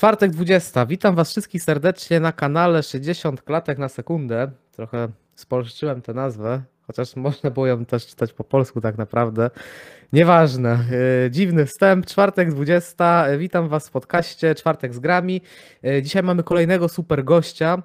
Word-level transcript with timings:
Czwartek 0.00 0.30
20. 0.30 0.86
Witam 0.86 1.14
Was 1.14 1.30
wszystkich 1.30 1.62
serdecznie 1.62 2.20
na 2.20 2.32
kanale 2.32 2.82
60 2.82 3.42
klatek 3.42 3.78
na 3.78 3.88
sekundę. 3.88 4.50
Trochę 4.72 5.08
spolszczyłem 5.34 6.02
tę 6.02 6.14
nazwę, 6.14 6.62
chociaż 6.82 7.16
można 7.16 7.50
było 7.50 7.66
ją 7.66 7.84
też 7.84 8.06
czytać 8.06 8.32
po 8.32 8.44
polsku 8.44 8.80
tak 8.80 8.98
naprawdę. 8.98 9.50
Nieważne. 10.12 10.78
Yy, 11.24 11.30
Dziwny 11.30 11.66
wstęp. 11.66 12.06
Czwartek 12.06 12.50
20. 12.52 13.24
Witam 13.38 13.68
Was 13.68 13.88
w 13.88 13.90
podcaście 13.90 14.54
Czwartek 14.54 14.94
z 14.94 14.98
grami. 14.98 15.40
Yy, 15.82 16.02
Dzisiaj 16.02 16.22
mamy 16.22 16.42
kolejnego 16.42 16.88
super 16.88 17.24
gościa. 17.24 17.82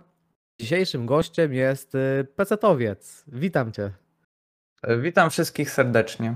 Dzisiejszym 0.59 1.05
gościem 1.05 1.53
jest 1.53 1.93
yy, 1.93 2.27
pecetowiec. 2.35 3.23
Witam 3.27 3.71
Cię. 3.71 3.91
Witam 5.01 5.29
wszystkich 5.29 5.71
serdecznie. 5.71 6.35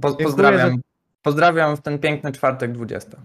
Po, 0.00 0.08
Dziękuję, 0.08 0.26
pozdrawiam, 0.26 0.70
że- 0.70 0.76
pozdrawiam 1.22 1.76
w 1.76 1.80
ten 1.80 1.98
piękny 1.98 2.32
czwartek 2.32 2.72
20. 2.72 3.16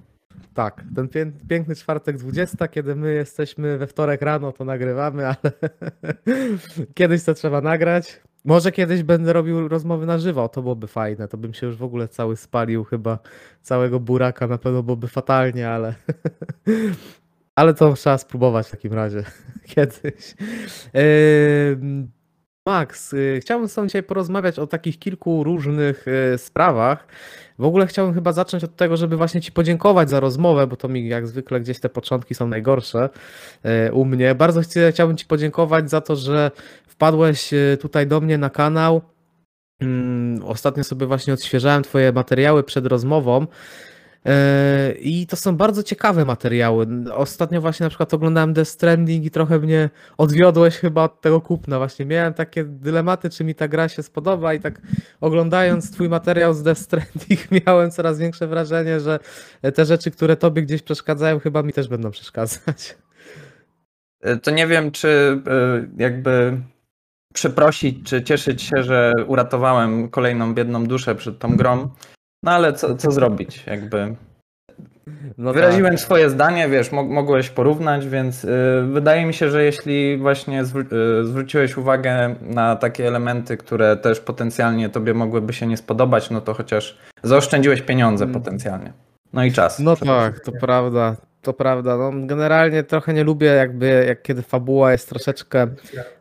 Tak, 0.54 0.84
ten 0.96 1.08
pię- 1.08 1.32
piękny 1.50 1.76
czwartek 1.76 2.18
20, 2.18 2.68
kiedy 2.68 2.96
my 2.96 3.14
jesteśmy 3.14 3.78
we 3.78 3.88
wtorek 3.88 4.22
rano, 4.22 4.52
to 4.52 4.66
nagrywamy, 4.66 5.28
ale 5.28 5.52
kiedyś 6.96 7.24
to 7.24 7.34
trzeba 7.34 7.62
nagrać. 7.62 8.22
Może 8.46 8.72
kiedyś 8.72 9.04
będę 9.04 9.34
robił 9.34 9.68
rozmowy 9.68 10.06
na 10.06 10.18
żywo, 10.18 10.50
to 10.50 10.62
byłoby 10.62 10.88
fajne. 10.88 11.28
To 11.28 11.38
bym 11.38 11.54
się 11.54 11.68
już 11.68 11.76
w 11.76 11.84
ogóle 11.84 12.08
cały 12.08 12.36
spalił, 12.36 12.84
chyba 12.84 13.20
całego 13.62 14.00
buraka 14.00 14.48
na 14.48 14.58
pewno 14.58 14.84
byłoby 14.84 15.08
fatalnie, 15.08 15.70
ale 15.70 15.96
ale 17.56 17.74
to 17.74 17.94
trzeba 17.94 18.18
spróbować 18.18 18.68
w 18.68 18.72
takim 18.72 18.94
razie 18.94 19.24
kiedyś. 19.76 20.36
Ym, 21.72 22.12
Max, 22.68 23.14
y, 23.14 23.40
chciałbym 23.42 23.68
z 23.68 23.74
Tobą 23.74 23.88
dzisiaj 23.88 24.04
porozmawiać 24.04 24.60
o 24.60 24.68
takich 24.68 25.00
kilku 25.00 25.44
różnych 25.44 26.06
y, 26.08 26.38
sprawach. 26.38 27.08
W 27.60 27.64
ogóle 27.64 27.88
chciałbym 27.88 28.16
chyba 28.16 28.32
zacząć 28.32 28.64
od 28.64 28.76
tego, 28.76 28.98
żeby 28.98 29.18
właśnie 29.18 29.42
Ci 29.42 29.52
podziękować 29.52 30.10
za 30.10 30.20
rozmowę, 30.20 30.68
bo 30.68 30.76
to 30.76 30.88
mi 30.88 31.08
jak 31.08 31.28
zwykle 31.28 31.60
gdzieś 31.60 31.80
te 31.80 31.90
początki 31.90 32.36
są 32.36 32.48
najgorsze 32.48 33.10
e, 33.64 33.92
u 33.92 34.06
mnie. 34.06 34.36
Bardzo 34.36 34.62
chciałbym 34.92 35.18
Ci 35.18 35.26
podziękować 35.26 35.90
za 35.90 36.02
to, 36.02 36.16
że 36.16 36.52
wpadłeś 36.88 37.50
tutaj 37.82 38.08
do 38.08 38.22
mnie 38.22 38.38
na 38.38 38.50
kanał. 38.50 39.02
Mm, 39.82 40.44
Ostatnio 40.44 40.84
sobie 40.84 41.06
właśnie 41.06 41.34
odświeżałem 41.34 41.84
Twoje 41.84 42.12
materiały 42.12 42.64
przed 42.64 42.86
rozmową. 42.86 43.48
E, 44.28 44.94
I 45.00 45.28
to 45.28 45.36
są 45.36 45.58
bardzo 45.58 45.84
ciekawe 45.84 46.26
materiały. 46.26 46.88
Ostatnio 47.14 47.62
właśnie 47.62 47.84
na 47.84 47.90
przykład 47.90 48.14
oglądałem 48.14 48.54
Death 48.54 48.72
Stranding 48.72 49.26
i 49.26 49.32
trochę 49.32 49.60
mnie 49.60 49.90
odwiodłeś 50.18 50.76
chyba 50.76 51.04
od 51.04 51.22
tego 51.22 51.42
kupna. 51.42 51.78
Właśnie 51.78 52.06
miałem 52.06 52.34
takie 52.34 52.64
dylematy, 52.64 53.30
czy 53.30 53.44
mi 53.44 53.56
ta 53.56 53.68
gra 53.68 53.90
się 53.90 54.04
spodoba 54.04 54.54
i 54.54 54.60
tak 54.60 54.82
oglądając 55.22 55.92
twój 55.92 56.10
materiał 56.10 56.54
z 56.54 56.64
Death 56.64 56.82
Stranding 56.82 57.40
miałem 57.66 57.92
coraz 57.92 58.20
większe 58.20 58.48
wrażenie, 58.48 59.00
że 59.00 59.20
te 59.76 59.86
rzeczy, 59.86 60.12
które 60.12 60.36
tobie 60.36 60.62
gdzieś 60.62 60.82
przeszkadzają, 60.82 61.40
chyba 61.40 61.64
mi 61.64 61.74
też 61.74 61.88
będą 61.88 62.12
przeszkadzać. 62.12 62.98
E, 64.22 64.38
To 64.38 64.52
nie 64.52 64.68
wiem, 64.68 64.92
czy 64.92 65.42
e, 65.48 65.88
jakby 65.98 66.62
przeprosić, 67.34 68.10
czy 68.10 68.24
cieszyć 68.24 68.62
się, 68.62 68.84
że 68.84 69.14
uratowałem 69.28 70.10
kolejną 70.10 70.54
biedną 70.54 70.86
duszę 70.86 71.16
przed 71.16 71.40
tą 71.40 71.58
grą. 71.58 71.90
No 72.44 72.52
ale 72.52 72.74
co, 72.74 72.96
co 72.96 73.12
zrobić? 73.12 73.64
Jakby 73.68 74.16
No 75.38 75.54
wyraziłem 75.54 75.92
tak. 75.92 76.00
swoje 76.00 76.30
zdanie, 76.30 76.70
wiesz, 76.70 76.92
mo- 76.92 77.04
mogłeś 77.04 77.50
porównać, 77.50 78.08
więc 78.08 78.46
e, 78.46 78.48
wydaje 78.92 79.26
mi 79.26 79.34
się, 79.34 79.50
że 79.52 79.64
jeśli 79.64 80.18
właśnie 80.18 80.64
zwró- 80.64 81.22
e, 81.22 81.26
zwróciłeś 81.26 81.78
uwagę 81.78 82.36
na 82.42 82.76
takie 82.76 83.08
elementy, 83.08 83.58
które 83.58 83.98
też 83.98 84.20
potencjalnie 84.20 84.90
tobie 84.90 85.14
mogłyby 85.14 85.54
się 85.54 85.68
nie 85.68 85.78
spodobać, 85.78 86.30
no 86.30 86.42
to 86.42 86.54
chociaż 86.54 86.98
zaoszczędziłeś 87.24 87.82
pieniądze 87.82 88.24
Mm. 88.26 88.34
potencjalnie. 88.34 88.94
No 89.34 89.44
i 89.46 89.52
czas. 89.52 89.80
No 89.80 89.96
tak, 89.96 90.40
to 90.40 90.52
prawda. 90.52 91.16
To 91.42 91.54
prawda. 91.54 91.98
No, 91.98 92.12
generalnie 92.26 92.84
trochę 92.84 93.14
nie 93.14 93.24
lubię, 93.24 93.48
jakby 93.48 94.06
jak 94.08 94.22
kiedy 94.22 94.42
fabuła 94.42 94.92
jest 94.92 95.10
troszeczkę 95.10 95.68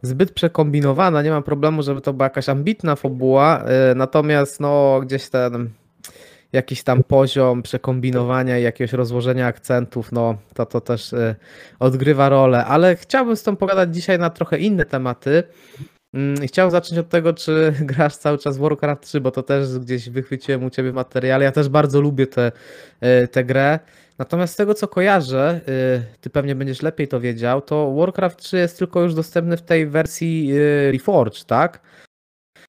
zbyt 0.02 0.32
przekombinowana. 0.32 1.22
Nie 1.22 1.30
mam 1.30 1.42
problemu, 1.42 1.82
żeby 1.82 2.00
to 2.00 2.12
była 2.12 2.24
jakaś 2.26 2.48
ambitna 2.48 2.96
fabuła. 2.96 3.64
y, 3.92 3.94
Natomiast 3.94 4.60
no 4.60 5.00
gdzieś 5.02 5.28
ten 5.28 5.70
jakiś 6.56 6.82
tam 6.82 7.02
poziom 7.02 7.62
przekombinowania 7.62 8.58
i 8.58 8.62
jakiegoś 8.62 8.92
rozłożenia 8.92 9.46
akcentów, 9.46 10.12
no 10.12 10.38
to 10.54 10.66
to 10.66 10.80
też 10.80 11.12
y, 11.12 11.34
odgrywa 11.78 12.28
rolę. 12.28 12.64
Ale 12.64 12.96
chciałbym 12.96 13.36
z 13.36 13.42
tą 13.42 13.56
pogadać 13.56 13.94
dzisiaj 13.94 14.18
na 14.18 14.30
trochę 14.30 14.58
inne 14.58 14.84
tematy. 14.84 15.42
Mm, 16.14 16.44
i 16.44 16.48
Chciałem 16.48 16.70
zacząć 16.70 16.98
od 16.98 17.08
tego, 17.08 17.34
czy 17.34 17.72
grasz 17.80 18.16
cały 18.16 18.38
czas 18.38 18.58
w 18.58 18.60
Warcraft 18.60 19.02
3, 19.02 19.20
bo 19.20 19.30
to 19.30 19.42
też 19.42 19.78
gdzieś 19.78 20.10
wychwyciłem 20.10 20.64
u 20.64 20.70
ciebie 20.70 20.92
materiale. 20.92 21.44
Ja 21.44 21.52
też 21.52 21.68
bardzo 21.68 22.00
lubię 22.00 22.26
tę 22.26 22.52
tę 23.00 23.28
tę 23.28 23.44
grę. 23.44 23.78
Natomiast 24.18 24.54
z 24.54 24.56
tego 24.56 24.74
co 24.74 24.88
kojarzę, 24.88 25.60
y, 25.68 26.20
ty 26.20 26.30
pewnie 26.30 26.54
będziesz 26.54 26.82
lepiej 26.82 27.08
to 27.08 27.20
wiedział, 27.20 27.62
to 27.62 27.94
Warcraft 27.94 28.38
3 28.38 28.56
jest 28.56 28.78
tylko 28.78 29.02
już 29.02 29.14
dostępny 29.14 29.56
w 29.56 29.62
tej 29.62 29.86
wersji 29.86 30.52
y, 30.52 30.92
Reforged, 30.92 31.44
tak? 31.44 31.80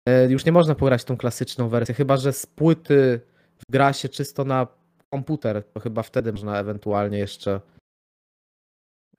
Y, 0.09 0.31
Już 0.31 0.45
nie 0.45 0.51
można 0.51 0.75
pograć 0.75 1.03
tą 1.03 1.17
klasyczną 1.17 1.69
wersję, 1.69 1.95
chyba 1.95 2.17
że 2.17 2.33
z 2.33 2.45
płyty 2.45 3.21
gra 3.69 3.93
się 3.93 4.09
czysto 4.09 4.43
na 4.45 4.67
komputer, 5.13 5.63
to 5.63 5.79
chyba 5.79 6.03
wtedy 6.03 6.31
można 6.31 6.59
ewentualnie 6.59 7.17
jeszcze. 7.17 7.61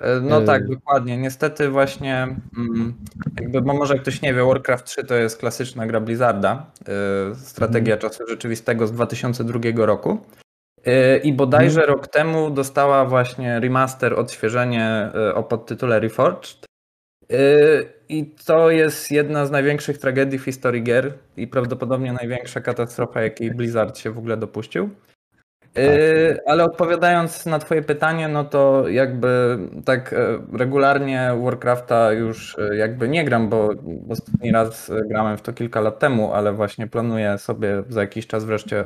E, 0.01 0.21
No 0.21 0.41
Yy. 0.41 0.47
tak, 0.47 0.69
dokładnie. 0.69 1.19
Niestety 1.19 1.69
właśnie, 1.69 2.37
mm, 2.59 2.95
jakby, 3.41 3.63
bo 3.63 3.75
może 3.75 3.99
ktoś 3.99 4.23
nie 4.23 4.35
wie, 4.35 4.45
Warcraft 4.45 4.85
3 4.87 5.05
to 5.05 5.15
jest 5.15 5.39
klasyczna 5.39 5.87
gra 5.87 6.01
Blizzarda, 6.01 6.71
yy, 7.29 7.35
strategia 7.35 7.95
Mhm. 7.95 8.11
czasu 8.11 8.27
rzeczywistego 8.29 8.87
z 8.87 8.93
2002 8.93 9.87
roku. 9.87 10.19
I 11.23 11.33
bodajże 11.33 11.81
Mhm. 11.81 11.97
rok 11.99 12.09
temu 12.09 12.51
dostała 12.51 13.05
właśnie 13.05 13.61
remaster, 13.61 14.15
odświeżenie 14.19 15.11
o 15.35 15.43
podtytule 15.43 16.01
Reforged. 16.01 16.68
Yy, 17.29 17.39
I 18.09 18.27
to 18.47 18.71
jest 18.71 19.11
jedna 19.11 19.47
z 19.47 19.51
największych 19.51 19.99
tragedii 19.99 20.39
w 20.39 20.45
historii 20.45 20.83
gier 20.83 21.13
i 21.37 21.47
prawdopodobnie 21.47 22.13
największa 22.13 22.61
katastrofa, 22.61 23.23
jakiej 23.23 23.51
Blizzard 23.51 23.99
się 23.99 24.11
w 24.11 24.19
ogóle 24.19 24.37
dopuścił. 24.37 24.91
Yy, 25.77 26.39
ale 26.47 26.65
odpowiadając 26.65 27.47
na 27.47 27.59
Twoje 27.59 27.83
pytanie, 27.83 28.29
no 28.29 28.45
to 28.45 28.89
jakby 28.89 29.59
tak 29.85 30.13
e, 30.13 30.39
regularnie 30.53 31.31
Warcrafta 31.43 32.13
już 32.13 32.59
e, 32.59 32.77
jakby 32.77 33.09
nie 33.09 33.25
gram, 33.25 33.49
bo 33.49 33.69
ostatni 34.09 34.53
raz 34.53 34.91
grałem 35.07 35.37
w 35.37 35.43
to 35.43 35.53
kilka 35.53 35.81
lat 35.81 35.99
temu, 35.99 36.33
ale 36.33 36.53
właśnie 36.53 36.87
planuję 36.87 37.39
sobie 37.39 37.83
za 37.89 38.01
jakiś 38.01 38.27
czas 38.27 38.45
wreszcie 38.45 38.85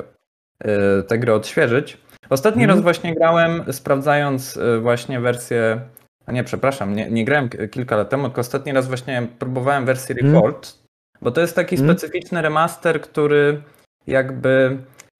e, 0.59 1.03
tę 1.03 1.17
grę 1.17 1.33
odświeżyć. 1.33 1.97
Ostatni 2.29 2.63
Mhm. 2.63 2.77
raz 2.77 2.83
właśnie 2.83 3.15
grałem, 3.15 3.63
sprawdzając 3.73 4.59
właśnie 4.81 5.19
wersję. 5.19 5.81
A 6.25 6.31
nie, 6.31 6.43
przepraszam, 6.43 6.95
nie, 6.95 7.09
nie 7.11 7.25
grałem 7.25 7.49
kilka 7.71 7.95
lat 7.95 8.09
temu, 8.09 8.23
tylko 8.23 8.41
ostatni 8.41 8.71
raz 8.73 8.87
właśnie 8.87 9.27
próbowałem 9.39 9.85
wersję 9.85 10.15
Mhm. 10.15 10.33
Reforged, 10.35 10.79
bo 11.21 11.31
to 11.31 11.41
jest 11.41 11.55
taki 11.55 11.75
Mhm. 11.75 11.97
specyficzny 11.97 12.41
remaster, 12.41 13.01
który 13.01 13.61
jakby. 14.07 14.77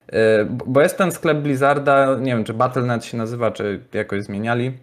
e, 0.08 0.46
bo- 0.46 0.82
jest 0.82 0.98
ten 0.98 1.12
sklep 1.12 1.38
Blizzarda, 1.38 2.16
nie 2.20 2.36
wiem 2.36 2.44
czy 2.44 2.54
Battle.net 2.54 3.06
się 3.06 3.18
nazywa, 3.18 3.52
czy 3.52 3.80
jakoś 3.94 4.24
zmieniali. 4.24 4.78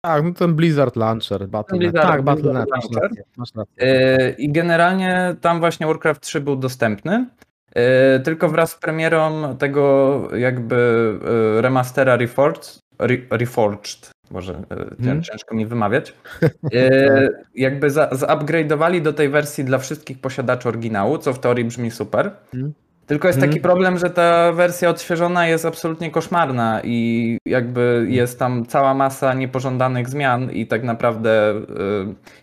Tak, 0.00 0.24
no 0.24 0.32
ten 0.32 0.54
Blizzard 0.54 0.96
Launcher, 0.96 1.48
Battle.net. 1.48 1.92
Blizzard- 1.92 2.06
Tak, 2.06 2.22
Battle.net. 2.22 3.68
E, 3.78 4.30
I 4.30 4.52
generalnie 4.52 5.36
tam 5.40 5.60
właśnie 5.60 5.86
Warcraft 5.86 6.20
3 6.22 6.40
był 6.40 6.56
dostępny. 6.56 7.26
e, 7.74 8.20
Tylko 8.20 8.48
wraz 8.48 8.70
z 8.70 8.74
premierą 8.78 9.56
tego 9.56 10.22
jakby 10.36 11.18
remastera 11.60 12.16
Reforged, 12.16 12.78
Re- 12.98 13.26
Reforged 13.38 14.10
może 14.30 14.54
Mhm. 15.00 15.22
ciężko 15.22 15.54
mi 15.54 15.66
wymawiać, 15.66 16.14
e, 16.74 17.28
jakby 17.54 17.90
za- 17.90 18.08
zupgrade'owali 18.08 19.02
do 19.02 19.12
tej 19.12 19.28
wersji 19.28 19.64
dla 19.64 19.78
wszystkich 19.78 20.20
posiadaczy 20.20 20.68
oryginału, 20.68 21.18
co 21.18 21.32
w 21.32 21.38
teorii 21.38 21.64
brzmi 21.64 21.90
super. 21.90 22.30
Mhm. 22.54 22.72
Tylko 23.08 23.28
jest 23.28 23.36
Mhm. 23.38 23.50
taki 23.52 23.60
problem, 23.62 23.98
że 23.98 24.10
ta 24.10 24.52
wersja 24.52 24.90
odświeżona 24.90 25.46
jest 25.46 25.64
absolutnie 25.66 26.10
koszmarna 26.10 26.80
i 26.84 27.38
jakby 27.46 28.06
jest 28.08 28.38
tam 28.38 28.66
cała 28.66 28.94
masa 28.94 29.34
niepożądanych 29.34 30.08
zmian 30.08 30.50
i 30.50 30.66
tak 30.66 30.82
naprawdę 30.82 31.50
y, 31.50 31.64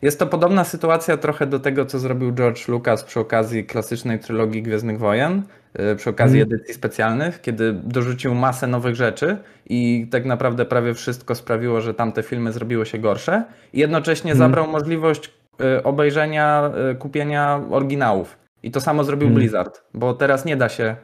jest 0.02 0.20
to 0.20 0.28
podobna 0.28 0.64
sytuacja 0.64 1.18
trochę 1.18 1.46
do 1.48 1.60
tego, 1.60 1.86
co 1.86 2.00
zrobił 2.00 2.32
George 2.32 2.68
Lucas 2.68 3.04
przy 3.04 3.20
okazji 3.20 3.66
klasycznej 3.66 4.20
trylogii 4.20 4.64
Gwiezdnych 4.64 5.00
Wojen, 5.00 5.44
y, 5.92 5.96
przy 5.96 6.10
okazji 6.10 6.42
Mhm. 6.42 6.56
edycji 6.56 6.74
specjalnych, 6.74 7.42
kiedy 7.42 7.74
dorzucił 7.74 8.36
masę 8.36 8.68
nowych 8.68 8.96
rzeczy 8.96 9.38
i 9.70 10.08
tak 10.12 10.26
naprawdę 10.26 10.66
prawie 10.66 10.94
wszystko 10.94 11.36
sprawiło, 11.36 11.82
że 11.82 11.94
tamte 11.94 12.24
filmy 12.24 12.52
zrobiły 12.52 12.86
się 12.86 12.98
gorsze 12.98 13.44
i 13.74 13.80
jednocześnie 13.80 14.32
Mhm. 14.32 14.50
zabrał 14.50 14.68
możliwość 14.72 15.32
y, 15.80 15.84
obejrzenia, 15.84 16.72
kupienia 17.00 17.62
oryginałów. 17.72 18.45
I 18.66 18.72
to 18.72 18.82
samo 18.82 19.04
zrobił 19.04 19.28
Mhm. 19.28 19.36
Blizzard, 19.40 19.84
bo 19.94 20.14
teraz 20.14 20.46
nie 20.46 20.58
da 20.58 20.70
się 20.70 20.96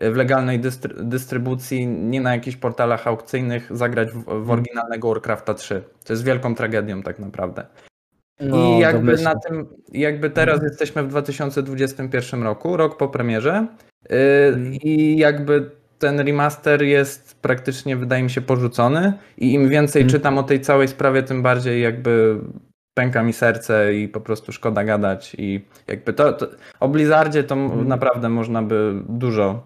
w 0.00 0.16
legalnej 0.16 0.60
dystry- 0.60 1.02
dystrybucji, 1.02 1.86
nie 1.86 2.20
na 2.20 2.32
jakichś 2.34 2.56
portalach 2.56 3.06
aukcyjnych 3.06 3.76
zagrać 3.76 4.08
w, 4.12 4.24
w 4.44 4.50
oryginalnego 4.50 5.08
Warcrafta 5.08 5.54
3. 5.54 5.82
To 6.04 6.12
jest 6.12 6.24
wielką 6.24 6.54
tragedią 6.54 7.02
tak 7.02 7.18
naprawdę. 7.18 7.66
No, 8.40 8.56
I 8.56 8.78
jakby 8.78 8.98
domyślnie. 9.06 9.24
na 9.34 9.40
tym, 9.40 9.66
jakby 9.92 10.30
teraz 10.30 10.62
jesteśmy 10.62 11.02
w 11.02 11.08
2021 11.08 12.42
roku, 12.42 12.76
rok 12.76 12.96
po 12.96 13.08
premierze 13.08 13.66
yy, 14.10 14.16
Mhm. 14.48 14.74
i 14.74 15.16
jakby 15.18 15.70
ten 15.98 16.20
remaster 16.20 16.82
jest 16.82 17.40
praktycznie, 17.42 17.96
wydaje 17.96 18.22
mi 18.22 18.30
się, 18.30 18.40
porzucony 18.40 19.12
i 19.38 19.52
im 19.52 19.68
więcej 19.68 20.02
Mhm. 20.02 20.18
czytam 20.18 20.38
o 20.38 20.42
tej 20.42 20.60
całej 20.60 20.88
sprawie, 20.88 21.22
tym 21.22 21.42
bardziej 21.42 21.82
jakby 21.82 22.38
pęka 22.98 23.22
mi 23.22 23.32
serce 23.32 23.94
i 23.94 24.08
po 24.08 24.20
prostu 24.20 24.52
szkoda 24.52 24.84
gadać 24.84 25.34
i 25.38 25.64
jakby 25.86 26.12
to, 26.12 26.32
to 26.32 26.46
o 26.80 26.88
Blizzardzie 26.88 27.44
to 27.44 27.54
Mhm. 27.54 27.88
naprawdę 27.88 28.28
można 28.28 28.62
by 28.62 28.94
dużo 29.08 29.62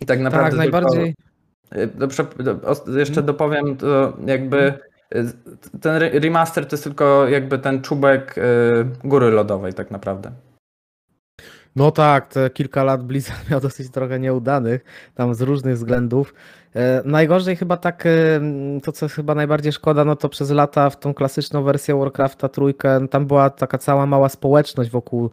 i 0.00 0.06
tak 0.06 0.20
naprawdę 0.20 0.56
tak, 0.56 0.62
tylko- 0.62 0.80
najbardziej. 0.80 1.14
Do- 2.38 2.68
os- 2.68 2.86
Jeszcze 2.96 3.22
dopowiem, 3.22 3.76
to 3.76 4.12
jakby 4.26 4.58
y, 5.14 5.24
ten 5.80 5.94
re- 6.02 6.10
remaster 6.20 6.66
to 6.66 6.74
jest 6.76 6.84
tylko 6.84 7.28
jakby 7.28 7.58
ten 7.58 7.82
czubek 7.82 8.38
y, 8.38 8.42
góry 9.04 9.30
lodowej 9.30 9.72
tak 9.74 9.90
naprawdę. 9.90 10.30
No 11.76 11.90
tak, 11.90 12.26
te 12.26 12.50
kilka 12.50 12.84
lat 12.84 13.02
Blizzard 13.02 13.46
miał 13.50 13.60
dosyć 13.60 13.90
trochę 13.90 14.20
nieudanych, 14.20 14.84
tam 15.14 15.34
z 15.34 15.40
różnych 15.40 15.74
względów. 15.74 16.34
E, 16.74 17.02
najgorzej 17.04 17.56
chyba 17.56 17.76
tak, 17.76 18.06
e, 18.06 18.10
to 18.82 18.92
co 18.92 19.08
chyba 19.08 19.34
najbardziej 19.34 19.72
szkoda, 19.72 20.04
no 20.04 20.16
to 20.16 20.28
przez 20.28 20.50
lata 20.50 20.90
w 20.90 20.98
tą 20.98 21.14
klasyczną 21.14 21.62
wersję 21.62 21.96
Warcrafta 21.96 22.48
trójkę, 22.48 23.08
tam 23.08 23.26
była 23.26 23.50
taka 23.50 23.78
cała 23.78 24.06
mała 24.06 24.28
społeczność 24.28 24.90
wokół 24.90 25.30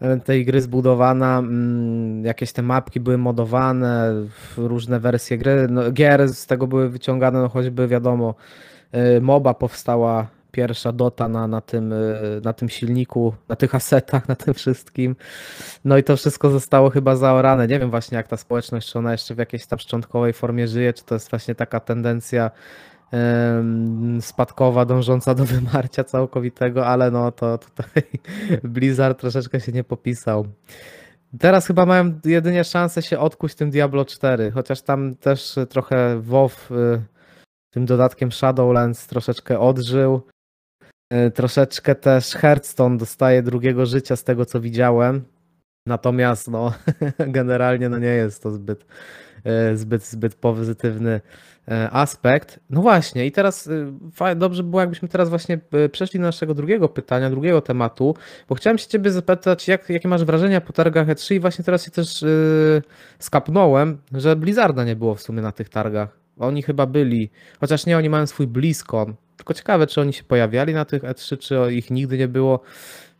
e, 0.00 0.16
tej 0.20 0.44
gry 0.44 0.60
zbudowana, 0.60 1.38
mm, 1.38 2.24
jakieś 2.24 2.52
te 2.52 2.62
mapki 2.62 3.00
były 3.00 3.18
modowane, 3.18 4.14
różne 4.56 5.00
wersje 5.00 5.38
gry, 5.38 5.66
no, 5.70 5.92
gier 5.92 6.28
z 6.28 6.46
tego 6.46 6.66
były 6.66 6.88
wyciągane, 6.88 7.42
no 7.42 7.48
choćby 7.48 7.88
wiadomo, 7.88 8.34
MOBA 9.20 9.54
powstała 9.54 10.26
pierwsza 10.52 10.92
Dota 10.92 11.28
na, 11.28 11.46
na, 11.46 11.60
tym, 11.60 11.92
e, 11.92 11.96
na 12.44 12.52
tym 12.52 12.68
silniku, 12.68 13.34
na 13.48 13.56
tych 13.56 13.74
asetach, 13.74 14.28
na 14.28 14.36
tym 14.36 14.54
wszystkim. 14.54 15.16
No 15.84 15.98
i 15.98 16.04
to 16.04 16.16
wszystko 16.16 16.50
zostało 16.50 16.90
chyba 16.90 17.16
zaorane. 17.16 17.66
Nie 17.66 17.78
wiem 17.78 17.90
właśnie 17.90 18.16
jak 18.16 18.28
ta 18.28 18.36
społeczność, 18.36 18.92
czy 18.92 18.98
ona 18.98 19.12
jeszcze 19.12 19.34
w 19.34 19.38
jakiejś 19.38 19.66
tam 19.66 19.78
szczątkowej 19.78 20.32
formie 20.32 20.68
żyje, 20.68 20.92
czy 20.92 21.04
to 21.04 21.14
jest 21.14 21.30
właśnie 21.30 21.54
taka 21.54 21.80
tendencja 21.80 22.50
spadkowa, 24.20 24.84
dążąca 24.84 25.34
do 25.34 25.44
wymarcia 25.44 26.04
całkowitego, 26.04 26.86
ale 26.86 27.10
no 27.10 27.32
to 27.32 27.58
tutaj 27.58 28.02
Blizzard 28.64 29.20
troszeczkę 29.20 29.60
się 29.60 29.72
nie 29.72 29.84
popisał. 29.84 30.46
Teraz 31.38 31.66
chyba 31.66 31.86
mają 31.86 32.20
jedynie 32.24 32.64
szansę 32.64 33.02
się 33.02 33.18
odkuć 33.18 33.54
tym 33.54 33.70
Diablo 33.70 34.04
4, 34.04 34.50
chociaż 34.50 34.82
tam 34.82 35.16
też 35.16 35.54
trochę 35.68 36.20
WoW 36.20 36.70
y, 36.70 37.02
tym 37.70 37.86
dodatkiem 37.86 38.32
Shadowlands 38.32 39.06
troszeczkę 39.06 39.60
odżył. 39.60 40.22
Y, 41.14 41.30
Troszeczkę 41.30 41.94
też 41.94 42.34
Hearthstone 42.34 42.96
dostaje 42.96 43.42
drugiego 43.42 43.86
życia 43.86 44.16
z 44.16 44.24
tego 44.24 44.44
co 44.44 44.60
widziałem. 44.60 45.24
Natomiast 45.86 46.50
no, 46.50 46.72
generalnie 47.18 47.88
no 47.88 47.98
nie 47.98 48.06
jest 48.06 48.42
to 48.42 48.50
zbyt, 48.50 48.86
e, 49.44 49.76
zbyt, 49.76 50.04
zbyt 50.04 50.34
pozytywny 50.34 51.20
e, 51.68 51.90
aspekt. 51.90 52.60
No 52.70 52.82
właśnie, 52.82 53.26
i 53.26 53.32
teraz 53.32 53.68
e, 54.20 54.36
dobrze 54.36 54.62
by 54.62 54.70
było, 54.70 54.80
jakbyśmy 54.80 55.08
teraz 55.08 55.28
właśnie 55.28 55.60
e, 55.72 55.88
przeszli 55.88 56.20
do 56.20 56.26
naszego 56.26 56.54
drugiego 56.54 56.88
pytania, 56.88 57.30
drugiego 57.30 57.60
tematu, 57.60 58.14
bo 58.48 58.54
chciałem 58.54 58.78
się 58.78 58.86
ciebie 58.86 59.10
zapytać, 59.10 59.68
jak, 59.68 59.90
jakie 59.90 60.08
masz 60.08 60.24
wrażenia 60.24 60.60
po 60.60 60.72
targach 60.72 61.06
E3 61.08 61.34
i 61.34 61.40
właśnie 61.40 61.64
teraz 61.64 61.84
się 61.84 61.90
też 61.90 62.22
e, 62.22 62.26
skapnąłem, 63.18 63.98
że 64.12 64.36
Blizzarda 64.36 64.84
nie 64.84 64.96
było 64.96 65.14
w 65.14 65.22
sumie 65.22 65.42
na 65.42 65.52
tych 65.52 65.68
targach. 65.68 66.18
Oni 66.38 66.62
chyba 66.62 66.86
byli, 66.86 67.30
chociaż 67.60 67.86
nie, 67.86 67.98
oni 67.98 68.10
mają 68.10 68.26
swój 68.26 68.46
BlizzCon. 68.46 69.14
Tylko 69.38 69.54
ciekawe, 69.54 69.86
czy 69.86 70.00
oni 70.00 70.12
się 70.12 70.24
pojawiali 70.24 70.74
na 70.74 70.84
tych 70.84 71.02
E3, 71.02 71.38
czy 71.38 71.74
ich 71.74 71.90
nigdy 71.90 72.18
nie 72.18 72.28
było 72.28 72.60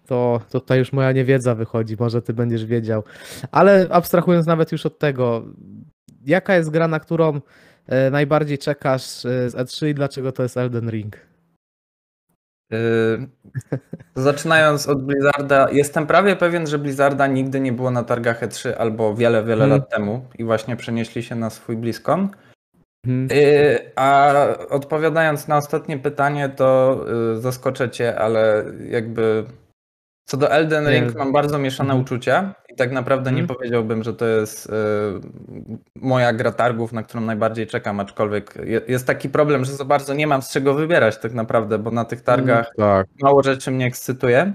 to, 0.07 0.41
to 0.51 0.61
tutaj 0.61 0.79
już 0.79 0.93
moja 0.93 1.13
niewiedza 1.13 1.55
wychodzi, 1.55 1.97
może 1.99 2.23
ty 2.23 2.33
będziesz 2.33 2.65
wiedział. 2.65 3.05
Ale 3.53 3.87
abstrahując 3.91 4.47
nawet 4.47 4.73
już 4.73 4.87
od 4.87 4.99
tego, 4.99 5.45
jaka 6.27 6.55
jest 6.55 6.71
gra, 6.71 6.89
na 6.89 7.01
którą 7.01 7.41
e, 7.87 8.11
najbardziej 8.11 8.59
czekasz 8.59 9.03
e, 9.03 9.51
z 9.51 9.55
E3 9.55 9.89
i 9.89 9.95
dlaczego 9.95 10.33
to 10.33 10.43
jest 10.43 10.57
Elden 10.57 10.91
Ring? 10.91 11.17
Y, 12.73 13.29
Zaczynając 14.15 14.89
od 14.89 15.05
Blizzarda, 15.05 15.71
jestem 15.71 16.07
prawie 16.07 16.37
pewien, 16.37 16.67
że 16.67 16.79
Blizzarda 16.79 17.27
nigdy 17.27 17.61
nie 17.61 17.73
było 17.73 17.91
na 17.91 18.05
targach 18.05 18.43
E3 18.43 18.73
albo 18.79 19.15
wiele, 19.15 19.45
wiele 19.45 19.61
Hmm. 19.61 19.79
lat 19.79 19.91
temu 19.91 20.27
i 20.39 20.45
właśnie 20.45 20.77
przenieśli 20.77 21.23
się 21.23 21.35
na 21.35 21.51
swój 21.51 21.77
BlizzCon. 21.77 22.29
Mhm. 23.07 23.29
Y, 23.39 23.79
A 23.97 24.33
odpowiadając 24.71 25.49
na 25.49 25.57
ostatnie 25.57 25.99
pytanie, 25.99 26.49
to 26.49 26.99
y, 27.37 27.41
zaskoczę 27.41 27.91
cię, 27.91 28.19
ale 28.19 28.65
jakby 28.91 29.45
co 30.27 30.37
do 30.37 30.51
Elden 30.51 30.85
Nie. 30.85 30.91
Ring 30.91 31.15
mam 31.15 31.33
bardzo 31.33 31.59
mieszane 31.59 31.91
Mhm. 31.91 32.03
uczucia 32.05 32.55
i 32.69 32.77
tak 32.77 32.93
naprawdę 32.93 33.33
nie 33.33 33.41
Mhm. 33.41 33.57
powiedziałbym, 33.59 34.03
że 34.05 34.15
to 34.15 34.27
jest 34.27 34.67
y, 34.67 34.71
moja 35.97 36.33
gra 36.33 36.53
targów, 36.53 36.93
na 36.93 37.03
którą 37.03 37.21
najbardziej 37.21 37.67
czekam, 37.67 38.01
aczkolwiek 38.01 38.55
je- 38.65 38.81
jest 38.89 39.07
taki 39.07 39.29
problem, 39.29 39.65
że 39.65 39.73
za 39.73 39.85
bardzo 39.85 40.15
nie 40.15 40.27
mam 40.27 40.43
z 40.43 40.51
czego 40.51 40.75
wybierać 40.75 41.19
tak 41.19 41.33
naprawdę, 41.35 41.79
bo 41.79 41.91
na 41.91 42.05
tych 42.05 42.21
targach 42.21 42.71
Tak. 42.77 43.07
mało 43.23 43.43
rzeczy 43.43 43.71
mnie 43.71 43.87
ekscytuje. 43.87 44.53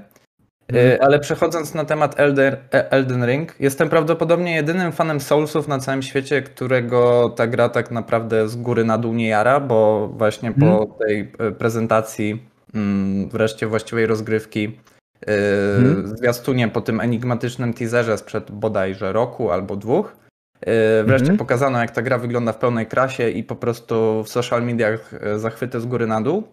Mhm. 0.67 0.87
Y, 0.87 1.01
Ale 1.01 1.19
przechodząc 1.19 1.73
na 1.73 1.85
temat 1.85 2.19
Elder, 2.19 2.57
e- 2.73 2.91
Elden 2.91 3.25
Ring, 3.25 3.55
jestem 3.59 3.89
prawdopodobnie 3.89 4.55
jedynym 4.55 4.91
fanem 4.91 5.19
Soulsów 5.21 5.67
na 5.67 5.79
całym 5.79 6.01
świecie, 6.01 6.41
którego 6.41 7.29
ta 7.29 7.47
gra 7.47 7.69
tak 7.69 7.91
naprawdę 7.91 8.49
z 8.49 8.55
góry 8.55 8.83
na 8.85 8.97
dół 8.97 9.13
nie 9.13 9.27
jara, 9.27 9.59
bo 9.59 10.07
właśnie 10.07 10.51
po 10.51 10.65
Mhm. 10.65 10.87
tej 10.99 11.31
e, 11.39 11.51
prezentacji, 11.51 12.43
mm, 12.75 13.29
wreszcie 13.29 13.67
właściwej 13.67 14.05
rozgrywki, 14.05 14.79
Mhm. 15.27 16.07
zwiastunie 16.17 16.67
po 16.67 16.81
tym 16.81 17.01
enigmatycznym 17.01 17.73
teaserze 17.73 18.17
sprzed 18.17 18.51
bodajże 18.51 19.13
roku 19.13 19.51
albo 19.51 19.75
dwóch, 19.75 20.15
y, 20.61 21.03
wreszcie 21.03 21.23
Mhm. 21.23 21.37
pokazano 21.37 21.79
jak 21.79 21.91
ta 21.91 22.01
gra 22.01 22.17
wygląda 22.17 22.51
w 22.53 22.57
pełnej 22.57 22.85
krasie 22.85 23.29
i 23.29 23.43
po 23.43 23.55
prostu 23.55 24.23
w 24.23 24.29
social 24.29 24.63
mediach 24.63 25.13
e, 25.21 25.39
zachwyty 25.39 25.79
z 25.81 25.85
góry 25.85 26.07
na 26.07 26.21
dół. 26.21 26.43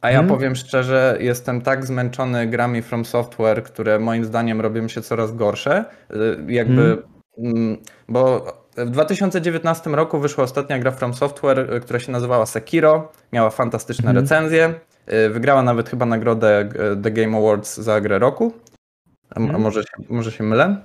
A 0.00 0.10
ja 0.10 0.18
Mhm. 0.20 0.28
powiem 0.38 0.56
szczerze, 0.56 1.16
jestem 1.20 1.60
tak 1.60 1.86
zmęczony 1.86 2.46
grami 2.46 2.82
From 2.82 3.04
Software, 3.04 3.62
które 3.62 3.98
moim 3.98 4.24
zdaniem 4.24 4.60
robią 4.60 4.88
się 4.88 5.02
coraz 5.02 5.36
gorsze. 5.36 5.84
Y, 6.10 6.52
Jakby, 6.52 6.82
Mhm. 6.82 7.02
mm, 7.38 7.76
bo 8.08 8.46
w 8.76 8.90
2019 8.90 9.94
roku 9.94 10.18
wyszła 10.18 10.44
ostatnia 10.44 10.78
gra 10.78 10.90
From 10.90 11.14
Software, 11.14 11.74
y, 11.74 11.80
która 11.80 11.98
się 11.98 12.12
nazywała 12.12 12.46
Sekiro. 12.46 13.12
Miała 13.32 13.50
fantastyczne 13.50 14.08
Mhm. 14.10 14.24
recenzje. 14.24 14.74
y, 15.12 15.30
Wygrała 15.30 15.62
nawet 15.62 15.88
chyba 15.90 16.06
nagrodę 16.06 16.68
The 17.02 17.10
Game 17.10 17.38
Awards 17.38 17.76
za 17.76 18.00
grę 18.00 18.18
roku. 18.18 18.52
A, 19.30 19.40
Mhm. 19.40 19.62
może, 19.62 19.82
się, 19.82 19.88
może 20.08 20.32
się 20.32 20.44
mylę? 20.44 20.76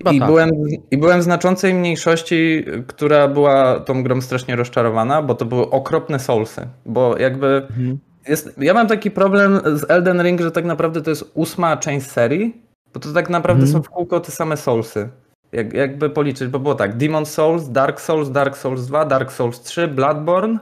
I, 0.00 0.04
tak. 0.18 0.28
byłem, 0.28 0.50
I 0.90 0.98
byłem 0.98 1.20
w 1.20 1.22
znaczącej 1.22 1.74
mniejszości, 1.74 2.64
która 2.86 3.28
była 3.28 3.80
tą 3.80 4.02
grą 4.02 4.20
strasznie 4.20 4.56
rozczarowana, 4.56 5.22
bo 5.22 5.34
to 5.34 5.44
były 5.44 5.70
okropne 5.70 6.18
soulsy. 6.18 6.68
Bo 6.86 7.18
jakby 7.18 7.46
Mhm. 7.70 7.98
jest, 8.28 8.54
ja 8.58 8.74
mam 8.74 8.86
taki 8.86 9.10
problem 9.10 9.60
z 9.78 9.90
Elden 9.90 10.22
Ring, 10.22 10.40
że 10.40 10.50
tak 10.50 10.64
naprawdę 10.64 11.02
to 11.02 11.10
jest 11.10 11.30
ósma 11.34 11.76
część 11.76 12.06
serii, 12.06 12.62
bo 12.94 13.00
to 13.00 13.12
tak 13.12 13.30
naprawdę 13.30 13.62
Mhm. 13.64 13.72
są 13.82 13.86
w 13.86 13.90
kółko 13.94 14.20
te 14.20 14.30
same 14.32 14.56
soulsy. 14.56 15.08
Jak, 15.52 15.72
jakby 15.72 16.10
policzyć, 16.10 16.48
bo 16.48 16.58
było 16.58 16.74
tak, 16.74 16.96
Demon 16.96 17.26
Souls, 17.26 17.68
Dark 17.68 18.00
Souls, 18.00 18.30
Dark 18.30 18.56
Souls 18.56 18.86
2, 18.86 19.04
Dark 19.04 19.32
Souls 19.32 19.60
3, 19.60 19.88
Bloodborne, 19.88 20.58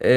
yy, 0.00 0.08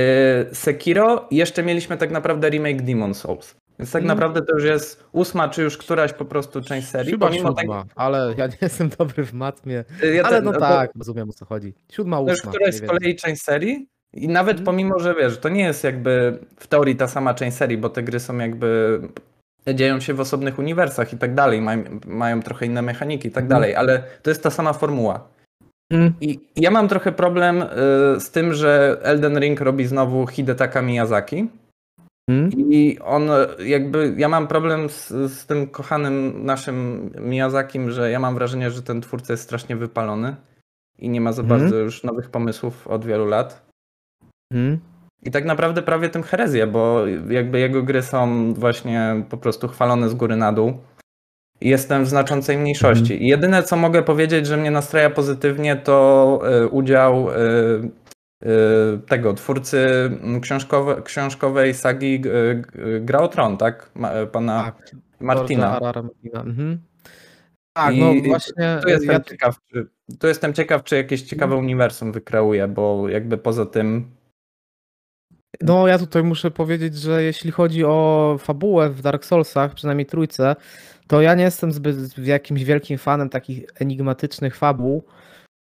Sekiro 0.53 1.25
i 1.31 1.36
jeszcze 1.36 1.63
mieliśmy 1.63 1.98
tak 1.98 2.12
naprawdę 2.12 2.50
remake 2.50 2.81
Demon 2.81 3.13
Souls. 3.13 3.55
Więc 3.82 3.92
tak 3.92 4.02
Mhm. 4.02 4.18
naprawdę 4.18 4.42
to 4.42 4.54
już 4.56 4.64
jest 4.64 5.04
ósma, 5.12 5.50
czy 5.50 5.62
już 5.64 5.78
któraś 5.78 6.14
po 6.14 6.26
prostu 6.26 6.62
część 6.62 6.88
serii. 6.88 7.12
Chyba 7.12 7.28
pomimo 7.28 7.54
tak- 7.54 7.66
siódma, 7.66 7.86
ale 7.96 8.34
ja 8.38 8.48
nie 8.48 8.54
jestem 8.62 8.90
dobry 9.00 9.26
w 9.26 9.34
matmie. 9.34 9.84
Ja 10.14 10.24
ale 10.24 10.38
te- 10.38 10.42
no 10.42 10.52
to- 10.54 10.60
tak, 10.60 10.92
rozumiem 11.00 11.30
o 11.30 11.34
co 11.34 11.46
chodzi. 11.46 11.74
Siódma, 11.92 12.18
To 12.18 12.30
już 12.30 12.40
ósma. 12.40 12.52
któraś 12.52 12.76
z 12.76 12.82
kolei 12.88 13.16
część 13.16 13.42
serii 13.42 13.88
i 14.14 14.28
nawet 14.28 14.52
Mhm. 14.58 14.66
pomimo, 14.66 15.00
że 15.00 15.16
wiesz, 15.16 15.38
to 15.38 15.50
nie 15.50 15.64
jest 15.64 15.84
jakby 15.84 16.38
w 16.60 16.68
teorii 16.68 16.96
ta 16.96 17.08
sama 17.08 17.34
część 17.34 17.58
serii, 17.58 17.78
bo 17.78 17.90
te 17.90 18.04
gry 18.04 18.20
są 18.20 18.38
jakby 18.38 19.00
dzieją 19.74 20.00
się 20.00 20.14
w 20.14 20.20
osobnych 20.20 20.60
uniwersach 20.60 21.14
i 21.14 21.18
tak 21.18 21.36
dalej, 21.36 21.62
mają, 21.62 21.84
mają 22.08 22.42
trochę 22.42 22.66
inne 22.66 22.82
mechaniki 22.82 23.28
i 23.28 23.32
tak 23.32 23.44
Mhm. 23.44 23.62
dalej, 23.62 23.76
ale 23.76 24.04
to 24.24 24.30
jest 24.30 24.44
ta 24.44 24.50
sama 24.50 24.74
formuła. 24.74 25.28
Mhm. 25.92 26.14
I 26.22 26.40
ja 26.56 26.72
mam 26.72 26.88
trochę 26.88 27.12
problem 27.12 27.62
y, 27.62 27.66
z 28.20 28.32
tym, 28.32 28.54
że 28.54 28.98
Elden 29.04 29.40
Ring 29.40 29.62
robi 29.62 29.86
znowu 29.86 30.28
Hidetaka 30.28 30.82
Miyazaki 30.82 31.50
Mhm. 32.30 32.51
i 32.72 33.00
on 33.00 33.30
y, 33.30 33.68
jakby, 33.68 34.13
ja 34.18 34.30
mam 34.30 34.48
problem 34.48 34.90
z, 34.90 35.08
z 35.10 35.46
tym 35.46 35.68
kochanym 35.68 36.46
naszym 36.46 37.10
Miyazakim, 37.20 37.92
że 37.92 38.12
ja 38.12 38.20
mam 38.20 38.36
wrażenie, 38.36 38.72
że 38.72 38.82
ten 38.82 39.01
twórca 39.01 39.34
jest 39.34 39.44
strasznie 39.44 39.75
wypalony 39.75 40.36
i 41.00 41.10
nie 41.10 41.22
ma 41.22 41.32
za 41.34 41.42
Mhm. 41.42 41.60
bardzo 41.62 41.75
już 41.78 42.04
nowych 42.04 42.30
pomysłów 42.30 42.88
od 42.88 43.06
wielu 43.06 43.25
lat. 43.25 43.66
Mhm. 44.54 44.80
I 45.24 45.32
tak 45.32 45.46
naprawdę 45.46 45.82
prawie 45.82 46.10
tym 46.10 46.24
herezję, 46.24 46.68
bo 46.68 47.08
jakby 47.30 47.60
jego 47.60 47.84
gry 47.84 48.01
są 48.01 48.54
właśnie 48.54 49.24
po 49.30 49.38
prostu 49.38 49.68
chwalone 49.68 50.10
z 50.10 50.13
góry 50.13 50.36
na 50.36 50.54
dół. 50.54 50.74
Jestem 51.62 52.04
w 52.04 52.08
znaczącej 52.08 52.58
mniejszości. 52.58 53.28
Jedyne 53.28 53.63
co 53.63 53.75
mogę 53.78 54.04
powiedzieć, 54.04 54.48
że 54.48 54.58
mnie 54.58 54.72
nastraja 54.72 55.10
pozytywnie, 55.10 55.75
to 55.75 56.40
y, 56.63 56.68
udział 56.68 57.30
y, 57.30 57.34
tego 59.07 59.33
twórcy 59.33 59.88
mm, 60.21 60.41
książkowe, 60.41 61.01
książkowej 61.01 61.74
sagi 61.74 62.21
y, 62.25 62.63
y, 62.75 63.01
Gra 63.01 63.19
o 63.19 63.27
Tron, 63.27 63.57
tak? 63.57 63.91
Y, 64.24 64.27
pana 64.27 64.63
Tak. 64.63 64.91
Martina. 65.19 65.79
Mhm. 66.33 66.81
Tak, 67.74 67.95
I 67.95 68.00
no 68.00 68.13
właśnie. 68.27 68.79
Tu 68.83 68.89
jestem 68.89 69.12
Ja, 69.12 69.19
ciekaw, 69.19 69.55
czy 69.74 69.88
tu 70.19 70.27
jestem 70.27 70.53
ciekaw, 70.53 70.83
czy 70.83 70.95
jakieś 70.95 71.21
ciekawe 71.21 71.55
uniwersum 71.55 72.12
wykreuje, 72.12 72.67
bo 72.67 73.10
jakby 73.10 73.38
poza 73.38 73.65
tym 73.65 74.12
No, 75.62 75.88
ja 75.88 75.98
tutaj 75.98 76.24
muszę 76.24 76.51
powiedzieć, 76.51 76.95
że 76.95 77.24
jeśli 77.24 77.51
chodzi 77.51 77.83
o 77.86 78.38
fabułę 78.39 78.89
w 78.89 79.01
Dark 79.01 79.25
Soulsach, 79.25 79.74
przynajmniej 79.74 80.05
trójce, 80.05 80.55
to 81.07 81.21
ja 81.21 81.36
nie 81.36 81.43
jestem 81.43 81.71
zbyt 81.71 82.17
jakimś 82.17 82.63
wielkim 82.63 82.98
fanem 82.98 83.29
takich 83.29 83.65
enigmatycznych 83.79 84.55
fabuł, 84.55 85.03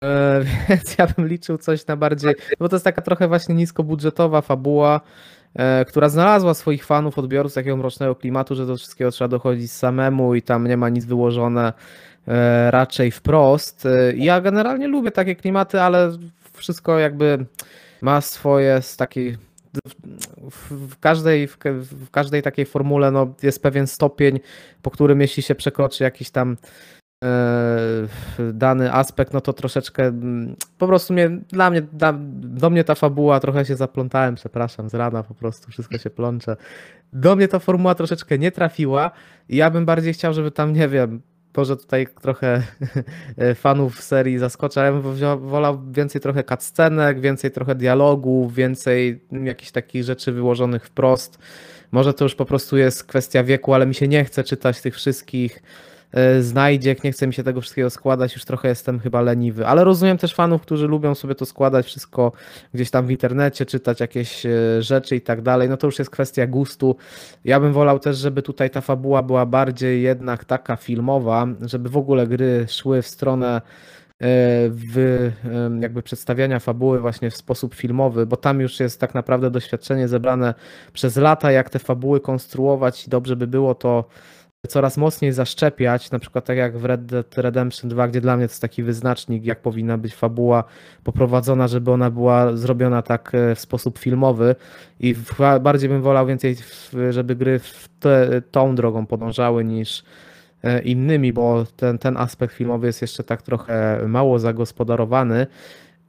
e, 0.04 0.42
więc 0.70 0.98
ja 0.98 1.08
bym 1.08 1.28
liczył 1.28 1.58
coś 1.58 1.88
na 1.88 1.98
bardziej, 1.98 2.36
bo 2.60 2.70
to 2.70 2.76
jest 2.76 2.86
taka 2.86 3.02
trochę 3.02 3.28
właśnie 3.28 3.56
niskobudżetowa 3.56 4.42
fabuła, 4.42 5.02
e, 5.56 5.86
która 5.86 6.10
znalazła 6.10 6.54
swoich 6.54 6.86
fanów, 6.86 7.18
odbiorców 7.18 7.54
takiego 7.56 7.78
mrocznego 7.78 8.16
klimatu, 8.16 8.56
że 8.56 8.66
do 8.66 8.78
wszystkiego 8.78 9.12
trzeba 9.12 9.28
dochodzić 9.28 9.72
samemu 9.72 10.36
i 10.36 10.42
tam 10.42 10.68
nie 10.68 10.78
ma 10.78 10.90
nic 10.90 11.06
wyłożone 11.06 11.74
e, 12.28 12.72
raczej 12.72 13.12
wprost. 13.12 13.86
E, 13.86 14.14
Ja 14.16 14.42
generalnie 14.42 14.88
lubię 14.88 15.12
takie 15.12 15.36
klimaty, 15.36 15.82
ale 15.82 16.12
wszystko 16.54 17.00
jakby 17.00 17.46
ma 18.02 18.22
swoje 18.22 18.82
z 18.82 18.98
takiej 18.98 19.38
w, 20.52 21.00
każdej, 21.00 21.48
w, 21.48 21.58
ka- 21.58 21.74
w 21.74 22.10
każdej 22.10 22.42
takiej 22.42 22.66
formule 22.66 23.12
no, 23.12 23.34
jest 23.44 23.64
pewien 23.64 23.88
stopień, 23.88 24.40
po 24.82 24.92
którym 24.92 25.22
jeśli 25.22 25.44
się 25.44 25.56
przekroczy 25.56 26.04
jakiś 26.04 26.30
tam 26.30 26.58
dany 28.54 28.94
aspekt, 28.94 29.34
no 29.34 29.42
to 29.42 29.54
troszeczkę 29.54 30.04
mm, 30.06 30.56
po 30.78 30.88
prostu 30.88 31.14
mnie, 31.14 31.30
dla 31.30 31.70
mnie, 31.70 31.82
dla, 31.82 32.14
do 32.42 32.70
mnie 32.70 32.84
ta 32.84 32.96
fabuła, 32.96 33.40
trochę 33.40 33.66
się 33.66 33.76
zaplątałem, 33.76 34.36
przepraszam, 34.36 34.90
z 34.90 34.94
rana 34.94 35.24
po 35.24 35.34
prostu 35.34 35.72
wszystko 35.72 35.98
się 35.98 36.10
plącze. 36.10 36.58
Do 37.14 37.36
mnie 37.36 37.48
ta 37.48 37.60
formuła 37.60 37.96
troszeczkę 37.96 38.38
nie 38.38 38.52
trafiła 38.52 39.12
i 39.50 39.56
ja 39.56 39.70
bym 39.70 39.86
bardziej 39.86 40.14
chciał, 40.14 40.34
żeby 40.34 40.52
tam, 40.52 40.74
nie 40.74 40.88
wiem, 40.88 41.22
może 41.58 41.78
tutaj 41.78 42.08
trochę 42.22 42.64
fanów 43.56 44.04
serii 44.04 44.38
zaskoczę, 44.38 44.82
ale 44.82 45.02
ja 45.20 45.36
bym 45.36 45.50
wolał 45.50 45.82
więcej 45.92 46.22
trochę 46.22 46.44
cutscenek, 46.44 47.20
więcej 47.20 47.52
trochę 47.52 47.76
dialogów, 47.76 48.56
więcej 48.56 49.26
jakichś 49.44 49.72
takich 49.72 50.04
rzeczy 50.04 50.32
wyłożonych 50.32 50.86
wprost. 50.86 51.40
Może 51.92 52.14
to 52.14 52.26
już 52.26 52.36
po 52.36 52.46
prostu 52.46 52.78
jest 52.78 53.04
kwestia 53.04 53.44
wieku, 53.44 53.74
ale 53.74 53.88
mi 53.88 53.96
się 53.96 54.08
nie 54.08 54.26
chce 54.26 54.44
czytać 54.44 54.82
tych 54.82 54.96
wszystkich 54.96 55.64
znajdziek, 56.40 57.04
nie 57.04 57.12
chce 57.12 57.28
mi 57.28 57.34
się 57.34 57.44
tego 57.44 57.62
wszystkiego 57.62 57.90
składać, 57.90 58.34
już 58.34 58.46
trochę 58.46 58.68
jestem 58.68 59.00
chyba 59.00 59.22
leniwy. 59.22 59.68
Ale 59.68 59.84
rozumiem 59.84 60.18
też 60.18 60.34
fanów, 60.34 60.62
którzy 60.62 60.88
lubią 60.88 61.16
sobie 61.16 61.36
to 61.36 61.46
składać 61.46 61.86
wszystko 61.86 62.32
gdzieś 62.74 62.92
tam 62.92 63.08
w 63.08 63.12
internecie, 63.12 63.66
czytać 63.66 64.00
jakieś 64.00 64.46
e, 64.46 64.50
rzeczy 64.80 65.16
i 65.16 65.22
tak 65.22 65.42
dalej. 65.42 65.70
No 65.70 65.78
to 65.78 65.88
już 65.88 66.00
jest 66.00 66.12
kwestia 66.12 66.48
gustu. 66.48 66.96
Ja 67.46 67.60
bym 67.60 67.74
wolał 67.74 68.00
też, 68.00 68.18
żeby 68.18 68.42
tutaj 68.42 68.70
ta 68.70 68.82
fabuła 68.82 69.24
była 69.24 69.46
bardziej 69.46 70.02
jednak 70.02 70.46
taka 70.46 70.76
filmowa, 70.76 71.48
żeby 71.62 71.90
w 71.90 71.98
ogóle 71.98 72.28
gry 72.28 72.66
szły 72.70 73.02
w 73.02 73.08
stronę 73.08 73.56
e, 73.56 73.62
w 74.70 75.32
jakby 75.80 76.04
przedstawiania 76.04 76.60
fabuły 76.60 77.00
właśnie 77.00 77.32
w 77.32 77.36
sposób 77.36 77.76
filmowy, 77.76 78.26
bo 78.26 78.38
tam 78.38 78.62
już 78.62 78.80
jest 78.80 79.00
tak 79.00 79.16
naprawdę 79.16 79.52
doświadczenie 79.52 80.08
zebrane 80.08 80.54
przez 80.94 81.16
lata, 81.16 81.52
jak 81.52 81.70
te 81.70 81.80
fabuły 81.80 82.20
konstruować 82.20 83.08
i 83.08 83.10
dobrze 83.10 83.36
by 83.36 83.48
było 83.48 83.76
to 83.76 84.06
coraz 84.68 84.98
mocniej 84.98 85.32
zaszczepiać, 85.32 86.12
na 86.12 86.20
przykład 86.20 86.46
tak 86.46 86.58
jak 86.58 86.78
w 86.78 86.86
Red 86.86 87.06
Dead 87.06 87.38
Redemption 87.38 87.90
2, 87.90 88.08
gdzie 88.08 88.22
dla 88.22 88.38
mnie 88.38 88.48
to 88.48 88.52
jest 88.52 88.62
taki 88.62 88.84
wyznacznik, 88.84 89.46
jak 89.46 89.62
powinna 89.62 89.98
być 89.98 90.16
fabuła 90.16 90.64
poprowadzona, 91.04 91.68
żeby 91.68 91.92
ona 91.92 92.12
była 92.12 92.56
zrobiona 92.56 93.02
tak 93.02 93.32
e, 93.36 93.56
w 93.56 93.60
sposób 93.60 94.00
filmowy 94.00 94.56
i 95.00 95.16
bardziej 95.62 95.90
bym 95.90 96.02
wolał 96.02 96.28
więcej, 96.28 96.56
żeby 97.10 97.36
gry 97.36 97.60
te, 98.00 98.42
tą 98.52 98.76
drogą 98.76 99.06
podążały 99.06 99.66
niż 99.66 100.04
e, 100.64 100.82
innymi, 100.82 101.34
bo 101.34 101.66
ten, 101.76 101.98
ten 101.98 102.18
aspekt 102.18 102.56
filmowy 102.56 102.88
jest 102.88 103.02
jeszcze 103.02 103.24
tak 103.24 103.42
trochę 103.42 104.02
mało 104.08 104.40
zagospodarowany. 104.40 105.48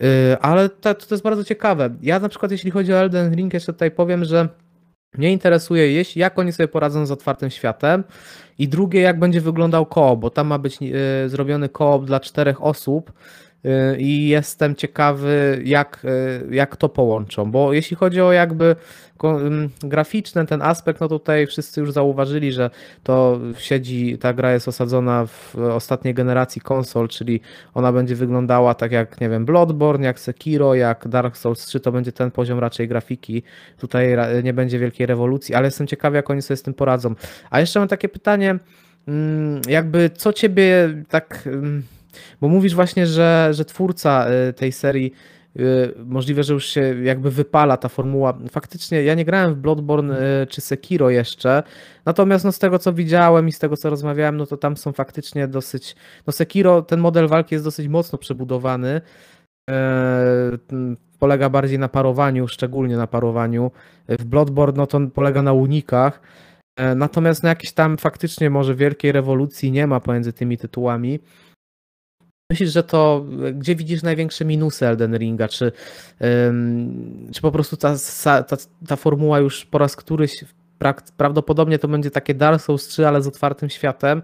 Y, 0.03 0.39
Ale 0.41 0.69
to, 0.69 0.95
to 0.95 1.15
jest 1.15 1.25
bardzo 1.25 1.45
ciekawe. 1.45 1.91
Ja 2.03 2.21
na 2.21 2.29
przykład, 2.29 2.53
jeśli 2.53 2.71
chodzi 2.71 2.93
o 2.93 2.97
Elden 2.97 3.35
Ring, 3.35 3.55
jeszcze 3.55 3.73
tutaj 3.73 3.91
powiem, 3.91 4.25
że 4.25 4.49
mnie 5.19 5.33
interesuje, 5.33 5.93
jeśli, 5.93 6.21
jak 6.21 6.39
oni 6.39 6.53
sobie 6.53 6.69
poradzą 6.69 7.07
z 7.07 7.11
otwartym 7.11 7.51
światem 7.51 8.05
i 8.59 8.69
drugie, 8.69 9.01
jak 9.01 9.19
będzie 9.19 9.41
wyglądał 9.41 9.87
koop, 9.87 10.21
bo 10.21 10.31
tam 10.31 10.47
ma 10.47 10.59
być 10.59 10.79
y, 10.83 11.29
zrobiony 11.29 11.69
koop 11.69 12.05
dla 12.05 12.21
czterech 12.21 12.63
osób 12.63 13.13
i 13.99 14.29
jestem 14.29 14.75
ciekawy, 14.75 15.63
jak, 15.65 16.05
y, 16.05 16.55
jak 16.55 16.77
to 16.77 16.89
połączą, 16.89 17.51
bo 17.51 17.73
jeśli 17.73 17.97
chodzi 17.97 18.21
o 18.21 18.33
jakby 18.33 18.77
ym, 19.25 19.71
graficzny 19.83 20.47
ten 20.47 20.63
aspekt, 20.63 21.01
no 21.01 21.09
tutaj 21.09 21.47
wszyscy 21.47 21.81
już 21.81 21.93
zauważyli, 21.93 22.53
że 22.53 22.71
to 23.03 23.41
siedzi, 23.59 24.19
ta 24.19 24.33
gra 24.33 24.53
jest 24.53 24.69
osadzona 24.69 25.27
w 25.27 25.57
ostatniej 25.59 26.15
generacji 26.15 26.63
konsol, 26.63 27.09
czyli 27.09 27.41
ona 27.75 27.93
będzie 27.93 28.15
wyglądała 28.15 28.75
tak 28.75 28.93
jak, 28.93 29.21
nie 29.21 29.29
wiem, 29.29 29.45
Bloodborne, 29.45 30.07
jak 30.07 30.21
Sekiro, 30.21 30.75
jak 30.75 31.09
Dark 31.09 31.37
Souls 31.37 31.67
3, 31.67 31.81
to 31.81 31.93
będzie 31.93 32.13
ten 32.13 32.31
poziom 32.31 32.59
raczej 32.59 32.89
grafiki. 32.89 33.43
Tutaj 33.79 34.17
nie 34.43 34.53
będzie 34.53 34.79
wielkiej 34.79 35.07
rewolucji, 35.07 35.55
ale 35.55 35.67
jestem 35.67 35.87
ciekawy, 35.87 36.17
jak 36.17 36.31
oni 36.31 36.43
sobie 36.43 36.57
z 36.57 36.63
tym 36.63 36.75
poradzą. 36.75 37.15
A 37.51 37.61
jeszcze 37.61 37.79
mam 37.79 37.89
takie 37.89 38.09
pytanie, 38.09 38.59
mm, 39.09 39.61
jakby 39.69 40.11
co 40.11 40.33
ciebie 40.33 40.89
tak, 41.09 41.43
mm, 41.47 41.83
bo 42.41 42.49
mówisz 42.49 42.75
właśnie, 42.75 43.07
że, 43.07 43.49
że 43.53 43.65
twórca 43.65 44.27
y, 44.49 44.53
tej 44.53 44.73
serii 44.73 45.13
y, 45.57 45.95
możliwe, 46.05 46.43
że 46.43 46.55
już 46.55 46.67
się 46.67 47.03
jakby 47.03 47.31
wypala 47.31 47.77
ta 47.77 47.89
formuła. 47.89 48.39
Faktycznie 48.51 49.03
ja 49.03 49.15
nie 49.15 49.25
grałem 49.25 49.55
w 49.55 49.57
Bloodborne 49.57 50.43
y, 50.43 50.47
czy 50.47 50.61
Sekiro 50.61 51.11
jeszcze, 51.11 51.63
natomiast 52.05 52.45
no 52.45 52.53
z 52.53 52.59
tego 52.59 52.79
co 52.79 52.93
widziałem 52.93 53.49
i 53.49 53.53
z 53.53 53.59
tego 53.59 53.77
co 53.77 53.91
rozmawiałem, 53.91 54.37
no 54.37 54.47
to 54.47 54.57
tam 54.57 54.77
są 54.77 54.93
faktycznie 54.93 55.49
dosyć, 55.49 55.97
no 56.27 56.33
Sekiro, 56.33 56.83
ten 56.83 57.01
model 57.01 57.29
walki 57.29 57.55
jest 57.55 57.65
dosyć 57.65 57.89
mocno 57.89 58.19
przebudowany. 58.19 59.01
E, 59.71 60.59
Polega 61.21 61.51
bardziej 61.51 61.79
na 61.79 61.89
parowaniu, 61.89 62.49
szczególnie 62.49 62.97
na 62.97 63.07
parowaniu. 63.07 63.71
W 64.09 64.25
Bloodborne 64.25 64.77
no 64.77 64.87
to 64.87 65.01
polega 65.15 65.43
na 65.43 65.53
unikach. 65.53 66.21
E, 66.77 66.95
Natomiast 66.95 67.43
no 67.43 67.49
jakieś 67.49 67.73
tam 67.73 67.99
faktycznie 67.99 68.51
może 68.51 68.75
wielkiej 68.75 69.13
rewolucji 69.13 69.73
nie 69.73 69.87
ma 69.87 70.01
pomiędzy 70.01 70.33
tymi 70.33 70.59
tytułami. 70.59 71.21
Myślisz, 72.51 72.73
że 72.73 72.83
to, 72.83 73.25
gdzie 73.55 73.77
widzisz 73.77 74.03
największe 74.03 74.45
minusy 74.45 74.87
Elden 74.87 75.17
Ringa? 75.17 75.49
Czy, 75.49 75.73
ym, 76.49 77.29
czy 77.33 77.41
po 77.41 77.53
prostu 77.53 77.77
ta, 77.77 77.95
ta, 78.25 78.57
ta 78.87 78.97
formuła 78.97 79.39
już 79.39 79.65
po 79.65 79.79
raz 79.79 79.97
któryś, 79.97 80.45
prawdopodobnie 81.17 81.79
to 81.79 81.89
będzie 81.89 82.11
takie 82.11 82.35
Dark 82.35 82.63
Souls 82.63 82.89
3, 82.89 83.09
ale 83.09 83.23
z 83.23 83.27
otwartym 83.27 83.71
światem, 83.71 84.23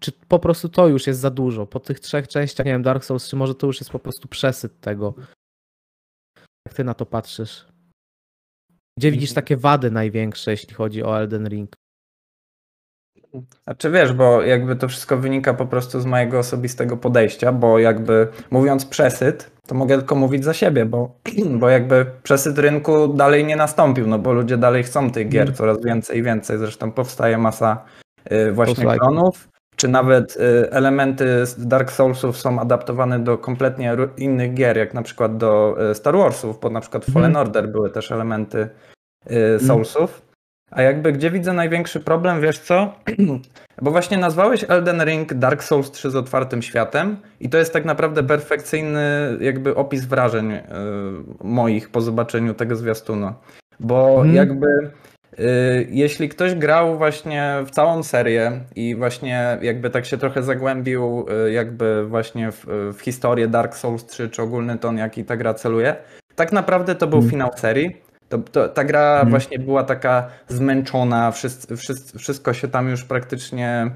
czy 0.00 0.12
po 0.12 0.38
prostu 0.38 0.68
to 0.68 0.88
już 0.88 1.06
jest 1.06 1.20
za 1.20 1.30
dużo? 1.30 1.66
Po 1.66 1.80
tych 1.80 2.00
trzech 2.00 2.28
częściach, 2.28 2.66
nie 2.66 2.72
wiem, 2.72 2.82
Dark 2.82 3.04
Souls 3.04 3.24
3, 3.24 3.36
może 3.36 3.54
to 3.54 3.66
już 3.66 3.80
jest 3.80 3.90
po 3.90 3.98
prostu 3.98 4.28
przesyt 4.28 4.80
tego. 4.80 5.14
Jak 6.66 6.74
ty 6.74 6.84
na 6.84 6.94
to 6.94 7.06
patrzysz? 7.06 7.66
Gdzie 8.98 9.10
widzisz 9.10 9.32
takie 9.32 9.56
wady 9.56 9.90
największe, 9.90 10.50
jeśli 10.50 10.74
chodzi 10.74 11.02
o 11.02 11.18
Elden 11.18 11.48
Ring? 11.48 11.74
A 13.66 13.74
czy 13.74 13.90
wiesz, 13.90 14.12
bo 14.12 14.42
jakby 14.42 14.76
to 14.76 14.88
wszystko 14.88 15.16
wynika 15.16 15.54
po 15.54 15.66
prostu 15.66 16.00
z 16.00 16.06
mojego 16.06 16.38
osobistego 16.38 16.96
podejścia, 16.96 17.52
bo 17.52 17.78
jakby 17.78 18.28
mówiąc 18.50 18.86
przesyt, 18.86 19.50
to 19.66 19.74
mogę 19.74 19.96
tylko 19.98 20.14
mówić 20.14 20.44
za 20.44 20.54
siebie, 20.54 20.84
bo, 20.86 21.10
bo 21.60 21.68
jakby 21.68 22.06
przesyt 22.22 22.58
rynku 22.58 23.08
dalej 23.08 23.44
nie 23.44 23.56
nastąpił, 23.56 24.06
no 24.06 24.18
bo 24.18 24.32
ludzie 24.32 24.56
dalej 24.56 24.82
chcą 24.82 25.10
tych 25.10 25.28
gier 25.28 25.42
Mm. 25.42 25.54
coraz 25.54 25.84
więcej 25.84 26.18
i 26.18 26.22
więcej. 26.22 26.58
Zresztą 26.58 26.92
powstaje 26.92 27.38
masa 27.38 27.84
y, 28.32 28.52
właśnie 28.52 28.86
klonów, 28.98 29.48
czy 29.76 29.88
nawet 29.88 30.36
y, 30.36 30.70
elementy 30.70 31.46
z 31.46 31.66
Dark 31.66 31.90
Soulsów 31.92 32.36
są 32.36 32.60
adaptowane 32.60 33.18
do 33.18 33.38
kompletnie 33.38 33.96
innych 34.16 34.54
gier, 34.54 34.76
jak 34.76 34.94
na 34.94 35.02
przykład 35.02 35.36
do 35.36 35.76
y, 35.90 35.94
Star 35.94 36.16
Warsów, 36.16 36.60
bo 36.60 36.70
na 36.70 36.80
przykład 36.80 37.04
w 37.04 37.12
Fallen 37.12 37.30
Mhm. 37.30 37.46
Order 37.46 37.68
były 37.68 37.90
też 37.90 38.12
elementy 38.12 38.68
y, 39.30 39.58
Soulsów. 39.66 40.22
A 40.70 40.82
jakby 40.82 41.12
gdzie 41.12 41.30
widzę 41.30 41.52
największy 41.52 42.00
problem, 42.00 42.40
wiesz 42.40 42.58
co? 42.58 42.92
Bo 43.82 43.90
właśnie 43.90 44.18
nazwałeś 44.18 44.64
Elden 44.68 45.04
Ring 45.04 45.34
Dark 45.34 45.62
Souls 45.64 45.90
3 45.90 46.10
z 46.10 46.16
otwartym 46.16 46.62
światem 46.62 47.16
i 47.40 47.48
to 47.48 47.58
jest 47.58 47.72
tak 47.72 47.84
naprawdę 47.84 48.22
perfekcyjny 48.22 49.36
jakby 49.40 49.74
opis 49.74 50.04
wrażeń 50.04 50.52
y, 50.52 50.60
moich 51.44 51.90
po 51.90 52.00
zobaczeniu 52.00 52.54
tego 52.54 52.76
zwiastunu. 52.76 53.32
Bo 53.80 54.10
Mhm. 54.16 54.34
jakby 54.34 54.66
y, 55.38 55.86
jeśli 55.90 56.28
ktoś 56.28 56.54
grał 56.54 56.98
właśnie 56.98 57.54
w 57.66 57.70
całą 57.70 58.02
serię 58.02 58.52
i 58.76 58.94
właśnie 58.94 59.58
jakby 59.62 59.90
tak 59.90 60.06
się 60.06 60.18
trochę 60.18 60.42
zagłębił 60.42 61.26
y, 61.46 61.52
jakby 61.52 62.06
właśnie 62.06 62.52
w, 62.52 62.66
w 62.98 63.00
historię 63.00 63.48
Dark 63.48 63.74
Souls 63.76 64.06
3 64.06 64.28
czy 64.28 64.42
ogólny 64.42 64.78
ton 64.78 64.98
jaki 64.98 65.24
ta 65.24 65.36
gra 65.36 65.54
celuje, 65.54 65.96
tak 66.34 66.52
naprawdę 66.52 66.94
to 66.94 67.06
był 67.06 67.18
Mhm. 67.18 67.30
finał 67.30 67.50
serii. 67.56 67.96
To, 68.34 68.38
to, 68.38 68.68
ta 68.68 68.84
gra 68.84 69.12
Mhm. 69.12 69.30
właśnie 69.30 69.58
była 69.58 69.84
taka 69.84 70.28
zmęczona, 70.48 71.30
wszyscy, 71.30 71.76
wszyscy, 71.76 72.18
wszystko 72.18 72.52
się 72.52 72.68
tam 72.68 72.88
już 72.88 73.04
praktycznie 73.04 73.90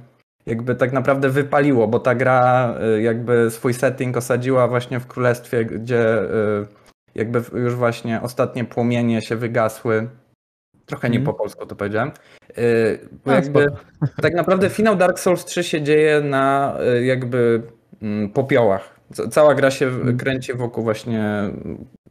jakby 0.46 0.74
tak 0.74 0.92
naprawdę 0.92 1.28
wypaliło, 1.28 1.88
bo 1.88 1.98
ta 2.00 2.14
gra 2.14 2.74
y, 2.96 3.02
jakby 3.02 3.50
swój 3.50 3.74
setting 3.74 4.16
osadziła 4.16 4.68
właśnie 4.68 5.00
w 5.00 5.06
królestwie, 5.06 5.64
gdzie 5.64 6.22
y, 6.22 6.26
jakby 7.14 7.42
już 7.52 7.74
właśnie 7.74 8.20
ostatnie 8.22 8.64
płomienie 8.64 9.22
się 9.22 9.36
wygasły. 9.36 10.08
Trochę 10.86 11.10
nie 11.10 11.18
Mhm. 11.18 11.34
po 11.36 11.42
polsku 11.42 11.66
to 11.66 11.76
powiedziałem. 11.76 12.10
Y, 12.58 12.98
Bo 13.24 13.32
A, 13.32 13.34
jakby 13.34 13.62
spoko. 13.62 14.22
tak 14.22 14.34
naprawdę 14.34 14.70
finał 14.70 14.96
Dark 14.96 15.18
Souls 15.18 15.44
3 15.44 15.64
się 15.64 15.82
dzieje 15.82 16.20
na 16.20 16.76
y, 16.96 17.04
jakby 17.04 17.62
mm, 18.02 18.28
popiołach. 18.30 18.97
Ca- 19.14 19.28
cała 19.28 19.54
gra 19.54 19.70
się 19.70 19.90
w- 19.90 20.16
kręci 20.16 20.54
wokół 20.54 20.84
właśnie 20.84 21.24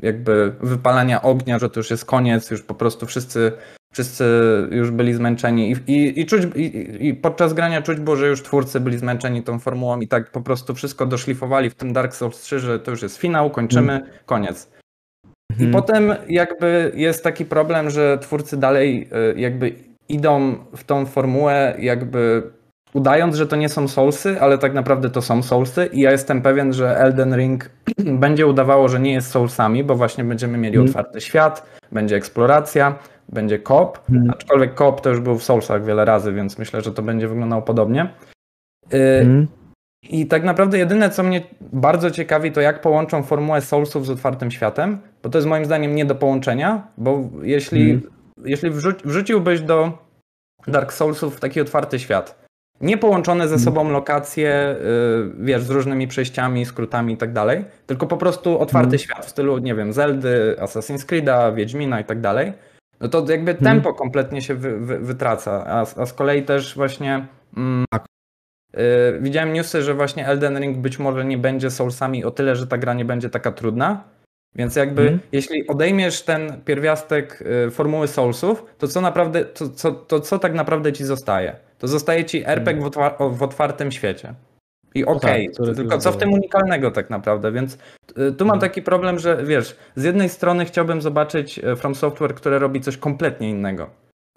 jakby 0.02 0.52
wypalania 0.62 1.22
ognia, 1.22 1.60
że 1.60 1.70
to 1.70 1.80
już 1.80 1.92
jest 1.92 2.06
koniec, 2.06 2.52
już 2.52 2.62
po 2.62 2.74
prostu 2.76 3.06
wszyscy, 3.06 3.52
wszyscy 3.94 4.26
już 4.72 4.92
byli 4.92 5.14
zmęczeni 5.14 5.72
i, 5.72 5.92
i, 5.94 6.22
i, 6.22 6.26
czuć, 6.26 6.42
i, 6.56 7.08
i 7.08 7.14
podczas 7.14 7.54
grania 7.54 7.82
czuć 7.82 8.00
było, 8.00 8.16
że 8.16 8.28
już 8.28 8.44
twórcy 8.44 8.80
byli 8.80 8.98
zmęczeni 8.98 9.44
tą 9.44 9.60
formułą 9.60 10.00
i 10.00 10.08
tak 10.08 10.32
po 10.32 10.42
prostu 10.42 10.76
wszystko 10.76 11.06
doszlifowali 11.06 11.70
w 11.70 11.76
tym 11.76 11.94
Dark 11.94 12.14
Souls 12.16 12.42
3, 12.42 12.60
że 12.60 12.80
to 12.80 12.92
już 12.92 13.02
jest 13.02 13.18
finał, 13.18 13.50
kończymy, 13.50 14.02
koniec. 14.26 14.70
I 15.50 15.54
Mhm. 15.64 15.72
potem 15.72 16.14
jakby 16.30 16.92
jest 16.96 17.24
taki 17.24 17.46
problem, 17.46 17.90
że 17.90 18.18
twórcy 18.22 18.58
dalej 18.58 19.10
y, 19.36 19.40
jakby 19.40 19.76
idą 20.10 20.56
w 20.76 20.84
tą 20.84 21.06
formułę 21.06 21.76
jakby 21.80 22.44
udając, 22.94 23.36
że 23.36 23.48
to 23.48 23.56
nie 23.56 23.70
są 23.70 23.88
Soulsy, 23.88 24.42
ale 24.42 24.58
tak 24.58 24.74
naprawdę 24.74 25.10
to 25.10 25.22
są 25.22 25.44
Soulsy 25.44 25.86
i 25.94 26.02
ja 26.02 26.12
jestem 26.12 26.42
pewien, 26.42 26.74
że 26.74 26.98
Elden 27.00 27.36
Ring 27.36 27.70
będzie 28.26 28.48
udawało, 28.48 28.90
że 28.90 29.00
nie 29.00 29.14
jest 29.14 29.32
Soulsami, 29.32 29.84
bo 29.84 29.96
właśnie 29.96 30.24
będziemy 30.24 30.58
mieli 30.58 30.76
Mhm. 30.78 30.90
otwarty 30.90 31.22
świat, 31.22 31.66
będzie 31.92 32.16
eksploracja, 32.16 32.96
będzie 33.30 33.60
kop, 33.60 34.00
Mhm. 34.10 34.30
aczkolwiek 34.32 34.74
kop 34.76 35.02
to 35.02 35.10
już 35.10 35.20
był 35.20 35.38
w 35.38 35.44
Soulsach 35.44 35.86
wiele 35.86 36.06
razy, 36.06 36.34
więc 36.34 36.58
myślę, 36.58 36.82
że 36.82 36.94
to 36.94 37.02
będzie 37.02 37.28
wyglądało 37.28 37.62
podobnie. 37.62 38.10
Y, 38.94 38.98
Mhm. 39.22 39.48
i 40.10 40.26
tak 40.28 40.44
naprawdę 40.44 40.78
jedyne, 40.78 41.10
co 41.10 41.24
mnie 41.24 41.42
bardzo 41.62 42.12
ciekawi, 42.12 42.52
to 42.52 42.62
jak 42.62 42.82
połączą 42.82 43.24
formułę 43.24 43.62
Soulsów 43.62 44.06
z 44.06 44.10
otwartym 44.10 44.52
światem, 44.52 44.98
bo 45.24 45.30
to 45.30 45.38
jest 45.38 45.48
moim 45.48 45.66
zdaniem 45.66 45.96
nie 45.96 46.06
do 46.06 46.16
połączenia, 46.16 46.88
bo 46.98 47.30
jeśli, 47.42 47.92
Mhm. 47.92 48.14
jeśli 48.46 48.70
wrzuciłbyś 49.06 49.62
do 49.62 49.92
Dark 50.68 50.94
Soulsów 50.94 51.40
taki 51.40 51.62
otwarty 51.62 52.00
świat, 52.00 52.47
nie 52.82 52.98
połączone 52.98 53.48
ze 53.48 53.60
sobą 53.60 53.90
lokacje, 53.90 54.76
y, 55.40 55.44
wiesz, 55.46 55.64
z 55.64 55.70
różnymi 55.70 56.08
przejściami, 56.08 56.66
skrótami 56.66 57.14
i 57.14 57.18
tak 57.18 57.34
dalej, 57.34 57.66
tylko 57.86 58.08
po 58.08 58.18
prostu 58.18 58.60
otwarty 58.60 58.86
Mhm. 58.96 59.00
świat 59.00 59.26
w 59.26 59.30
stylu, 59.30 59.58
nie 59.58 59.76
wiem, 59.76 59.94
Zeldy, 59.94 60.56
Assassin's 60.60 61.06
Creed'a, 61.06 61.56
Wiedźmina 61.56 62.00
i 62.00 62.06
tak 62.06 62.22
dalej, 62.22 62.54
no 63.00 63.08
to 63.08 63.26
jakby 63.30 63.52
Mhm. 63.52 63.58
tempo 63.76 63.94
kompletnie 63.94 64.42
się 64.42 64.56
wy, 64.56 64.80
wy, 64.80 65.00
wytraca, 65.00 65.66
a, 65.68 65.82
a 66.02 66.06
z 66.06 66.14
kolei 66.14 66.44
też 66.44 66.76
właśnie 66.76 67.28
mm, 67.58 67.86
Tak. 67.90 68.06
y, 68.78 68.80
widziałem 69.22 69.54
newsy, 69.54 69.82
że 69.82 69.94
właśnie 69.94 70.28
Elden 70.28 70.60
Ring 70.60 70.78
być 70.78 71.00
może 71.00 71.26
nie 71.26 71.38
będzie 71.38 71.72
Soulsami 71.72 72.26
o 72.26 72.32
tyle, 72.32 72.56
że 72.56 72.68
ta 72.68 72.78
gra 72.78 72.94
nie 72.94 73.06
będzie 73.06 73.30
taka 73.30 73.52
trudna, 73.52 74.04
więc 74.56 74.76
jakby 74.76 75.02
Mhm. 75.02 75.20
jeśli 75.32 75.68
odejmiesz 75.68 76.22
ten 76.22 76.62
pierwiastek 76.66 77.44
y, 77.68 77.72
formuły 77.72 78.08
Soulsów, 78.08 78.66
to 78.78 78.88
co 78.88 79.02
naprawdę, 79.02 79.46
to, 79.46 79.70
co, 79.70 79.92
to 79.92 80.20
co 80.20 80.40
tak 80.40 80.54
naprawdę 80.54 80.94
ci 80.94 81.06
zostaje? 81.06 81.56
To 81.80 81.88
zostaje 81.88 82.26
ci 82.26 82.44
RPG 82.46 82.90
w, 83.32 83.44
otwartym 83.44 83.92
świecie. 83.92 84.34
I 84.96 85.06
okej, 85.06 85.46
tak, 85.46 85.54
który 85.54 85.76
tylko 85.76 85.98
co 85.98 86.12
w 86.12 86.18
tym 86.18 86.34
unikalnego 86.34 86.92
tak 86.92 87.10
naprawdę, 87.10 87.52
więc 87.52 87.74
y, 87.74 87.78
tu 88.32 88.46
mam 88.46 88.56
Mhm. 88.56 88.60
taki 88.60 88.82
problem, 88.82 89.20
że 89.20 89.44
wiesz, 89.46 89.78
z 89.96 90.04
jednej 90.04 90.30
strony 90.30 90.66
chciałbym 90.66 91.02
zobaczyć 91.02 91.60
y, 91.60 91.76
From 91.76 91.96
Software, 91.96 92.36
które 92.36 92.60
robi 92.60 92.82
coś 92.82 92.98
kompletnie 92.98 93.50
innego. 93.50 93.90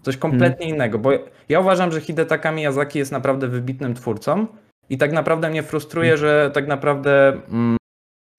Coś 0.03 0.17
kompletnie 0.17 0.69
innego, 0.69 0.99
bo 0.99 1.11
ja 1.49 1.59
uważam, 1.59 1.91
że 1.91 2.01
Hidetaka 2.01 2.51
Miyazaki 2.51 2.99
jest 2.99 3.11
naprawdę 3.11 3.47
wybitnym 3.47 3.93
twórcą 3.93 4.47
i 4.89 4.97
tak 4.97 5.11
naprawdę 5.11 5.49
mnie 5.49 5.63
frustruje, 5.63 6.17
że 6.17 6.51
tak 6.53 6.67
naprawdę 6.67 7.27
mm, 7.49 7.77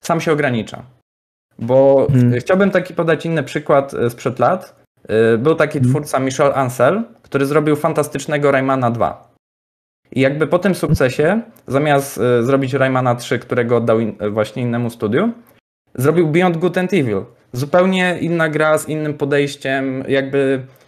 sam 0.03 0.21
się 0.21 0.31
ogranicza. 0.31 0.83
Bo 1.59 2.07
Mhm. 2.09 2.39
chciałbym 2.39 2.71
taki 2.71 2.93
podać 2.93 3.25
inny 3.25 3.43
przykład 3.43 3.93
y, 3.93 4.09
sprzed 4.09 4.39
lat. 4.39 4.82
Y, 5.11 5.37
Był 5.37 5.55
taki 5.55 5.81
twórca 5.81 6.19
Michel 6.19 6.51
Ancel, 6.55 7.03
który 7.21 7.45
zrobił 7.45 7.75
fantastycznego 7.75 8.51
Raymana 8.51 8.91
2. 8.91 9.33
I 10.11 10.21
jakby 10.21 10.47
po 10.47 10.59
tym 10.59 10.75
sukcesie, 10.75 11.41
zamiast 11.67 12.17
y, 12.17 12.43
zrobić 12.43 12.73
Raymana 12.73 13.15
3, 13.15 13.39
którego 13.39 13.77
oddał 13.77 13.99
in, 13.99 14.15
właśnie 14.31 14.61
innemu 14.61 14.89
studiu, 14.89 15.31
zrobił 15.95 16.27
Beyond 16.27 16.57
Good 16.57 16.77
and 16.77 16.93
Evil. 16.93 17.25
Zupełnie 17.51 18.17
inna 18.21 18.49
gra 18.49 18.77
z 18.77 18.89
innym 18.89 19.13
podejściem, 19.13 20.03
jakby 20.07 20.37
y, 20.37 20.82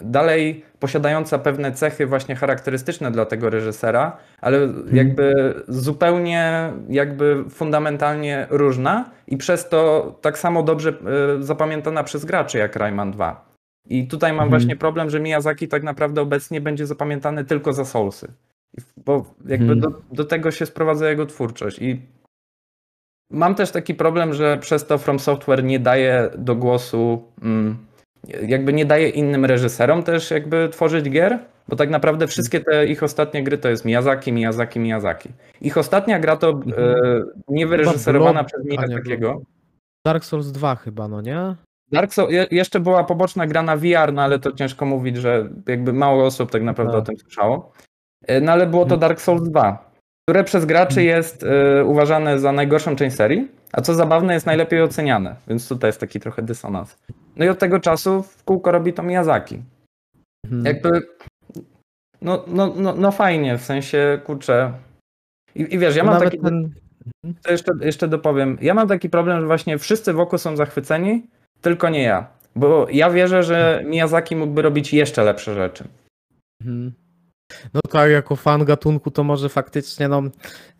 dalej 0.00 0.64
posiadająca 0.80 1.38
pewne 1.38 1.72
cechy 1.72 2.06
właśnie 2.06 2.36
charakterystyczne 2.36 3.10
dla 3.10 3.26
tego 3.26 3.50
reżysera, 3.50 4.16
ale 4.40 4.58
jakby 4.92 5.54
zupełnie 5.68 6.72
jakby 6.88 7.44
fundamentalnie 7.50 8.46
różna 8.50 9.10
i 9.26 9.36
przez 9.36 9.68
to 9.68 10.12
tak 10.20 10.38
samo 10.38 10.62
dobrze 10.62 10.90
y, 11.38 11.42
zapamiętana 11.42 12.04
przez 12.04 12.24
graczy 12.24 12.58
jak 12.58 12.76
Rayman 12.76 13.10
2. 13.10 13.46
I 13.88 14.06
tutaj 14.08 14.32
mam 14.32 14.44
Mhm. 14.44 14.50
właśnie 14.60 14.76
problem, 14.76 15.10
że 15.10 15.20
Miyazaki 15.20 15.68
tak 15.68 15.82
naprawdę 15.82 16.20
obecnie 16.22 16.60
będzie 16.60 16.86
zapamiętany 16.86 17.44
tylko 17.44 17.72
za 17.72 17.84
Soulsy. 17.84 18.28
Bo 18.96 19.34
jakby 19.46 19.72
Mhm. 19.72 19.80
do, 19.80 20.00
do 20.12 20.24
tego 20.24 20.50
się 20.50 20.66
sprowadza 20.66 21.10
jego 21.10 21.26
twórczość. 21.26 21.78
I 21.78 22.02
mam 23.30 23.54
też 23.54 23.70
taki 23.70 23.94
problem, 23.94 24.34
że 24.34 24.58
przez 24.58 24.86
to 24.86 24.98
From 24.98 25.18
Software 25.18 25.64
nie 25.64 25.80
daje 25.80 26.30
do 26.38 26.56
głosu, 26.56 27.22
mm, 27.42 27.76
jakby 28.48 28.72
nie 28.72 28.84
daje 28.86 29.08
innym 29.08 29.44
reżyserom 29.44 30.02
też 30.02 30.30
jakby 30.30 30.68
tworzyć 30.68 31.10
gier, 31.10 31.38
bo 31.68 31.76
tak 31.76 31.90
naprawdę 31.90 32.26
wszystkie 32.26 32.60
te 32.60 32.86
ich 32.86 33.02
ostatnie 33.02 33.42
gry 33.44 33.58
to 33.58 33.68
jest 33.68 33.84
Miyazaki, 33.84 34.32
Miyazaki, 34.32 34.80
Miyazaki. 34.80 35.28
Ich 35.60 35.78
ostatnia 35.78 36.18
gra 36.18 36.36
to 36.36 36.48
Mhm. 36.50 36.74
e, 36.78 37.22
nie 37.48 37.66
wyreżyserowana 37.66 38.42
Blood- 38.42 38.46
przez 38.46 38.64
Miyazakego. 38.64 39.40
Dark 40.06 40.24
Souls 40.24 40.52
2 40.52 40.76
chyba, 40.76 41.08
no 41.08 41.20
nie? 41.20 41.54
Dark 41.92 42.14
Souls, 42.14 42.32
je- 42.32 42.46
jeszcze 42.50 42.80
była 42.80 43.04
poboczna 43.04 43.46
gra 43.46 43.62
na 43.62 43.76
VR, 43.76 44.12
no 44.12 44.22
ale 44.22 44.38
to 44.38 44.52
ciężko 44.52 44.86
mówić, 44.86 45.16
że 45.16 45.48
jakby 45.68 45.92
mało 45.92 46.24
osób 46.24 46.50
tak 46.50 46.62
naprawdę 46.62 46.92
Tak. 46.92 47.02
o 47.02 47.04
tym 47.04 47.18
słyszało. 47.18 47.72
E, 48.26 48.40
No 48.40 48.52
ale 48.52 48.66
było 48.66 48.82
to 48.84 48.94
Mhm. 48.94 49.00
Dark 49.00 49.20
Souls 49.20 49.42
2, 49.42 49.90
które 50.28 50.44
przez 50.44 50.64
graczy 50.64 51.02
jest 51.02 51.42
e, 51.44 51.84
uważane 51.84 52.38
za 52.38 52.52
najgorszą 52.52 52.96
część 52.96 53.16
serii, 53.16 53.48
a 53.76 53.80
co 53.80 53.94
zabawne 53.94 54.34
jest 54.34 54.46
najlepiej 54.46 54.82
oceniane, 54.82 55.36
więc 55.48 55.68
tutaj 55.68 55.88
jest 55.88 56.00
taki 56.00 56.20
trochę 56.20 56.42
dysonans. 56.42 56.98
No 57.36 57.44
i 57.44 57.48
od 57.48 57.58
tego 57.58 57.80
czasu 57.80 58.22
w 58.22 58.44
kółko 58.44 58.72
robi 58.72 58.92
to 58.92 59.02
Miyazaki. 59.02 59.62
Mhm. 60.44 60.64
Jakby, 60.64 61.00
no, 62.22 62.44
no, 62.46 62.74
no, 62.76 62.94
no 62.94 63.12
fajnie, 63.12 63.58
w 63.58 63.62
sensie, 63.62 64.20
kurczę. 64.24 64.72
I, 65.54 65.74
i 65.74 65.78
wiesz, 65.78 65.96
ja 65.96 66.04
mam 66.04 66.20
taki, 66.20 66.38
ten... 66.38 66.70
to 67.42 67.52
jeszcze, 67.52 67.72
jeszcze 67.80 68.08
dopowiem. 68.08 68.58
Ja 68.60 68.74
mam 68.74 68.88
taki 68.88 69.10
problem, 69.10 69.40
że 69.40 69.46
właśnie 69.46 69.78
wszyscy 69.78 70.12
wokół 70.12 70.38
są 70.38 70.56
zachwyceni, 70.56 71.26
tylko 71.60 71.88
nie 71.88 72.02
ja. 72.02 72.26
Bo 72.56 72.86
ja 72.90 73.10
wierzę, 73.10 73.42
że 73.42 73.84
Miyazaki 73.86 74.36
mógłby 74.36 74.62
robić 74.62 74.92
jeszcze 74.92 75.24
lepsze 75.24 75.54
rzeczy. 75.54 75.84
Mhm. 76.60 76.92
No 77.74 77.80
tak, 77.90 78.10
jako 78.10 78.36
fan 78.36 78.64
gatunku 78.64 79.10
to 79.10 79.24
może 79.24 79.48
faktycznie, 79.48 80.08
no 80.08 80.22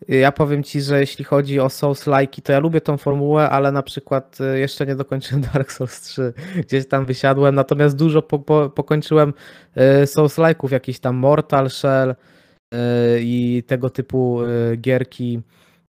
ja 0.07 0.31
powiem 0.31 0.63
ci, 0.63 0.81
że 0.81 0.99
jeśli 0.99 1.25
chodzi 1.25 1.59
o 1.59 1.69
Souls-like, 1.69 2.41
to 2.41 2.51
ja 2.51 2.59
lubię 2.59 2.81
tą 2.81 2.97
formułę, 2.97 3.49
ale 3.49 3.71
na 3.71 3.83
przykład 3.83 4.37
y, 4.41 4.59
jeszcze 4.59 4.85
nie 4.85 4.95
dokończyłem 4.95 5.41
Dark 5.53 5.71
Souls 5.71 6.01
3, 6.01 6.33
gdzieś 6.55 6.87
tam 6.87 7.05
wysiadłem, 7.05 7.55
natomiast 7.55 7.95
dużo 7.95 8.21
po, 8.21 8.39
po, 8.39 8.69
pokończyłem 8.69 9.33
y, 9.77 9.81
Souls-like'ów, 10.05 10.71
jakiś 10.71 10.99
tam 10.99 11.15
Mortal 11.15 11.69
Shell 11.69 12.09
y, 12.09 12.77
i 13.21 13.63
tego 13.67 13.89
typu 13.89 14.39
gierki. 14.77 15.41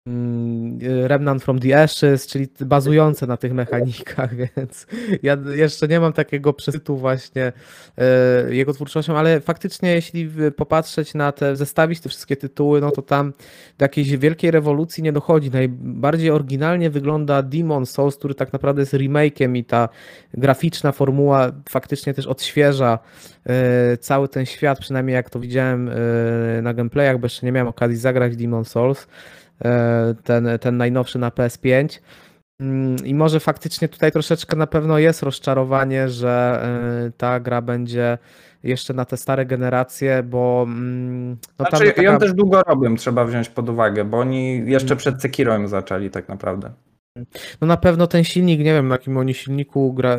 Mm, 0.07 0.79
y, 0.81 1.07
Remnant 1.07 1.43
from 1.43 1.59
the 1.59 1.83
Ashes, 1.83 2.27
czyli 2.27 2.47
bazujące 2.59 3.27
na 3.27 3.37
tych 3.37 3.53
mechanikach, 3.53 4.35
więc 4.57 4.87
ja 5.23 5.37
jeszcze 5.55 5.87
nie 5.87 5.99
mam 5.99 6.13
takiego 6.13 6.53
przesytu 6.53 6.97
właśnie 6.97 7.53
e, 7.97 8.55
jego 8.55 8.73
twórczością, 8.73 9.17
ale 9.17 9.41
faktycznie 9.41 9.93
jeśli 9.93 10.29
popatrzeć 10.55 11.13
na 11.13 11.31
te, 11.31 11.55
zestawić 11.55 11.99
te 11.99 12.09
wszystkie 12.09 12.35
tytuły, 12.35 12.81
no 12.81 12.91
to 12.91 13.01
tam 13.01 13.33
do 13.77 13.83
jakiejś 13.85 14.17
wielkiej 14.17 14.51
rewolucji 14.51 15.03
nie 15.03 15.13
dochodzi. 15.13 15.51
Najbardziej 15.51 16.31
oryginalnie 16.31 16.89
wygląda 16.89 17.41
Demon 17.41 17.85
Souls, 17.85 18.15
który 18.15 18.35
tak 18.35 18.53
naprawdę 18.53 18.81
jest 18.81 18.93
remake'iem 18.93 19.57
i 19.57 19.63
ta 19.63 19.89
graficzna 20.33 20.91
formuła 20.91 21.51
faktycznie 21.69 22.13
też 22.13 22.27
odświeża 22.27 22.99
e, 23.45 23.97
cały 23.97 24.27
ten 24.27 24.45
świat, 24.45 24.79
przynajmniej 24.79 25.13
jak 25.13 25.29
to 25.29 25.39
widziałem 25.39 25.89
e, 25.89 26.61
na 26.61 26.73
gameplayach, 26.73 27.19
bo 27.19 27.25
jeszcze 27.25 27.45
nie 27.45 27.51
miałem 27.51 27.67
okazji 27.67 27.97
zagrać 27.97 28.35
Demon 28.35 28.65
Souls, 28.65 29.07
e, 29.07 29.07
ten, 30.23 30.47
ten 30.59 30.77
najnowszy 30.77 31.19
na 31.19 31.29
PS5. 31.29 31.99
Mm, 32.59 32.95
I 33.05 33.15
może 33.15 33.39
faktycznie 33.39 33.87
tutaj 33.87 34.11
troszeczkę 34.11 34.55
na 34.55 34.67
pewno 34.67 34.97
jest 34.99 35.23
rozczarowanie, 35.23 36.09
że 36.09 36.63
y, 37.07 37.11
ta 37.11 37.39
gra 37.39 37.61
będzie 37.61 38.17
jeszcze 38.63 38.93
na 38.93 39.05
te 39.05 39.17
stare 39.17 39.45
generacje, 39.45 40.23
bo 40.23 40.63
mm, 40.67 41.37
no 41.59 41.65
Znaczy, 41.69 41.85
taka- 41.85 42.01
ją 42.01 42.17
też 42.17 42.33
długo 42.33 42.61
robią, 42.61 42.95
trzeba 42.95 43.25
wziąć 43.25 43.49
pod 43.49 43.69
uwagę, 43.69 44.05
bo 44.05 44.19
oni 44.19 44.69
jeszcze 44.71 44.95
przed 44.95 45.21
Sekiro 45.21 45.53
ją 45.53 45.67
zaczęli 45.67 46.09
tak 46.09 46.29
naprawdę. 46.29 46.71
no 47.61 47.67
na 47.67 47.77
pewno 47.77 48.07
ten 48.07 48.23
silnik, 48.23 48.59
nie 48.59 48.73
wiem 48.73 48.87
na 48.87 48.95
jakim 48.95 49.17
oni 49.17 49.33
silniku, 49.33 49.93
gra, 49.93 50.17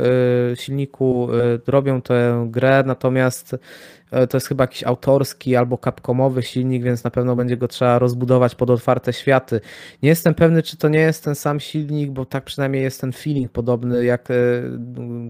y, 0.52 0.56
silniku 0.56 1.28
robią 1.66 2.02
tę 2.02 2.46
grę, 2.50 2.82
natomiast 2.86 3.54
e, 3.54 3.58
to 4.30 4.36
jest 4.36 4.46
chyba 4.46 4.64
jakiś 4.64 4.84
autorski 4.84 5.56
albo 5.56 5.78
capcomowy 5.84 6.42
silnik, 6.42 6.82
więc 6.82 7.04
na 7.04 7.10
pewno 7.10 7.36
będzie 7.36 7.56
go 7.56 7.68
trzeba 7.68 7.98
rozbudować 7.98 8.54
pod 8.54 8.70
otwarte 8.70 9.12
światy. 9.12 9.60
Nie 10.02 10.08
jestem 10.08 10.34
pewny, 10.34 10.62
czy 10.62 10.76
to 10.76 10.88
nie 10.88 10.98
jest 10.98 11.24
ten 11.24 11.34
sam 11.34 11.60
silnik, 11.60 12.10
bo 12.10 12.24
tak 12.24 12.44
przynajmniej 12.44 12.82
jest 12.82 13.00
ten 13.00 13.12
feeling 13.12 13.52
podobny, 13.52 14.04
jak, 14.04 14.30
e, 14.30 14.34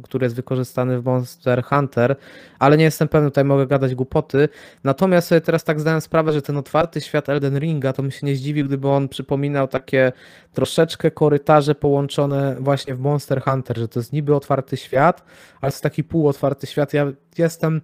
który 0.02 0.24
jest 0.24 0.36
wykorzystany 0.36 1.00
w 1.00 1.04
Monster 1.04 1.64
Hunter, 1.64 2.16
ale 2.58 2.76
nie 2.76 2.84
jestem 2.84 3.08
pewny, 3.08 3.30
tutaj 3.30 3.44
mogę 3.44 3.66
gadać 3.66 3.94
głupoty. 3.94 4.48
Natomiast 4.84 5.28
sobie 5.28 5.40
teraz 5.40 5.64
tak 5.64 5.80
zdałem 5.80 6.00
sprawę, 6.00 6.32
że 6.32 6.42
ten 6.42 6.56
otwarty 6.56 7.00
świat 7.00 7.28
Elden 7.28 7.58
Ringa, 7.58 7.92
to 7.92 8.02
bym 8.02 8.10
się 8.10 8.26
nie 8.26 8.36
zdziwił, 8.36 8.66
gdyby 8.66 8.88
on 8.88 9.08
przypominał 9.08 9.68
takie 9.68 10.12
troszeczkę 10.52 11.10
korytarze 11.10 11.74
połączone 11.74 12.56
właśnie 12.60 12.94
w 12.94 13.00
Monster 13.00 13.42
Hunter, 13.42 13.78
że 13.78 13.88
to 13.88 14.00
jest 14.00 14.12
niby 14.12 14.34
otwarty 14.34 14.76
świat, 14.76 15.24
ale 15.60 15.68
jest 15.68 15.82
taki 15.82 16.04
półotwarty 16.04 16.66
świat. 16.66 16.94
Ja 16.94 17.12
jestem 17.38 17.80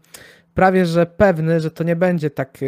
prawie 0.54 0.86
że 0.86 1.06
pewny, 1.06 1.60
że 1.60 1.70
to 1.70 1.84
nie 1.84 1.96
będzie 1.96 2.30
tak 2.30 2.58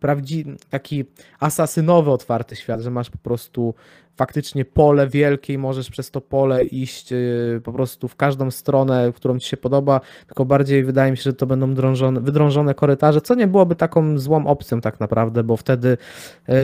prawdziwy, 0.00 0.56
taki 0.70 1.04
asasynowy 1.40 2.10
otwarty 2.10 2.56
świat, 2.56 2.80
że 2.80 2.90
masz 2.90 3.10
po 3.10 3.18
prostu 3.18 3.74
faktycznie 4.16 4.64
pole 4.64 5.08
wielkie 5.08 5.52
i 5.52 5.58
możesz 5.58 5.90
przez 5.90 6.10
to 6.10 6.20
pole 6.20 6.64
iść 6.64 7.12
y, 7.12 7.60
po 7.64 7.72
prostu 7.72 8.08
w 8.08 8.16
każdą 8.16 8.50
stronę, 8.50 9.12
którą 9.14 9.38
ci 9.38 9.48
się 9.48 9.56
podoba, 9.56 10.00
tylko 10.26 10.44
bardziej 10.44 10.84
wydaje 10.84 11.10
mi 11.10 11.16
się, 11.16 11.22
że 11.22 11.32
to 11.32 11.46
będą 11.46 11.74
drążone, 11.74 12.20
wydrążone 12.20 12.74
korytarze, 12.74 13.20
co 13.20 13.34
nie 13.34 13.46
byłoby 13.46 13.76
taką 13.76 14.18
złą 14.18 14.46
opcją 14.46 14.80
tak 14.80 15.00
naprawdę, 15.00 15.44
bo 15.44 15.56
wtedy 15.56 15.98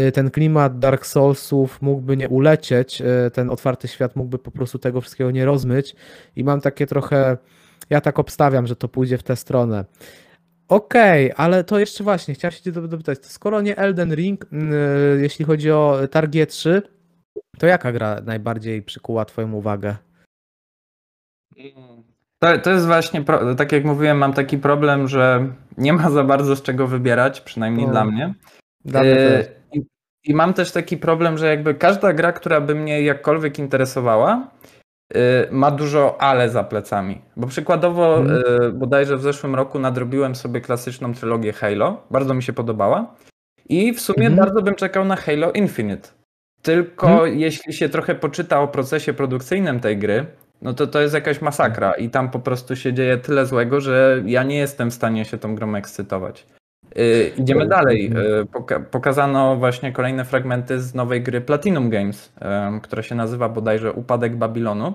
y, 0.08 0.12
ten 0.12 0.30
klimat 0.30 0.78
Dark 0.78 1.06
Soulsów 1.06 1.82
mógłby 1.82 2.16
nie 2.16 2.28
ulecieć, 2.28 3.00
y, 3.00 3.30
ten 3.30 3.50
otwarty 3.50 3.88
świat 3.88 4.16
mógłby 4.16 4.38
po 4.38 4.50
prostu 4.50 4.78
tego 4.78 5.00
wszystkiego 5.00 5.30
nie 5.30 5.44
rozmyć 5.44 5.96
i 6.36 6.44
mam 6.44 6.60
takie 6.60 6.86
trochę, 6.86 7.36
ja 7.90 8.00
tak 8.00 8.18
obstawiam, 8.18 8.66
że 8.66 8.76
to 8.76 8.88
pójdzie 8.88 9.18
w 9.18 9.22
tę 9.22 9.36
stronę. 9.36 9.84
Okej, 10.68 11.32
ale 11.36 11.64
to 11.64 11.78
jeszcze 11.78 12.04
właśnie, 12.04 12.34
chciałem 12.34 12.52
się 12.52 12.72
dopytać, 12.72 13.18
to 13.18 13.28
skoro 13.28 13.60
nie 13.60 13.76
Elden 13.76 14.14
Ring, 14.14 14.46
jeśli 15.20 15.44
chodzi 15.44 15.70
o 15.70 15.98
Targie 16.10 16.46
3, 16.46 16.82
to 17.58 17.66
jaka 17.66 17.92
gra 17.92 18.20
najbardziej 18.24 18.82
przykuła 18.82 19.24
Twoją 19.24 19.52
uwagę? 19.52 19.96
To, 22.38 22.58
to 22.58 22.70
jest 22.70 22.86
właśnie, 22.86 23.24
tak 23.56 23.72
jak 23.72 23.84
mówiłem, 23.84 24.18
mam 24.18 24.32
taki 24.32 24.58
problem, 24.58 25.08
że 25.08 25.52
nie 25.78 25.92
ma 25.92 26.10
za 26.10 26.24
bardzo 26.24 26.56
z 26.56 26.62
czego 26.62 26.86
wybierać, 26.86 27.40
przynajmniej 27.40 27.88
dla 27.88 28.04
mnie. 28.04 28.34
Dla 28.84 29.04
e, 29.04 29.44
I, 29.72 29.82
I 30.24 30.34
mam 30.34 30.54
też 30.54 30.72
taki 30.72 30.96
problem, 30.96 31.38
że 31.38 31.46
jakby 31.46 31.74
każda 31.74 32.12
gra, 32.12 32.32
która 32.32 32.60
by 32.60 32.74
mnie 32.74 33.02
jakkolwiek 33.02 33.58
interesowała, 33.58 34.50
ma 35.50 35.70
dużo 35.70 36.20
ale 36.20 36.50
za 36.50 36.64
plecami. 36.64 37.20
Bo 37.36 37.46
przykładowo, 37.46 38.14
hmm. 38.14 38.42
bodajże 38.78 39.16
w 39.16 39.22
zeszłym 39.22 39.54
roku 39.54 39.78
nadrobiłem 39.78 40.34
sobie 40.34 40.60
klasyczną 40.60 41.14
trylogię 41.14 41.52
Halo. 41.52 42.02
Bardzo 42.10 42.34
mi 42.34 42.42
się 42.42 42.52
podobała. 42.52 43.14
I 43.68 43.92
w 43.92 44.00
sumie 44.00 44.26
hmm. 44.26 44.38
bardzo 44.38 44.62
bym 44.62 44.74
czekał 44.74 45.04
na 45.04 45.16
Halo 45.16 45.52
Infinite. 45.52 46.08
Tylko 46.62 47.06
hmm. 47.06 47.38
jeśli 47.38 47.72
się 47.72 47.88
trochę 47.88 48.14
poczyta 48.14 48.60
o 48.60 48.68
procesie 48.68 49.12
produkcyjnym 49.12 49.80
tej 49.80 49.98
gry, 49.98 50.26
no 50.62 50.74
to 50.74 50.86
to 50.86 51.00
jest 51.00 51.14
jakaś 51.14 51.40
masakra 51.40 51.92
i 51.92 52.10
tam 52.10 52.30
po 52.30 52.38
prostu 52.38 52.76
się 52.76 52.92
dzieje 52.92 53.18
tyle 53.18 53.46
złego, 53.46 53.80
że 53.80 54.22
ja 54.26 54.42
nie 54.42 54.58
jestem 54.58 54.90
w 54.90 54.94
stanie 54.94 55.24
się 55.24 55.38
tą 55.38 55.54
grą 55.54 55.74
ekscytować. 55.74 56.46
Yy, 56.96 57.32
idziemy 57.36 57.66
dalej. 57.66 58.12
Poka 58.52 58.80
pokazano 58.80 59.56
właśnie 59.56 59.92
kolejne 59.92 60.24
fragmenty 60.24 60.80
z 60.80 60.94
nowej 60.94 61.22
gry 61.22 61.40
Platinum 61.40 61.90
Games, 61.90 62.32
która 62.82 63.02
się 63.02 63.14
nazywa 63.14 63.48
bodajże 63.48 63.92
Upadek 63.92 64.36
Babilonu. 64.36 64.92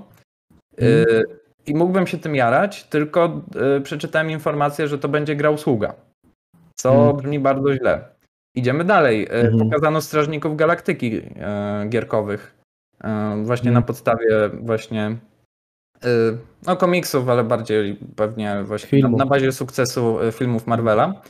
Y, 0.82 1.24
I 1.66 1.76
mógłbym 1.76 2.08
się 2.08 2.18
tym 2.18 2.36
jarać, 2.36 2.84
tylko 2.84 3.42
y, 3.78 3.82
przeczytałem 3.82 4.32
informację, 4.32 4.88
że 4.88 4.98
to 4.98 5.10
będzie 5.10 5.36
gra 5.36 5.50
usługa. 5.50 5.94
Co 6.76 6.92
hmm. 6.92 7.18
brzmi 7.18 7.40
bardzo 7.40 7.74
źle. 7.74 8.06
Idziemy 8.56 8.84
dalej. 8.84 9.28
Mhm. 9.30 9.60
Pokazano 9.60 10.02
Strażników 10.02 10.56
Galaktyki 10.56 11.22
gierkowych. 11.90 12.56
Właśnie 13.44 13.70
mhm. 13.70 13.74
na 13.74 13.82
podstawie 13.82 14.50
właśnie 14.62 15.18
no 16.68 16.76
komiksów, 16.76 17.30
ale 17.30 17.44
bardziej 17.44 18.00
pewnie 18.16 18.64
właśnie 18.64 19.00
na, 19.00 19.10
na, 19.10 19.26
bazie 19.26 19.52
sukcesu 19.52 20.18
filmów 20.32 20.68
Marvela. 20.68 21.22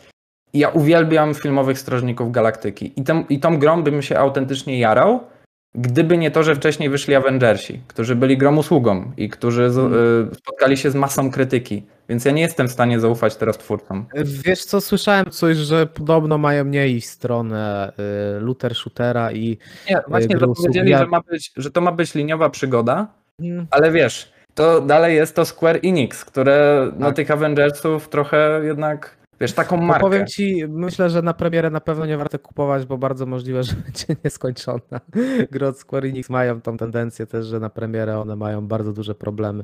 Ja 0.54 0.70
uwielbiam 0.70 1.34
filmowych 1.34 1.80
Strażników 1.80 2.32
Galaktyki. 2.32 2.94
I, 2.96 3.04
tem, 3.04 3.28
I 3.30 3.40
tą 3.40 3.60
grą 3.60 3.84
bym 3.84 4.02
się 4.02 4.18
autentycznie 4.18 4.80
jarał, 4.80 5.20
Gdyby 5.80 6.18
nie 6.18 6.32
to, 6.32 6.44
że 6.44 6.56
wcześniej 6.56 6.90
wyszli 6.90 7.16
Avengersi, 7.16 7.82
którzy 7.88 8.16
byli 8.16 8.38
grą 8.38 8.58
usługą 8.58 9.12
i 9.18 9.30
którzy 9.30 9.70
hmm. 9.70 9.94
y, 10.32 10.36
spotkali 10.36 10.78
się 10.78 10.92
z 10.92 10.96
masą 10.96 11.32
krytyki, 11.32 11.86
więc 12.10 12.26
ja 12.26 12.32
nie 12.32 12.42
jestem 12.42 12.68
w 12.68 12.72
stanie 12.72 13.00
zaufać 13.00 13.36
teraz 13.36 13.58
twórcom. 13.58 14.06
Wiesz 14.46 14.66
co, 14.66 14.82
słyszałem 14.82 15.26
coś, 15.26 15.58
że 15.58 15.86
podobno 15.86 16.38
mają 16.38 16.64
mniej 16.64 17.02
stronę 17.02 17.94
y, 18.38 18.42
looter 18.42 18.76
shootera 18.76 19.32
i 19.32 19.58
Nie, 19.90 20.02
właśnie 20.08 20.36
y, 20.36 20.40
zapowiedzieli, 20.40 20.94
że, 20.98 21.08
ma 21.08 21.22
być, 21.22 21.52
że 21.56 21.72
to 21.72 21.82
ma 21.82 21.92
być 21.92 22.16
liniowa 22.16 22.50
przygoda, 22.50 23.08
hmm. 23.42 23.68
ale 23.72 23.92
wiesz, 23.92 24.32
to 24.54 24.82
dalej 24.82 25.16
jest 25.16 25.36
to 25.36 25.46
Square 25.46 25.80
Enix, 25.84 26.26
które 26.26 26.88
tak. 26.90 27.00
na 27.00 27.12
tych 27.12 27.32
Avengersów 27.32 28.10
trochę 28.10 28.62
jednak 28.64 29.17
Wiesz, 29.42 29.54
taką 29.54 29.78
markę. 29.78 30.04
No 30.04 30.10
powiem 30.10 30.28
ci, 30.28 30.64
myślę, 30.68 31.10
że 31.10 31.22
na 31.22 31.34
premierę 31.34 31.70
na 31.70 31.82
pewno 31.82 32.06
nie 32.06 32.18
warto 32.18 32.40
kupować, 32.40 32.86
bo 32.86 32.98
bardzo 32.98 33.26
możliwe, 33.26 33.64
że 33.68 33.74
będzie 33.74 34.06
nieskończona. 34.24 35.02
Gry 35.52 35.68
od 35.68 35.78
Square 35.78 36.06
Enix 36.06 36.30
mają 36.30 36.62
tą 36.62 36.78
tendencję 36.78 37.26
też, 37.26 37.46
że 37.46 37.60
na 37.60 37.70
premierę 37.70 38.20
one 38.20 38.36
mają 38.36 38.68
bardzo 38.68 38.94
duże 38.94 39.16
problemy. 39.16 39.64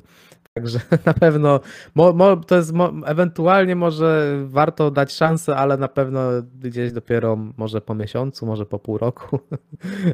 Także 0.53 0.79
na 1.05 1.13
pewno 1.13 1.59
mo, 1.95 2.13
mo, 2.13 2.37
to 2.37 2.55
jest 2.55 2.73
mo, 2.73 2.91
ewentualnie 3.05 3.75
może 3.75 4.37
warto 4.45 4.91
dać 4.91 5.13
szansę, 5.13 5.55
ale 5.55 5.77
na 5.77 5.87
pewno 5.87 6.21
gdzieś 6.59 6.91
dopiero 6.91 7.37
może 7.57 7.81
po 7.81 7.95
miesiącu, 7.95 8.45
może 8.45 8.65
po 8.65 8.79
pół 8.79 8.97
roku. 8.97 9.39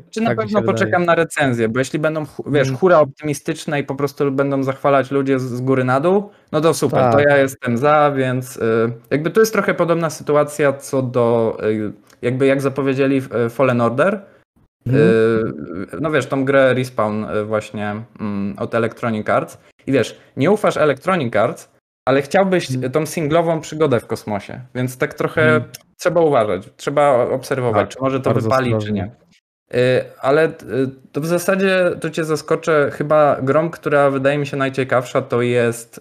Czy 0.10 0.22
na 0.22 0.30
tak 0.30 0.38
pewno 0.38 0.62
poczekam 0.62 1.06
na 1.06 1.16
recenzję, 1.16 1.70
bo 1.70 1.80
jeśli 1.80 2.00
będą, 2.00 2.26
wiesz, 2.48 2.68
mm. 2.68 2.80
hura 2.80 3.00
optymistyczne 3.00 3.80
i 3.80 3.84
po 3.84 3.96
prostu 3.96 4.32
będą 4.32 4.64
zachwalać 4.64 5.12
ludzie 5.12 5.40
z, 5.40 5.44
z 5.44 5.62
góry 5.62 5.84
na 5.84 6.00
dół, 6.00 6.30
no 6.52 6.62
to 6.62 6.74
super, 6.74 7.00
tak. 7.00 7.14
to 7.14 7.20
ja 7.20 7.38
jestem 7.38 7.78
za, 7.78 8.12
więc 8.12 8.58
y, 8.58 8.92
jakby 9.12 9.30
to 9.30 9.40
jest 9.40 9.54
trochę 9.54 9.74
podobna 9.74 10.10
sytuacja 10.10 10.74
co 10.74 11.02
do, 11.02 11.58
y, 11.64 11.94
jakby 12.22 12.46
jak 12.46 12.62
zapowiedzieli 12.62 13.18
y, 13.46 13.50
Fallen 13.50 13.82
Order, 13.82 14.22
Mhm. 14.88 16.02
No 16.02 16.12
wiesz, 16.12 16.26
tą 16.26 16.46
grę 16.46 16.74
Respawn 16.74 17.26
właśnie 17.46 17.96
mm, 18.20 18.56
od 18.60 18.76
Electronic 18.76 19.30
Arts 19.30 19.58
i 19.88 19.92
wiesz, 19.92 20.20
nie 20.38 20.52
ufasz 20.52 20.78
Electronic 20.78 21.36
Arts, 21.36 21.70
ale 22.06 22.22
chciałbyś 22.22 22.72
mhm. 22.72 22.92
tą 22.92 23.06
singlową 23.06 23.62
przygodę 23.62 24.00
w 24.00 24.08
kosmosie, 24.08 24.62
więc 24.76 24.98
tak 24.98 25.14
trochę 25.14 25.42
hmm. 25.42 25.70
trzeba 25.98 26.22
uważać, 26.22 26.70
trzeba 26.76 27.30
obserwować, 27.30 27.82
tak, 27.82 27.90
czy 27.90 28.02
może 28.02 28.20
to 28.20 28.34
wypali, 28.34 28.76
czy 28.78 28.92
nie. 28.92 29.12
Y, 29.74 30.04
ale 30.22 30.48
y, 30.48 30.52
to 31.12 31.22
w 31.22 31.26
zasadzie 31.26 31.92
to 32.02 32.10
cię 32.10 32.26
zaskoczę. 32.26 32.90
Chyba 32.94 33.42
grą, 33.42 33.70
która 33.70 34.10
wydaje 34.10 34.38
mi 34.38 34.48
się 34.48 34.58
najciekawsza, 34.58 35.22
to 35.22 35.42
jest. 35.42 36.00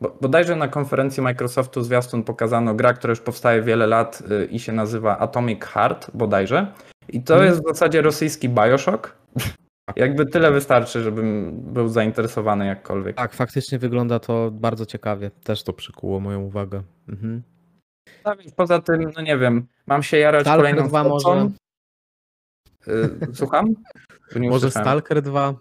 Bo, 0.00 0.16
bodajże 0.20 0.56
na 0.56 0.68
konferencji 0.68 1.22
Microsoftu 1.22 1.82
zwiastun 1.82 2.22
pokazano 2.22 2.74
gra, 2.74 2.94
która 2.94 3.10
już 3.10 3.20
powstaje 3.20 3.62
wiele 3.62 3.86
lat 3.86 4.22
y, 4.30 4.44
i 4.44 4.58
się 4.58 4.72
nazywa 4.72 5.18
Atomic 5.18 5.64
Heart, 5.64 6.10
bodajże. 6.14 6.66
I 7.08 7.22
to 7.22 7.34
hmm. 7.34 7.50
jest 7.50 7.62
w 7.62 7.68
zasadzie 7.68 8.02
rosyjski 8.02 8.48
Bioshock. 8.48 9.16
Jakby 9.96 10.26
tyle 10.26 10.52
wystarczy, 10.52 11.02
żebym 11.02 11.52
był 11.72 11.88
zainteresowany 11.88 12.66
jakkolwiek. 12.66 13.16
Tak, 13.16 13.32
faktycznie 13.32 13.78
wygląda 13.78 14.18
to 14.18 14.50
bardzo 14.50 14.86
ciekawie. 14.86 15.30
Też 15.44 15.62
to 15.62 15.72
przykuło 15.72 16.20
moją 16.20 16.40
uwagę. 16.40 16.82
Mhm. 17.08 17.42
No, 18.24 18.32
poza 18.56 18.80
tym, 18.80 19.12
no 19.16 19.22
nie 19.22 19.38
wiem, 19.38 19.66
mam 19.86 20.02
się 20.02 20.18
jarać 20.18 20.42
Stalker 20.42 20.64
kolejną 20.64 20.88
2 20.88 21.04
może. 21.04 21.50
Y, 22.88 23.34
słucham? 23.34 23.66
Może 24.36 24.70
Stalker 24.70 25.22
2? 25.22 25.54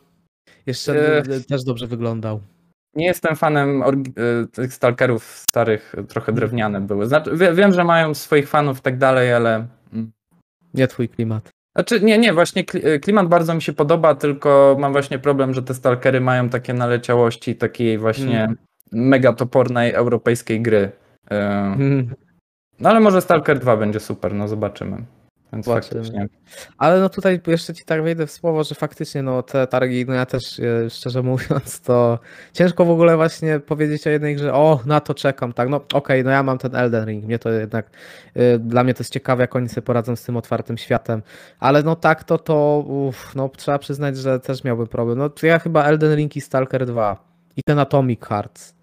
Jeszcze 0.65 1.19
y, 1.19 1.43
też 1.43 1.63
dobrze 1.63 1.88
wyglądał. 1.88 2.41
Nie 2.95 3.05
jestem 3.05 3.36
fanem 3.36 3.84
y, 3.84 4.47
tych 4.47 4.73
Stalkerów 4.73 5.23
starych, 5.49 5.95
trochę 6.07 6.34
drewniane 6.34 6.81
były. 6.81 7.07
Znaczy, 7.07 7.31
wiem, 7.53 7.73
że 7.73 7.84
mają 7.84 8.13
swoich 8.13 8.49
fanów 8.49 8.79
i 8.79 8.81
tak 8.81 8.97
dalej, 8.97 9.34
ale... 9.34 9.67
Mm. 9.93 10.12
Nie 10.73 10.88
twój 10.88 11.10
klimat. 11.10 11.49
Znaczy, 11.75 12.01
nie, 12.01 12.17
nie, 12.17 12.34
właśnie 12.34 12.63
klimat 13.01 13.27
bardzo 13.27 13.53
mi 13.53 13.62
się 13.62 13.73
podoba, 13.73 14.15
tylko 14.15 14.77
mam 14.79 14.91
właśnie 14.91 15.19
problem, 15.19 15.53
że 15.53 15.63
te 15.63 15.73
stalkery 15.73 16.21
mają 16.21 16.49
takie 16.49 16.73
naleciałości 16.73 17.55
takiej 17.55 17.97
właśnie 17.97 18.38
hmm. 18.38 18.57
mega 18.91 19.34
topornej 19.34 19.93
europejskiej 19.93 20.62
gry. 20.62 20.91
Hmm. 21.29 22.15
No 22.79 22.89
ale 22.89 22.99
może 22.99 23.21
Stalker 23.21 23.60
2 23.60 23.77
będzie 23.77 23.99
super, 23.99 24.34
no 24.34 24.47
zobaczymy. 24.47 24.97
Więc 25.53 25.65
faktycznie. 25.65 26.27
Ale 26.77 26.99
no 26.99 27.09
tutaj 27.09 27.41
jeszcze 27.47 27.73
ci 27.73 27.85
tak 27.85 28.03
wejdę 28.03 28.27
w 28.27 28.31
słowo, 28.31 28.63
że 28.63 28.75
faktycznie 28.75 29.23
no 29.23 29.43
te 29.43 29.67
targi, 29.67 30.05
no 30.05 30.13
ja 30.13 30.25
też 30.25 30.59
e, 30.59 30.89
szczerze 30.89 31.23
mówiąc, 31.31 31.81
to 31.81 32.19
ciężko 32.53 32.85
w 32.85 32.89
ogóle 32.89 33.15
właśnie 33.15 33.59
powiedzieć 33.59 34.07
o 34.07 34.09
jednej 34.09 34.35
grze, 34.35 34.53
o 34.53 34.79
na 34.85 34.99
to 34.99 35.13
czekam, 35.13 35.53
tak, 35.53 35.69
no 35.69 35.77
okej, 35.77 35.97
okay, 35.97 36.23
no 36.23 36.31
ja 36.31 36.43
mam 36.43 36.57
ten 36.57 36.75
Elden 36.75 37.05
Ring, 37.05 37.25
mnie 37.25 37.39
to 37.39 37.49
jednak, 37.49 37.89
y, 38.37 38.59
dla 38.59 38.83
mnie 38.83 38.93
to 38.93 39.01
jest 39.01 39.13
ciekawe, 39.13 39.43
jak 39.43 39.55
oni 39.55 39.69
sobie 39.69 39.81
poradzą 39.81 40.15
z 40.15 40.23
tym 40.23 40.37
otwartym 40.37 40.77
światem, 40.77 41.21
ale 41.59 41.83
no 41.83 41.95
tak 41.95 42.23
to 42.23 42.37
to, 42.37 42.83
uf, 42.87 43.35
no 43.35 43.49
trzeba 43.49 43.79
przyznać, 43.79 44.17
że 44.17 44.39
też 44.39 44.63
miałbym 44.63 44.87
problem, 44.87 45.17
no 45.17 45.29
ja 45.43 45.59
chyba 45.59 45.83
Elden 45.83 46.15
Ring 46.15 46.35
i 46.35 46.41
Stalker 46.41 46.85
2 46.85 47.23
i 47.57 47.63
ten 47.63 47.79
Atomic 47.79 48.25
Hearts, 48.25 48.81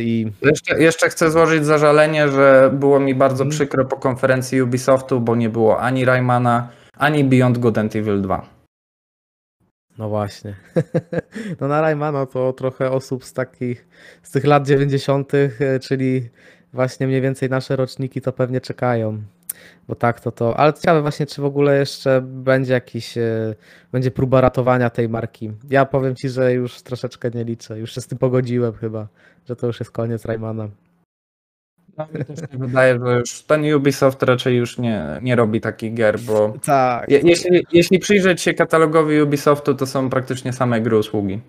i 0.00 0.32
Jeszcze, 0.42 0.82
jeszcze 0.82 1.08
chcę 1.08 1.30
złożyć 1.30 1.64
zażalenie, 1.64 2.28
że 2.28 2.70
było 2.74 3.00
mi 3.00 3.14
bardzo 3.14 3.44
Mhm. 3.44 3.50
przykro 3.50 3.84
po 3.84 3.96
konferencji 3.96 4.62
Ubisoftu, 4.62 5.20
bo 5.20 5.36
nie 5.36 5.48
było 5.48 5.80
ani 5.80 6.04
Raymana, 6.04 6.68
ani 6.96 7.24
Beyond 7.24 7.58
Good 7.58 7.78
and 7.78 7.96
Evil 7.96 8.22
2. 8.22 8.46
no 9.98 10.08
właśnie. 10.08 10.54
No 11.60 11.68
na 11.68 11.80
Raymana 11.80 12.26
to 12.26 12.52
trochę 12.52 12.90
osób 12.90 13.24
z 13.24 13.32
takich, 13.32 13.88
z 14.22 14.30
tych 14.30 14.44
lat 14.44 14.66
90., 14.66 15.32
czyli 15.82 16.28
właśnie 16.72 17.06
mniej 17.06 17.20
więcej 17.20 17.50
nasze 17.50 17.76
roczniki 17.76 18.20
to 18.20 18.32
pewnie 18.32 18.60
czekają. 18.60 19.22
Bo 19.88 19.94
tak 19.94 20.20
to 20.20 20.32
to. 20.32 20.56
Ale 20.56 20.72
ciekawe 20.74 21.02
właśnie, 21.02 21.26
czy 21.26 21.42
w 21.42 21.44
ogóle 21.44 21.78
jeszcze 21.78 22.20
będzie 22.24 22.72
jakiś, 22.72 23.18
e, 23.18 23.54
będzie 23.92 24.10
próba 24.10 24.40
ratowania 24.40 24.90
tej 24.90 25.08
marki. 25.08 25.52
Ja 25.70 25.84
powiem 25.84 26.14
ci, 26.14 26.28
że 26.28 26.52
już 26.52 26.82
troszeczkę 26.82 27.30
nie 27.34 27.44
liczę. 27.44 27.78
Już 27.78 27.94
się 27.94 28.00
z 28.00 28.06
tym 28.06 28.18
pogodziłem 28.18 28.72
chyba, 28.72 29.08
że 29.48 29.56
to 29.56 29.66
już 29.66 29.80
jest 29.80 29.90
koniec 29.92 30.24
Raymana. 30.24 30.68
No, 31.98 32.06
mi 32.14 32.24
też 32.24 32.38
się 32.40 32.58
wydaje, 32.58 32.98
że 33.06 33.18
już 33.18 33.42
ten 33.42 33.74
Ubisoft 33.74 34.22
raczej 34.22 34.56
już 34.56 34.78
nie, 34.78 35.06
nie 35.22 35.36
robi 35.36 35.60
takich 35.60 35.94
gier, 35.94 36.20
bo 36.20 36.54
Tak. 36.64 37.10
je, 37.10 37.20
jeśli, 37.24 37.66
jeśli 37.72 37.98
przyjrzeć 37.98 38.40
się 38.42 38.54
katalogowi 38.54 39.20
Ubisoftu, 39.22 39.74
to 39.74 39.86
są 39.86 40.10
praktycznie 40.10 40.52
same 40.52 40.80
gry 40.80 40.98
usługi. 40.98 41.40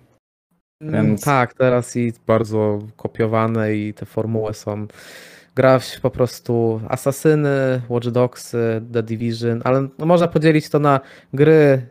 Więc- 0.80 1.24
Tak, 1.24 1.54
teraz 1.54 1.96
i 1.96 2.12
bardzo 2.26 2.78
kopiowane 2.96 3.74
i 3.74 3.94
te 3.94 4.06
formuły 4.06 4.54
są. 4.54 4.86
Grać 5.62 5.98
po 6.02 6.10
prostu 6.10 6.80
Asasyny, 6.88 7.80
Watch 7.88 8.08
Dogs, 8.08 8.56
The 8.92 9.02
Division, 9.02 9.60
ale 9.64 9.88
no 9.98 10.06
można 10.06 10.28
podzielić 10.28 10.68
to 10.70 10.78
na 10.78 11.00
gry 11.34 11.86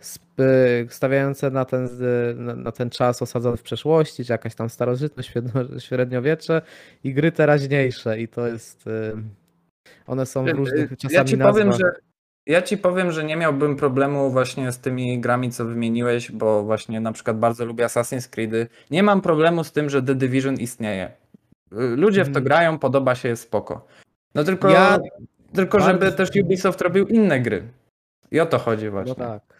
stawiające 0.90 1.52
na 1.52 1.66
ten, 1.66 1.90
na- 2.36 2.72
ten 2.72 2.90
czas 2.90 3.22
osadzony 3.22 3.58
w 3.58 3.62
przeszłości, 3.64 4.26
czy 4.26 4.32
jakaś 4.32 4.56
tam 4.56 4.70
starożytność, 4.70 5.34
średnio- 5.34 5.80
średniowiecze 5.80 6.62
i 7.04 7.14
gry 7.14 7.32
teraźniejsze 7.32 8.20
i 8.20 8.28
to 8.28 8.48
jest... 8.48 8.88
y, 8.88 9.14
One 10.08 10.26
są 10.26 10.46
w 10.46 10.48
różnych 10.50 10.90
czasami 10.98 11.14
Ja 11.16 11.24
ci 11.26 11.38
powiem, 11.38 11.74
że 11.74 11.92
ja 12.46 12.62
ci 12.62 12.78
powiem, 12.78 13.12
że 13.12 13.24
nie 13.24 13.36
miałbym 13.36 13.76
problemu 13.76 14.32
właśnie 14.32 14.72
z 14.72 14.80
tymi 14.80 15.20
grami, 15.20 15.52
co 15.52 15.66
wymieniłeś, 15.66 16.32
bo 16.32 16.64
właśnie 16.64 17.00
na 17.00 17.12
przykład 17.12 17.40
bardzo 17.40 17.66
lubię 17.66 17.86
Assassin's 17.86 18.30
Creedy. 18.30 18.68
Nie 18.92 19.04
mam 19.04 19.22
problemu 19.22 19.64
z 19.64 19.72
tym, 19.72 19.90
że 19.90 20.04
The 20.04 20.16
Division 20.16 20.56
istnieje. 20.56 21.12
Ludzie 21.72 22.22
w 22.24 22.26
to 22.26 22.30
Mhm. 22.30 22.46
grają, 22.46 22.80
podoba 22.80 23.16
się, 23.16 23.30
jest 23.30 23.44
spoko. 23.44 23.88
No 24.36 24.44
tylko, 24.44 24.70
Ja 24.70 25.00
tylko 25.54 25.80
żeby 25.80 26.12
też 26.12 26.30
Ubisoft 26.44 26.82
robił 26.82 27.08
inne 27.08 27.40
gry. 27.40 27.64
I 28.32 28.40
o 28.40 28.46
to 28.46 28.60
chodzi 28.60 28.90
właśnie. 28.90 29.16
No 29.18 29.26
tak. 29.26 29.57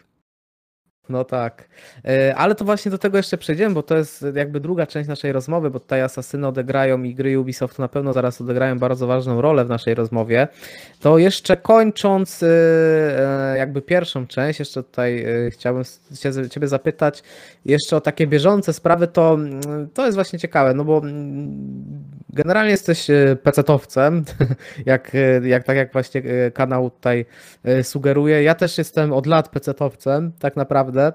No 1.08 1.24
tak. 1.24 1.68
E, 2.04 2.34
Ale 2.36 2.54
to 2.54 2.64
właśnie 2.64 2.90
do 2.90 2.98
tego 2.98 3.16
jeszcze 3.16 3.38
przejdziemy, 3.38 3.74
bo 3.74 3.82
to 3.82 3.96
jest 3.96 4.24
jakby 4.34 4.60
druga 4.60 4.86
część 4.86 5.08
naszej 5.08 5.32
rozmowy, 5.32 5.70
bo 5.70 5.80
tutaj 5.80 6.02
Asasyny 6.02 6.46
odegrają 6.46 7.02
i 7.02 7.14
gry 7.14 7.38
Ubisoftu 7.38 7.82
na 7.82 7.88
pewno 7.88 8.12
zaraz 8.12 8.40
odegrają 8.40 8.78
bardzo 8.78 9.06
ważną 9.06 9.40
rolę 9.40 9.64
w 9.64 9.68
naszej 9.68 9.94
rozmowie. 9.94 10.48
To 11.00 11.18
jeszcze 11.18 11.56
kończąc 11.56 12.42
e, 12.42 12.46
e, 12.48 13.58
jakby 13.58 13.82
pierwszą 13.82 14.26
część, 14.26 14.58
jeszcze 14.58 14.82
tutaj 14.82 15.26
chciałbym 15.50 15.84
Ciebie 16.50 16.68
zapytać 16.68 17.22
jeszcze 17.64 17.96
o 17.96 18.00
takie 18.00 18.26
bieżące 18.26 18.72
sprawy, 18.72 19.06
to, 19.06 19.34
mm, 19.34 19.88
to 19.94 20.06
jest 20.06 20.16
właśnie 20.16 20.38
ciekawe, 20.38 20.74
no 20.74 20.84
bo 20.84 20.98
mm, 20.98 22.17
generalnie 22.30 22.70
jesteś 22.70 23.10
e, 23.10 23.36
pecetowcem, 23.42 24.24
jak, 24.86 25.14
e, 25.14 25.48
jak, 25.48 25.64
tak 25.64 25.76
jak 25.76 25.92
właśnie 25.92 26.22
e, 26.22 26.50
kanał 26.50 26.90
tutaj 26.90 27.26
sugeruje. 27.82 28.42
Ja 28.42 28.54
też 28.54 28.78
jestem 28.78 29.12
od 29.12 29.26
lat 29.26 29.48
pecetowcem, 29.48 30.32
tak 30.38 30.56
naprawdę. 30.56 31.12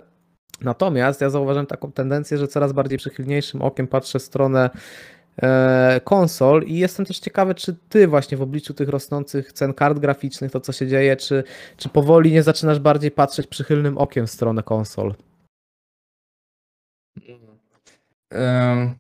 Natomiast 0.62 1.22
ja 1.22 1.30
zauważyłem 1.30 1.66
taką 1.66 1.92
tendencję, 1.92 2.38
że 2.38 2.48
coraz 2.48 2.74
bardziej 2.74 2.98
przychylniejszym 2.98 3.62
okiem 3.62 3.88
patrzę 3.88 4.20
w 4.20 4.24
stronę 4.24 4.70
konsol 6.04 6.64
i 6.64 6.78
jestem 6.78 7.06
też 7.06 7.20
ciekawy, 7.20 7.56
czy 7.56 7.76
ty 7.90 8.08
właśnie 8.08 8.38
w 8.38 8.42
obliczu 8.42 8.74
tych 8.74 8.90
rosnących 8.90 9.54
cen 9.54 9.74
kart 9.74 10.00
graficznych, 10.00 10.52
to 10.52 10.60
co 10.60 10.72
się 10.72 10.88
dzieje, 10.88 11.16
czy, 11.16 11.44
czy 11.78 11.90
powoli 11.90 12.32
nie 12.32 12.44
zaczynasz 12.44 12.80
bardziej 12.80 13.12
patrzeć 13.12 13.48
przychylnym 13.48 13.98
okiem 13.98 14.28
w 14.28 14.32
stronę 14.32 14.64
konsol? 14.64 15.14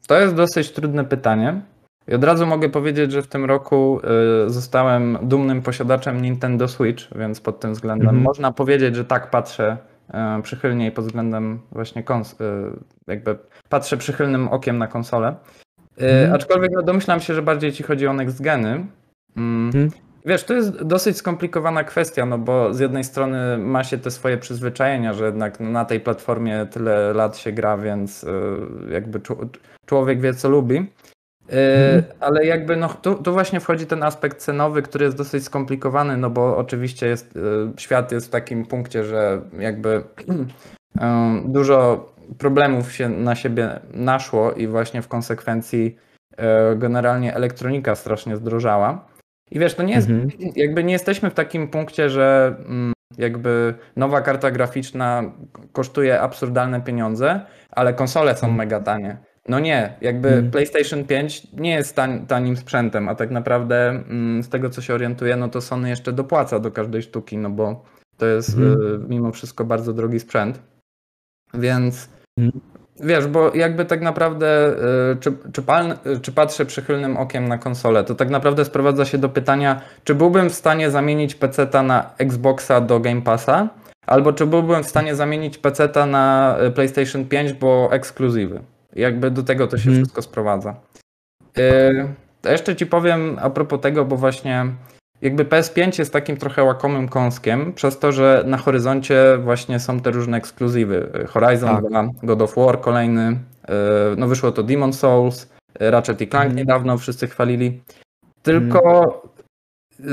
To 0.08 0.20
jest 0.20 0.36
dosyć 0.36 0.72
trudne 0.72 1.06
pytanie. 1.06 1.62
I 2.08 2.14
od 2.14 2.24
razu 2.24 2.46
mogę 2.48 2.70
powiedzieć, 2.70 3.12
że 3.12 3.22
w 3.22 3.28
tym 3.28 3.46
roku 3.46 4.00
y, 4.48 4.50
zostałem 4.50 5.18
dumnym 5.22 5.62
posiadaczem 5.62 6.22
Nintendo 6.22 6.68
Switch, 6.68 7.04
więc 7.18 7.42
pod 7.42 7.60
tym 7.60 7.74
względem 7.74 8.08
Mhm. 8.08 8.24
można 8.24 8.52
powiedzieć, 8.52 8.96
że 8.96 9.06
tak 9.06 9.30
patrzę 9.30 9.78
y, 10.40 10.42
przychylniej 10.42 10.92
pod 10.92 11.06
względem 11.06 11.60
właśnie 11.72 12.04
kons- 12.04 12.42
y, 12.42 12.80
jakby 13.08 13.38
patrzę 13.70 13.98
przychylnym 13.98 14.48
okiem 14.48 14.78
na 14.78 14.88
konsolę. 14.88 15.36
Mhm. 15.98 16.34
Aczkolwiek 16.34 16.72
no, 16.76 16.82
domyślam 16.82 17.20
się, 17.20 17.34
że 17.34 17.42
bardziej 17.42 17.72
ci 17.72 17.84
chodzi 17.84 18.08
o 18.08 18.14
next 18.14 18.42
geny. 18.42 18.86
Mm, 19.38 19.66
Mhm. 19.68 19.90
Wiesz, 20.26 20.44
to 20.44 20.54
jest 20.54 20.84
dosyć 20.84 21.18
skomplikowana 21.18 21.84
kwestia, 21.84 22.26
no 22.26 22.38
bo 22.38 22.74
z 22.74 22.80
jednej 22.80 23.04
strony 23.04 23.58
ma 23.58 23.84
się 23.84 23.98
te 23.98 24.12
swoje 24.12 24.38
przyzwyczajenia, 24.38 25.14
że 25.14 25.26
jednak 25.26 25.60
na 25.60 25.86
tej 25.86 26.00
platformie 26.00 26.68
tyle 26.72 27.14
lat 27.14 27.38
się 27.38 27.52
gra, 27.52 27.78
więc 27.78 28.26
jakby 28.92 29.22
człowiek 29.86 30.22
wie, 30.22 30.34
co 30.34 30.50
lubi. 30.50 30.88
Mhm. 31.50 32.04
Ale 32.20 32.46
jakby 32.46 32.76
no, 32.78 32.90
tu, 32.90 33.16
tu 33.16 33.34
właśnie 33.34 33.60
wchodzi 33.60 33.86
ten 33.86 34.04
aspekt 34.04 34.38
cenowy, 34.38 34.82
który 34.82 35.06
jest 35.06 35.18
dosyć 35.18 35.44
skomplikowany, 35.44 36.18
no 36.18 36.30
bo 36.30 36.58
oczywiście 36.58 37.08
jest, 37.08 37.36
y, 37.36 37.40
świat 37.78 38.12
jest 38.12 38.28
w 38.28 38.30
takim 38.30 38.66
punkcie, 38.66 39.04
że 39.04 39.42
jakby 39.60 39.90
y, 39.96 40.04
dużo 41.46 42.10
problemów 42.38 42.92
się 42.92 43.10
na 43.10 43.36
siebie 43.36 43.80
naszło 43.94 44.52
i 44.52 44.68
właśnie 44.68 45.02
w 45.02 45.08
konsekwencji 45.08 45.96
generalnie 46.76 47.36
elektronika 47.36 47.96
strasznie 47.96 48.38
zdrożała. 48.38 49.06
I 49.52 49.60
wiesz, 49.60 49.76
to 49.76 49.84
nie 49.84 49.94
jest, 49.94 50.10
Mhm. 50.10 50.30
jakby 50.56 50.84
nie 50.84 50.94
jesteśmy 50.94 51.30
w 51.30 51.34
takim 51.34 51.68
punkcie, 51.68 52.10
że 52.10 52.56
mm, 52.66 52.94
jakby 53.18 53.74
nowa 53.96 54.22
karta 54.22 54.52
graficzna 54.52 55.24
kosztuje 55.72 56.22
absurdalne 56.22 56.82
pieniądze, 56.82 57.42
ale 57.72 57.94
konsole 57.94 58.32
są 58.38 58.48
Mhm. 58.48 58.56
mega 58.58 58.80
tanie. 58.80 59.18
No 59.48 59.60
nie, 59.60 59.94
jakby 60.02 60.28
Mhm. 60.30 60.52
PlayStation 60.52 61.04
5 61.06 61.48
nie 61.54 61.72
jest 61.72 61.96
tań, 61.96 62.26
tanim 62.28 62.58
sprzętem, 62.58 63.10
a 63.10 63.16
tak 63.16 63.32
naprawdę 63.32 63.90
mm, 63.90 64.44
z 64.44 64.50
tego 64.50 64.70
co 64.70 64.82
się 64.82 64.94
orientuję, 64.94 65.36
no 65.36 65.50
to 65.50 65.62
Sony 65.62 65.90
jeszcze 65.90 66.12
dopłaca 66.14 66.60
do 66.60 66.72
każdej 66.72 67.02
sztuki, 67.02 67.38
no 67.38 67.50
bo 67.50 67.84
to 68.18 68.26
jest 68.26 68.50
y, 68.58 68.76
mimo 69.10 69.32
wszystko 69.32 69.66
bardzo 69.66 69.94
drogi 69.94 70.20
sprzęt. 70.20 70.60
Więc 71.54 72.10
Mhm. 72.38 72.62
wiesz, 73.00 73.28
bo 73.28 73.56
jakby 73.56 73.86
tak 73.86 74.02
naprawdę 74.02 74.74
y, 75.12 75.16
czy, 75.20 75.34
czy, 75.54 75.62
y, 76.12 76.20
czy 76.20 76.32
patrzę 76.32 76.66
przychylnym 76.66 77.18
okiem 77.18 77.48
na 77.48 77.58
konsolę, 77.58 78.04
to 78.04 78.16
tak 78.16 78.30
naprawdę 78.30 78.66
sprowadza 78.66 79.06
się 79.06 79.18
do 79.18 79.30
pytania, 79.30 79.82
czy 80.04 80.16
byłbym 80.16 80.50
w 80.50 80.54
stanie 80.54 80.92
zamienić 80.92 81.36
PC-ta 81.36 81.84
na 81.84 82.10
Xboxa 82.18 82.82
do 82.82 83.00
Game 83.00 83.22
Passa, 83.22 83.70
albo 84.08 84.34
czy 84.34 84.46
byłbym 84.46 84.84
w 84.84 84.88
stanie 84.88 85.16
zamienić 85.16 85.58
PC-ta 85.58 86.06
na 86.06 86.58
PlayStation 86.76 87.26
5, 87.26 87.54
bo 87.54 87.90
ekskluzywy. 87.92 88.60
Jakby 88.96 89.32
do 89.32 89.44
tego 89.44 89.68
to 89.68 89.78
się 89.78 89.90
Mhm. 89.90 89.96
wszystko 90.04 90.22
sprowadza. 90.22 90.76
Y, 91.58 92.08
to 92.42 92.52
jeszcze 92.52 92.76
ci 92.76 92.86
powiem 92.86 93.38
a 93.42 93.50
propos 93.50 93.82
tego, 93.82 94.06
bo 94.06 94.16
właśnie 94.18 94.66
jakby 95.22 95.46
PS5 95.46 96.00
jest 96.00 96.14
takim 96.14 96.38
trochę 96.38 96.64
łakomym 96.64 97.10
kąskiem, 97.10 97.74
przez 97.74 98.00
to, 98.00 98.12
że 98.12 98.44
na 98.48 98.58
horyzoncie 98.58 99.38
właśnie 99.44 99.80
są 99.80 100.00
te 100.00 100.12
różne 100.12 100.38
ekskluzywy. 100.38 101.26
Horizon 101.28 101.70
Tak. 101.70 101.86
2, 101.90 102.10
God 102.24 102.42
of 102.42 102.56
War 102.56 102.82
kolejny, 102.82 103.32
y, 103.32 103.38
no 104.18 104.28
wyszło 104.28 104.52
to 104.52 104.64
Demon 104.64 104.94
Souls, 104.94 105.44
y, 105.82 105.92
Ratchet 105.92 106.22
i 106.22 106.28
Clank 106.28 106.46
Mhm. 106.46 106.58
niedawno 106.58 106.98
wszyscy 106.98 107.28
chwalili. 107.28 107.82
Tylko 108.42 109.22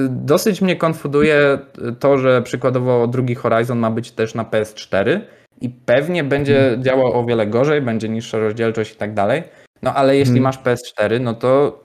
dosyć 0.08 0.62
mnie 0.62 0.76
konfuduje 0.76 1.58
to, 2.00 2.18
że 2.18 2.42
przykładowo 2.42 3.06
drugi 3.06 3.34
Horizon 3.34 3.78
ma 3.78 3.90
być 3.90 4.12
też 4.12 4.34
na 4.34 4.44
PS4 4.44 5.20
i 5.60 5.68
pewnie 5.68 6.24
będzie 6.24 6.78
działał 6.80 7.12
o 7.20 7.24
wiele 7.24 7.46
gorzej, 7.46 7.82
będzie 7.82 8.08
niższa 8.08 8.38
rozdzielczość 8.38 8.92
i 8.92 8.96
tak 8.96 9.14
dalej. 9.14 9.42
No 9.82 9.94
ale 9.94 10.16
jeśli 10.16 10.38
Mhm. 10.38 10.42
masz 10.44 10.58
PS4, 10.58 11.20
no 11.20 11.34
to 11.34 11.80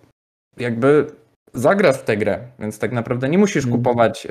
jakby 0.57 1.07
zagrasz 1.53 1.97
w 1.97 2.03
tę 2.03 2.17
grę, 2.17 2.39
więc 2.59 2.79
tak 2.79 2.91
naprawdę 2.91 3.29
nie 3.29 3.37
musisz 3.37 3.65
Mhm. 3.65 3.77
kupować 3.83 4.25
y, 4.25 4.29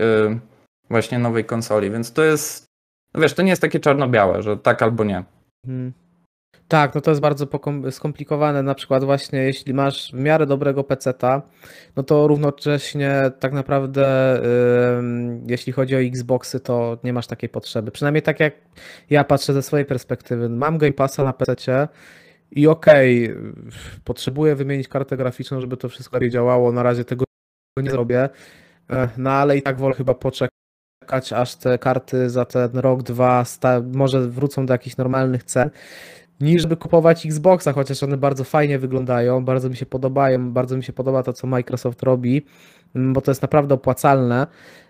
właśnie 0.91 1.19
nowej 1.19 1.45
konsoli, 1.45 1.91
więc 1.91 2.13
to 2.13 2.23
jest, 2.25 2.65
no 3.15 3.21
wiesz, 3.21 3.35
to 3.35 3.43
nie 3.43 3.51
jest 3.51 3.63
takie 3.63 3.81
czarno-białe, 3.81 4.43
że 4.43 4.57
tak 4.57 4.83
albo 4.83 5.05
nie. 5.05 5.25
Mhm. 5.67 5.93
Tak, 6.69 6.95
no 6.95 7.01
to 7.01 7.11
jest 7.11 7.21
bardzo 7.21 7.47
skomplikowane. 7.91 8.63
Na 8.63 8.75
przykład 8.75 9.05
właśnie 9.05 9.39
jeśli 9.39 9.75
masz 9.75 10.13
w 10.13 10.15
miarę 10.15 10.47
dobrego 10.47 10.85
peceta, 10.85 11.43
no 11.97 12.03
to 12.03 12.27
równocześnie 12.27 13.31
tak 13.41 13.53
naprawdę 13.53 14.35
ym, 14.99 15.45
jeśli 15.49 15.73
chodzi 15.73 15.97
o 15.97 16.01
Xboxy, 16.01 16.61
to 16.61 16.99
nie 17.05 17.13
masz 17.13 17.27
takiej 17.27 17.49
potrzeby. 17.49 17.91
Przynajmniej 17.91 18.23
tak 18.23 18.41
jak 18.41 18.55
ja 19.11 19.25
patrzę 19.25 19.53
ze 19.53 19.63
swojej 19.63 19.87
perspektywy. 19.87 20.49
Mam 20.49 20.79
Game 20.79 20.93
Passa 20.93 21.25
na 21.25 21.33
pececie 21.33 21.89
i 22.51 22.67
okej, 22.67 23.35
potrzebuję 24.05 24.55
wymienić 24.55 24.89
kartę 24.89 25.17
graficzną, 25.17 25.61
żeby 25.61 25.77
to 25.77 25.89
wszystko 25.89 26.17
lepiej 26.17 26.31
działało. 26.31 26.73
Na 26.73 26.83
razie 26.83 27.05
tego 27.05 27.25
nie 27.79 27.91
zrobię, 27.91 28.29
no 29.17 29.31
ale 29.31 29.57
i 29.57 29.63
tak 29.63 29.79
wolę 29.79 29.95
chyba 29.95 30.15
poczekać, 30.15 31.33
aż 31.35 31.55
te 31.57 31.79
karty 31.79 32.31
za 32.31 32.45
ten 32.45 32.71
rok, 32.75 33.03
dwa 33.03 33.45
sta- 33.45 33.83
może 33.93 34.21
wrócą 34.29 34.67
do 34.67 34.75
jakichś 34.75 34.97
normalnych 34.97 35.45
cen. 35.45 35.71
Niż 36.41 36.63
żeby 36.63 36.77
kupować 36.77 37.27
Xboxa, 37.27 37.73
chociaż 37.73 38.03
one 38.03 38.17
bardzo 38.17 38.45
fajnie 38.45 38.79
wyglądają, 38.79 39.45
bardzo 39.45 39.69
mi 39.69 39.77
się 39.77 39.87
podobają, 39.87 40.53
bardzo 40.53 40.77
mi 40.77 40.85
się 40.85 40.93
podoba 40.93 41.23
to, 41.23 41.33
co 41.33 41.47
Microsoft 41.47 42.03
robi, 42.03 42.43
bo 42.95 43.21
to 43.21 43.31
jest 43.31 43.43
naprawdę 43.43 43.75
opłacalne. 43.75 44.47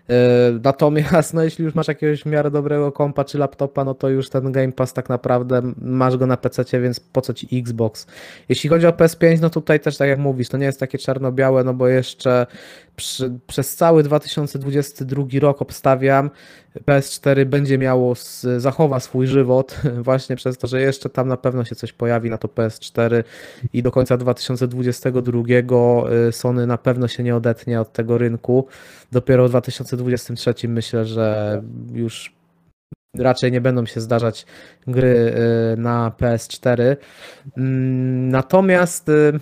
Yy, 0.09 0.15
Natomiast 0.63 1.33
no, 1.33 1.43
jeśli 1.43 1.65
już 1.65 1.75
masz 1.75 1.87
jakiegoś 1.87 2.21
w 2.21 2.25
miarę 2.25 2.51
dobrego 2.51 2.91
kompa 2.91 3.23
czy 3.23 3.37
laptopa, 3.37 3.83
no 3.85 3.93
to 3.93 4.09
już 4.09 4.29
ten 4.29 4.51
Game 4.51 4.71
Pass 4.71 4.93
tak 4.93 5.09
naprawdę 5.09 5.61
masz 5.81 6.17
go 6.17 6.27
na 6.27 6.37
PC, 6.37 6.81
więc 6.81 6.99
po 6.99 7.21
co 7.21 7.33
ci 7.33 7.59
Xbox? 7.59 8.07
Jeśli 8.49 8.69
chodzi 8.69 8.87
o 8.87 8.91
PS5, 8.91 9.41
no 9.41 9.49
tutaj 9.49 9.79
też 9.79 9.97
tak 9.97 10.09
jak 10.09 10.19
mówisz, 10.19 10.49
to 10.49 10.57
nie 10.57 10.65
jest 10.65 10.79
takie 10.79 10.97
czarno-białe, 10.97 11.63
no 11.63 11.73
bo 11.73 11.87
jeszcze 11.87 12.47
przy, 12.95 13.31
przez 13.47 13.75
cały 13.75 14.03
2022 14.03 15.23
rok 15.39 15.61
obstawiam, 15.61 16.29
PS4 16.87 17.45
będzie 17.45 17.77
miało, 17.77 18.11
s- 18.11 18.47
zachowa 18.57 18.99
swój 18.99 19.27
żywot 19.27 19.81
właśnie 20.07 20.35
przez 20.35 20.57
to, 20.57 20.67
że 20.67 20.81
jeszcze 20.81 21.09
tam 21.09 21.27
na 21.27 21.37
pewno 21.37 21.65
się 21.65 21.75
coś 21.75 21.93
pojawi 21.93 22.29
na 22.29 22.37
to 22.37 22.47
PS4 22.47 23.23
i 23.73 23.83
do 23.83 23.91
końca 23.91 24.17
2022 24.17 25.41
y, 26.29 26.31
Sony 26.31 26.67
na 26.67 26.77
pewno 26.77 27.07
się 27.07 27.23
nie 27.23 27.35
odetnie 27.35 27.81
od 27.81 27.93
tego 27.93 28.17
rynku. 28.17 28.67
Dopiero 29.11 29.47
w 29.49 29.51
2023 29.95 30.67
myślę, 30.67 31.05
że 31.05 31.61
już 31.93 32.35
raczej 33.17 33.51
nie 33.51 33.61
będą 33.61 33.85
się 33.85 34.01
zdarzać 34.01 34.45
gry 34.87 35.33
y, 35.73 35.77
na 35.77 36.11
PS4. 36.17 36.95
Mm, 37.57 38.29
Natomiast 38.29 39.09
y, 39.09 39.39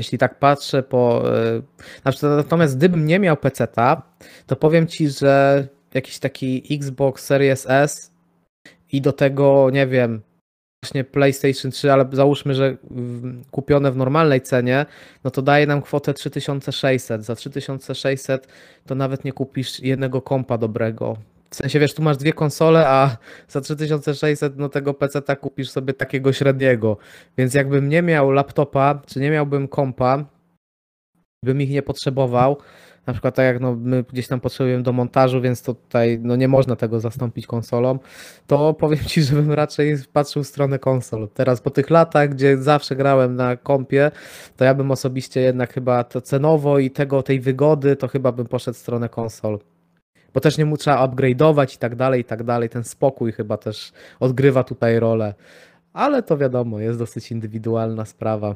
jeśli 0.00 0.18
tak 0.18 0.38
patrzę 0.38 0.82
po. 0.82 1.22
y, 1.56 1.62
na 2.04 2.12
przykład, 2.12 2.36
Natomiast 2.36 2.76
gdybym 2.76 3.06
nie 3.06 3.18
miał 3.18 3.36
PC-ta, 3.36 4.02
to 4.46 4.56
powiem 4.56 4.86
ci, 4.86 5.08
że 5.08 5.66
jakiś 5.94 6.18
taki 6.18 6.74
Xbox 6.74 7.24
Series 7.24 7.66
S 7.70 8.12
i 8.92 9.00
do 9.00 9.12
tego, 9.12 9.70
nie 9.70 9.86
wiem, 9.86 10.22
właśnie 10.82 11.04
PlayStation 11.04 11.70
3, 11.70 11.92
ale 11.92 12.08
załóżmy, 12.12 12.54
że 12.54 12.76
kupione 13.50 13.92
w 13.92 13.96
normalnej 13.96 14.40
cenie, 14.40 14.86
no 15.24 15.30
to 15.30 15.42
daje 15.42 15.66
nam 15.66 15.82
kwotę 15.82 16.14
3600. 16.14 17.24
Za 17.24 17.34
3600 17.34 18.48
to 18.86 18.94
nawet 18.94 19.24
nie 19.24 19.32
kupisz 19.32 19.80
jednego 19.80 20.22
kompa 20.22 20.58
dobrego. 20.58 21.16
W 21.50 21.54
sensie, 21.54 21.80
wiesz, 21.80 21.94
tu 21.94 22.02
masz 22.02 22.16
dwie 22.16 22.32
konsole, 22.32 22.88
a 22.88 23.16
za 23.48 23.60
3600 23.60 24.58
no 24.58 24.68
tego 24.68 24.94
PC-ta 24.94 25.36
kupisz 25.36 25.70
sobie 25.70 25.94
takiego 25.94 26.32
średniego. 26.32 26.96
Więc 27.38 27.54
jakbym 27.54 27.88
nie 27.88 28.02
miał 28.02 28.30
laptopa, 28.30 29.02
czy 29.06 29.20
nie 29.20 29.30
miałbym 29.30 29.68
kompa, 29.68 30.24
bym 31.44 31.60
ich 31.60 31.70
nie 31.70 31.82
potrzebował, 31.82 32.56
na 33.08 33.14
przykład 33.14 33.34
tak 33.34 33.46
jak 33.46 33.60
no, 33.60 33.74
my 33.74 34.04
gdzieś 34.12 34.28
tam 34.28 34.40
potrzebujemy 34.40 34.82
do 34.82 34.92
montażu, 34.92 35.40
więc 35.40 35.62
to 35.62 35.74
tutaj 35.74 36.18
no, 36.22 36.36
nie 36.36 36.48
można 36.48 36.76
tego 36.76 37.00
zastąpić 37.00 37.46
konsolą, 37.46 37.98
to 38.46 38.74
powiem 38.74 39.04
Ci, 39.04 39.22
żebym 39.28 39.52
raczej 39.52 39.96
patrzył 40.12 40.44
w 40.44 40.46
stronę 40.46 40.78
konsol. 40.78 41.28
Teraz 41.34 41.60
po 41.60 41.70
tych 41.70 41.90
latach, 41.90 42.28
gdzie 42.28 42.58
zawsze 42.58 42.96
grałem 42.96 43.36
na 43.36 43.56
kompie, 43.56 44.10
to 44.56 44.64
ja 44.64 44.74
bym 44.74 44.90
osobiście 44.90 45.40
jednak 45.40 45.72
chyba 45.72 46.04
to 46.04 46.20
cenowo 46.20 46.78
i 46.78 46.90
tego, 46.90 47.22
tej 47.22 47.40
wygody, 47.40 47.96
to 47.96 48.08
chyba 48.08 48.32
bym 48.32 48.46
poszedł 48.46 48.74
w 48.74 48.80
stronę 48.80 49.08
konsol. 49.08 49.58
Bo 50.34 50.40
też 50.40 50.58
nie 50.58 50.64
mu 50.64 50.76
trzeba 50.76 51.06
upgrade'ować 51.06 51.74
i 51.74 51.78
tak 51.78 51.96
dalej, 51.96 52.20
i 52.20 52.24
tak 52.24 52.42
dalej. 52.42 52.68
Ten 52.68 52.84
spokój 52.84 53.32
chyba 53.32 53.56
też 53.56 53.92
odgrywa 54.20 54.64
tutaj 54.64 55.00
rolę. 55.00 55.34
Ale 55.92 56.22
to 56.22 56.38
wiadomo, 56.38 56.80
jest 56.80 56.98
dosyć 56.98 57.32
indywidualna 57.32 58.04
sprawa. 58.04 58.54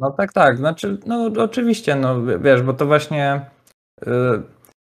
No 0.00 0.10
tak, 0.10 0.32
tak. 0.32 0.56
Znaczy, 0.56 0.98
no 1.06 1.30
oczywiście, 1.42 1.96
no 1.96 2.22
wiesz, 2.38 2.62
bo 2.62 2.72
to 2.72 2.86
właśnie 2.86 3.40
y, 4.06 4.10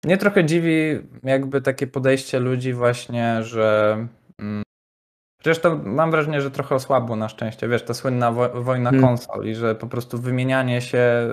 mnie 0.05 0.17
trochę 0.17 0.45
dziwi 0.45 0.99
jakby 1.23 1.61
takie 1.61 1.87
podejście 1.87 2.39
ludzi 2.39 2.73
właśnie, 2.73 3.43
że 3.43 3.97
mm, 4.39 4.63
przecież 5.41 5.59
to 5.59 5.77
mam 5.83 6.11
wrażenie, 6.11 6.41
że 6.41 6.51
trochę 6.51 6.75
osłabło 6.75 7.15
na 7.15 7.29
szczęście, 7.29 7.67
wiesz, 7.67 7.83
ta 7.83 7.93
słynna 7.93 8.31
wo- 8.31 8.63
wojna 8.63 8.89
Hmm. 8.89 9.07
konsol 9.09 9.45
i 9.45 9.55
że 9.55 9.75
po 9.75 9.87
prostu 9.87 10.17
wymienianie 10.17 10.81
się, 10.81 11.29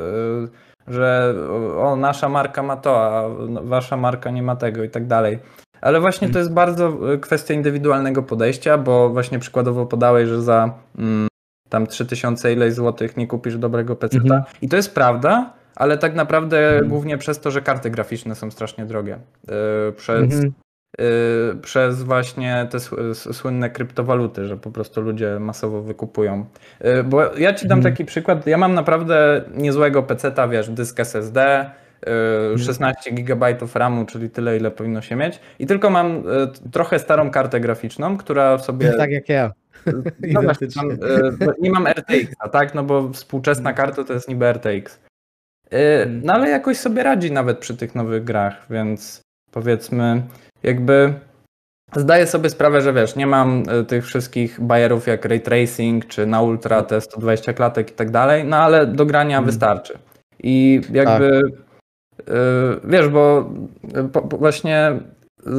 y, 0.89 0.93
że 0.93 1.35
o, 1.79 1.97
nasza 1.97 2.29
marka 2.29 2.63
ma 2.63 2.77
to, 2.77 3.07
a 3.07 3.29
no, 3.49 3.63
wasza 3.65 3.97
marka 3.97 4.31
nie 4.31 4.43
ma 4.43 4.57
tego 4.57 4.85
i 4.85 4.91
tak 4.91 5.07
dalej. 5.07 5.39
Ale 5.81 6.01
właśnie 6.01 6.29
to 6.29 6.39
jest 6.39 6.53
bardzo 6.53 7.13
y, 7.15 7.19
kwestia 7.19 7.55
indywidualnego 7.55 8.23
podejścia, 8.23 8.79
bo 8.79 9.09
właśnie 9.09 9.39
przykładowo 9.39 9.87
podałeś, 9.87 10.29
że 10.29 10.43
za 10.43 10.71
mm, 10.99 11.28
tam 11.69 11.87
3000 11.87 12.53
ileś 12.53 12.75
złotych 12.75 13.17
nie 13.17 13.27
kupisz 13.27 13.57
dobrego 13.59 13.97
PC. 13.97 14.17
Mhm. 14.19 14.43
I 14.63 14.69
to 14.69 14.77
jest 14.77 14.95
prawda, 14.95 15.53
ale 15.77 15.99
tak 15.99 16.15
naprawdę 16.15 16.69
Mhm. 16.69 16.89
głównie 16.89 17.19
przez 17.19 17.41
to, 17.41 17.51
że 17.51 17.63
karty 17.63 17.91
graficzne 17.91 18.35
są 18.35 18.51
strasznie 18.51 18.87
drogie. 18.87 19.19
Yy, 19.87 19.93
przez, 19.93 20.23
Mhm. 20.23 20.53
yy, 20.99 21.05
przez 21.63 22.03
właśnie 22.03 22.69
te 22.71 22.81
słynne 23.15 23.71
kryptowaluty, 23.71 24.47
że 24.47 24.57
po 24.57 24.71
prostu 24.71 25.01
ludzie 25.01 25.39
masowo 25.41 25.83
wykupują. 25.83 26.45
Yy, 26.81 27.05
bo 27.05 27.37
ja 27.37 27.55
ci 27.55 27.69
dam 27.69 27.79
Mhm. 27.79 27.95
taki 27.95 28.05
przykład. 28.05 28.47
Ja 28.47 28.59
mam 28.59 28.75
naprawdę 28.75 29.43
niezłego 29.57 30.03
PC-ta, 30.03 30.49
wiesz, 30.49 30.69
dysk 30.71 31.01
SSD. 31.01 31.71
yy, 32.07 32.13
Mhm. 32.13 32.59
16 32.59 33.13
GB 33.13 33.57
RAMu, 33.75 34.07
czyli 34.07 34.31
tyle, 34.31 34.57
ile 34.57 34.71
powinno 34.71 35.01
się 35.03 35.17
mieć. 35.17 35.41
I 35.59 35.67
tylko 35.67 35.91
mam 35.91 36.23
trochę 36.73 36.99
starą 36.99 37.31
kartę 37.31 37.61
graficzną, 37.61 38.17
która 38.17 38.59
sobie 38.59 38.93
Tak 38.99 39.11
jak 39.11 39.29
ja. 39.29 39.53
no 40.33 40.43
tam, 40.75 40.91
e, 40.91 40.97
nie 41.61 41.71
mam 41.71 41.87
RTX, 41.87 42.35
a 42.39 42.49
tak, 42.49 42.75
no 42.75 42.85
bo 42.85 43.13
współczesna 43.13 43.73
karta 43.73 44.05
to 44.05 44.13
jest 44.13 44.29
niby 44.29 44.53
RTX. 44.53 44.99
E, 45.71 46.05
Mm. 46.07 46.21
No 46.25 46.33
ale 46.33 46.51
jakoś 46.51 46.77
sobie 46.77 47.03
radzi 47.03 47.33
nawet 47.33 47.59
przy 47.59 47.77
tych 47.77 47.95
nowych 47.95 48.25
grach, 48.25 48.67
więc 48.71 49.21
powiedzmy, 49.51 50.23
jakby 50.63 51.15
zdaję 51.97 52.27
sobie 52.27 52.51
sprawę, 52.51 52.81
że 52.81 52.93
wiesz, 52.93 53.17
nie 53.17 53.27
mam 53.27 53.63
e, 53.69 53.85
tych 53.85 54.07
wszystkich 54.07 54.61
bajerów 54.61 55.07
jak 55.07 55.25
Ray 55.25 55.41
Tracing, 55.41 56.07
czy 56.07 56.27
na 56.27 56.43
Ultra 56.43 56.83
te 56.83 57.01
120 57.01 57.53
klatek 57.53 57.91
i 57.91 57.95
tak 57.95 58.11
dalej, 58.11 58.45
no 58.45 58.57
ale 58.57 58.87
do 58.87 59.07
grania 59.07 59.37
Mm. 59.39 59.47
wystarczy. 59.47 59.99
I 60.43 60.81
jakby, 60.93 61.43
e, 62.29 62.33
wiesz, 62.85 63.09
bo 63.09 63.51
właśnie 64.39 64.93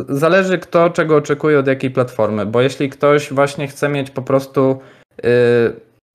zależy 0.10 0.58
kto 0.58 0.90
czego 0.90 1.16
oczekuje 1.16 1.60
od 1.60 1.68
jakiej 1.68 1.92
platformy, 1.92 2.46
bo 2.46 2.62
jeśli 2.62 2.90
ktoś 2.90 3.34
właśnie 3.34 3.68
chce 3.68 3.90
mieć 3.90 4.12
po 4.12 4.22
prostu 4.22 4.80
y, 5.26 5.30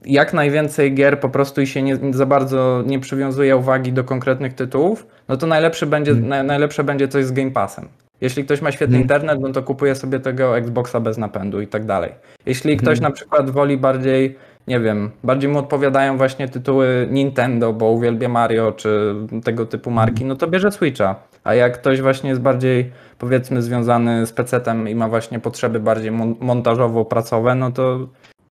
jak 0.04 0.32
najwięcej 0.32 0.94
gier 0.94 1.20
po 1.20 1.28
prostu 1.28 1.60
i 1.60 1.66
się 1.66 1.82
nie, 1.82 1.98
za 2.10 2.26
bardzo 2.26 2.82
nie 2.86 3.00
przywiązuje 3.00 3.56
uwagi 3.56 3.92
do 3.92 4.04
konkretnych 4.04 4.54
tytułów, 4.54 5.06
no 5.28 5.36
to 5.36 5.46
najlepszy 5.46 5.86
będzie, 5.86 6.12
Mm. 6.12 6.28
na, 6.28 6.42
najlepsze 6.42 6.84
będzie 6.84 7.08
coś 7.08 7.24
z 7.24 7.32
Game 7.32 7.50
Passem. 7.50 7.88
Jeśli 8.20 8.44
ktoś 8.44 8.60
ma 8.60 8.72
świetny 8.72 8.96
Mm. 8.96 9.02
internet, 9.02 9.40
no 9.40 9.52
to 9.52 9.62
kupuje 9.62 9.94
sobie 9.94 10.20
tego 10.20 10.58
Xboxa 10.58 11.00
bez 11.00 11.18
napędu 11.18 11.60
i 11.60 11.66
tak 11.66 11.84
dalej. 11.84 12.12
Jeśli 12.46 12.76
ktoś 12.76 12.98
Mhm. 12.98 13.02
na 13.12 13.16
przykład 13.16 13.50
woli 13.50 13.76
bardziej, 13.76 14.36
nie 14.68 14.80
wiem, 14.80 15.10
bardziej 15.24 15.50
mu 15.50 15.58
odpowiadają 15.58 16.16
właśnie 16.16 16.48
tytuły 16.48 17.08
Nintendo, 17.10 17.72
bo 17.72 17.90
uwielbia 17.90 18.28
Mario 18.28 18.72
czy 18.72 19.14
tego 19.44 19.66
typu 19.66 19.90
marki, 19.90 20.24
no 20.24 20.36
to 20.36 20.46
bierze 20.46 20.72
Switcha. 20.72 21.16
A 21.44 21.54
jak 21.54 21.78
ktoś 21.80 22.00
właśnie 22.00 22.30
jest 22.30 22.42
bardziej 22.42 22.92
powiedzmy 23.18 23.62
związany 23.62 24.26
z 24.26 24.32
PC-tem 24.32 24.88
i 24.88 24.94
ma 24.94 25.08
właśnie 25.08 25.40
potrzeby 25.40 25.80
bardziej 25.80 26.12
mon- 26.12 26.34
montażowo-pracowe, 26.40 27.54
no 27.54 27.70
to 27.70 28.08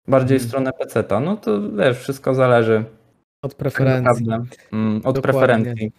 bardziej 0.08 0.40
w 0.40 0.42
Mhm. 0.42 0.50
stronę 0.50 0.72
PC-ta. 0.80 1.20
No 1.20 1.38
to 1.38 1.52
wiesz, 1.72 2.00
wszystko 2.00 2.34
zależy 2.34 2.84
Od 3.44 3.52
tak 3.52 3.58
preferencji. 3.58 4.26
naprawdę, 4.28 4.56
mm, 4.74 4.98
od 4.98 5.02
Dokładnie. 5.16 5.22
preferencji. 5.22 5.92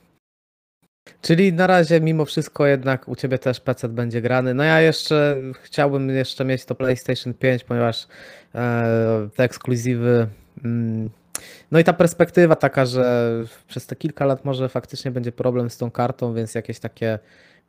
Czyli 1.23 1.53
na 1.53 1.67
razie 1.67 2.01
mimo 2.01 2.25
wszystko 2.25 2.67
jednak 2.67 3.09
u 3.09 3.17
Ciebie 3.17 3.39
też 3.39 3.61
PC 3.61 3.89
będzie 3.89 4.21
grany. 4.21 4.55
No 4.55 4.65
ja 4.65 4.81
jeszcze 4.81 5.37
chciałbym 5.63 6.11
jeszcze 6.11 6.45
mieć 6.45 6.65
to 6.65 6.75
PlayStation 6.75 7.35
5, 7.35 7.65
ponieważ 7.65 8.07
e, 8.55 9.29
te 9.37 9.45
ekskluzywy. 9.45 10.27
Mm, 10.65 11.11
no 11.71 11.79
i 11.79 11.85
ta 11.85 11.93
perspektywa 11.93 12.57
taka, 12.57 12.87
że 12.87 13.33
przez 13.69 13.87
te 13.87 13.97
kilka 13.97 14.25
lat 14.25 14.45
może 14.45 14.69
faktycznie 14.69 15.11
będzie 15.11 15.33
problem 15.33 15.71
z 15.71 15.77
tą 15.77 15.91
kartą, 15.91 16.35
więc 16.35 16.55
jakieś 16.55 16.79
takie 16.79 17.19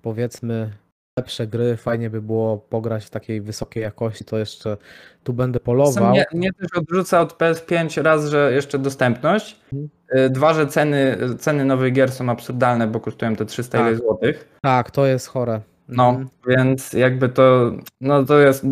powiedzmy 0.02 0.72
lepsze 1.20 1.48
gry, 1.48 1.78
fajnie 1.78 2.10
by 2.10 2.22
było 2.22 2.58
pograć 2.58 3.06
w 3.06 3.10
takiej 3.10 3.42
wysokiej 3.42 3.84
jakości, 3.84 4.26
to 4.26 4.38
jeszcze 4.38 4.78
tu 5.24 5.34
będę 5.34 5.60
polował. 5.60 6.10
Mnie, 6.12 6.26
mnie 6.34 6.54
też 6.54 6.68
odrzuca 6.78 7.22
od 7.22 7.34
PS5 7.38 8.02
raz, 8.02 8.26
że 8.26 8.52
jeszcze 8.54 8.80
dostępność. 8.80 9.60
Mhm. 9.74 9.90
Y, 10.26 10.30
Dwa, 10.30 10.54
że 10.54 10.68
ceny, 10.68 11.18
ceny 11.40 11.66
nowych 11.66 11.94
gier 11.94 12.12
są 12.12 12.30
absurdalne, 12.30 12.88
bo 12.88 13.00
kosztują 13.00 13.36
te 13.36 13.46
300 13.46 13.78
Tak. 13.78 13.98
złotych. 13.98 14.50
Tak, 14.62 14.92
to 14.92 15.06
jest 15.06 15.28
chore. 15.28 15.62
No, 15.88 16.10
Mhm. 16.10 16.28
więc 16.48 16.94
jakby 16.94 17.30
to, 17.30 17.72
no 18.02 18.24
to 18.24 18.40
jest 18.40 18.64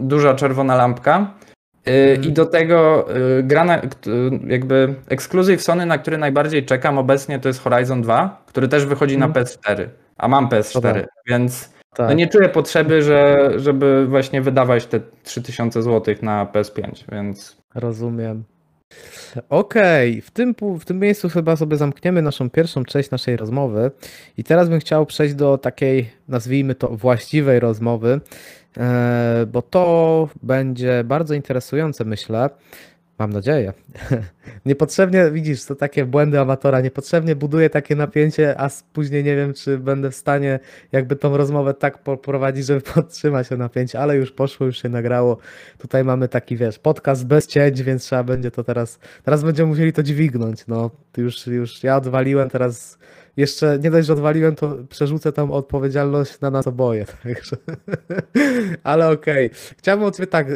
duża 0.00 0.34
czerwona 0.34 0.76
lampka. 0.76 1.30
Y, 1.88 1.90
Mhm. 1.90 2.28
I 2.28 2.32
do 2.32 2.46
tego 2.46 3.06
y, 3.38 3.42
gra, 3.42 3.64
na, 3.64 3.80
jakby 4.46 4.94
ekskluzyw 5.08 5.62
Sony, 5.62 5.86
na 5.86 5.98
który 5.98 6.18
najbardziej 6.18 6.64
czekam 6.66 6.98
obecnie, 6.98 7.38
to 7.40 7.48
jest 7.48 7.60
Horizon 7.60 8.02
2, 8.02 8.42
który 8.46 8.68
też 8.68 8.86
wychodzi 8.86 9.18
na 9.18 9.26
Mhm. 9.26 9.46
PS4, 9.46 9.86
a 10.16 10.28
mam 10.28 10.48
PS4, 10.48 10.74
Dobra. 10.74 11.04
więc 11.26 11.72
Tak. 11.94 12.08
no 12.08 12.14
nie 12.14 12.26
czuję 12.26 12.48
potrzeby, 12.48 13.02
że, 13.02 13.50
żeby 13.56 14.06
właśnie 14.06 14.42
wydawać 14.42 14.86
te 14.86 15.00
3000 15.22 15.82
zł 15.82 16.14
na 16.22 16.46
PS5, 16.46 17.04
więc 17.12 17.62
Rozumiem. 17.74 18.44
Okej, 19.48 20.20
w, 20.20 20.30
tym, 20.30 20.54
w 20.80 20.84
tym 20.84 20.98
miejscu 20.98 21.28
chyba 21.28 21.56
sobie 21.56 21.76
zamkniemy 21.76 22.22
naszą 22.22 22.50
pierwszą 22.50 22.84
część 22.84 23.10
naszej 23.10 23.36
rozmowy. 23.36 23.90
I 24.38 24.44
teraz 24.44 24.68
bym 24.68 24.80
chciał 24.80 25.06
przejść 25.06 25.34
do 25.34 25.58
takiej, 25.58 26.10
nazwijmy 26.28 26.74
to, 26.74 26.88
właściwej 26.88 27.60
rozmowy, 27.60 28.20
e, 28.76 29.46
bo 29.52 29.62
to 29.62 30.28
będzie 30.42 31.04
bardzo 31.04 31.34
interesujące, 31.34 32.04
myślę. 32.04 32.50
Mam 33.18 33.32
nadzieję. 33.32 33.72
Niepotrzebnie, 34.66 35.30
widzisz, 35.30 35.64
to 35.64 35.74
takie 35.74 36.04
błędy 36.04 36.40
amatora, 36.40 36.80
niepotrzebnie 36.80 37.36
buduję 37.36 37.70
takie 37.70 37.96
napięcie, 37.96 38.60
a 38.60 38.70
później 38.92 39.24
nie 39.24 39.36
wiem, 39.36 39.54
czy 39.54 39.78
będę 39.78 40.10
w 40.10 40.14
stanie 40.14 40.60
jakby 40.92 41.16
tą 41.16 41.36
rozmowę 41.36 41.74
tak 41.74 41.98
poprowadzić, 41.98 42.66
żeby 42.66 42.80
podtrzymać 42.94 43.48
to 43.48 43.56
napięcie, 43.56 44.00
ale 44.00 44.16
już 44.16 44.32
poszło, 44.32 44.66
już 44.66 44.82
się 44.82 44.88
nagrało. 44.88 45.38
Tutaj 45.78 46.04
mamy 46.04 46.28
taki, 46.28 46.56
wiesz, 46.56 46.78
podcast 46.78 47.26
bez 47.26 47.46
cięć, 47.46 47.82
więc 47.82 48.04
trzeba 48.04 48.24
będzie 48.24 48.50
to 48.50 48.64
teraz, 48.64 48.98
teraz 49.24 49.44
będziemy 49.44 49.68
musieli 49.68 49.92
to 49.92 50.02
dźwignąć, 50.02 50.66
no. 50.66 50.90
Już, 51.16 51.46
już 51.46 51.82
ja 51.84 51.96
odwaliłem, 51.96 52.50
teraz 52.50 52.98
jeszcze 53.36 53.78
nie 53.78 53.90
dość, 53.90 54.06
że 54.06 54.12
odwaliłem, 54.12 54.54
to 54.54 54.76
przerzucę 54.88 55.32
tą 55.32 55.52
odpowiedzialność 55.52 56.40
na 56.40 56.50
nas 56.50 56.66
oboje, 56.66 57.06
także... 57.22 57.56
Ale 58.82 59.10
okej. 59.10 59.50
Chciałbym 59.78 60.06
od 60.06 60.16
ciebie 60.16 60.26
tak, 60.26 60.46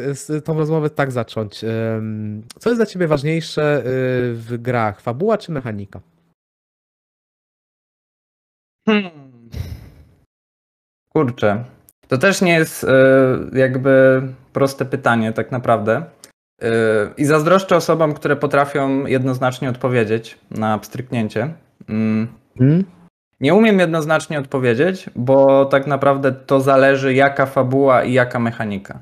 tą 0.43 0.57
rozmowę 0.57 0.89
tak 0.89 1.11
zacząć. 1.11 1.65
Co 2.59 2.69
jest 2.69 2.79
dla 2.79 2.85
ciebie 2.85 3.07
ważniejsze 3.07 3.79
y, 3.79 3.83
w 4.33 4.57
grach? 4.57 5.01
Fabuła 5.01 5.37
czy 5.37 5.51
mechanika? 5.51 5.99
Hmm. 8.85 9.11
Kurczę. 11.13 11.63
To 12.07 12.17
też 12.17 12.41
nie 12.41 12.53
jest 12.53 12.83
e, 12.83 12.89
jakby 13.53 14.21
proste 14.53 14.85
pytanie, 14.85 15.33
tak 15.33 15.51
naprawdę. 15.51 16.03
E, 16.61 16.69
I 17.17 17.25
zazdroszczę 17.25 17.75
osobom, 17.75 18.13
które 18.13 18.35
potrafią 18.35 19.05
jednoznacznie 19.05 19.69
odpowiedzieć 19.69 20.37
na 20.51 20.77
pstryknięcie. 20.77 21.53
Mm. 22.59 22.83
Nie 23.39 23.53
umiem 23.53 23.79
jednoznacznie 23.79 24.39
odpowiedzieć, 24.39 25.09
bo 25.15 25.65
tak 25.65 25.87
naprawdę 25.87 26.31
to 26.31 26.61
zależy, 26.61 27.13
jaka 27.13 27.45
fabuła 27.45 28.03
i 28.03 28.13
jaka 28.13 28.39
mechanika. 28.39 28.99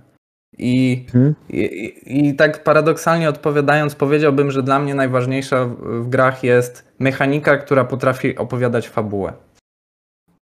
I, 0.57 1.05
i, 1.49 2.29
i 2.29 2.35
tak 2.35 2.63
paradoksalnie 2.63 3.29
odpowiadając, 3.29 3.95
powiedziałbym, 3.95 4.51
że 4.51 4.63
dla 4.63 4.79
mnie 4.79 4.95
najważniejsza 4.95 5.65
w, 5.65 6.09
grach 6.09 6.43
jest 6.43 6.93
mechanika, 6.99 7.57
która 7.57 7.85
potrafi 7.85 8.37
opowiadać 8.37 8.89
fabułę. 8.89 9.33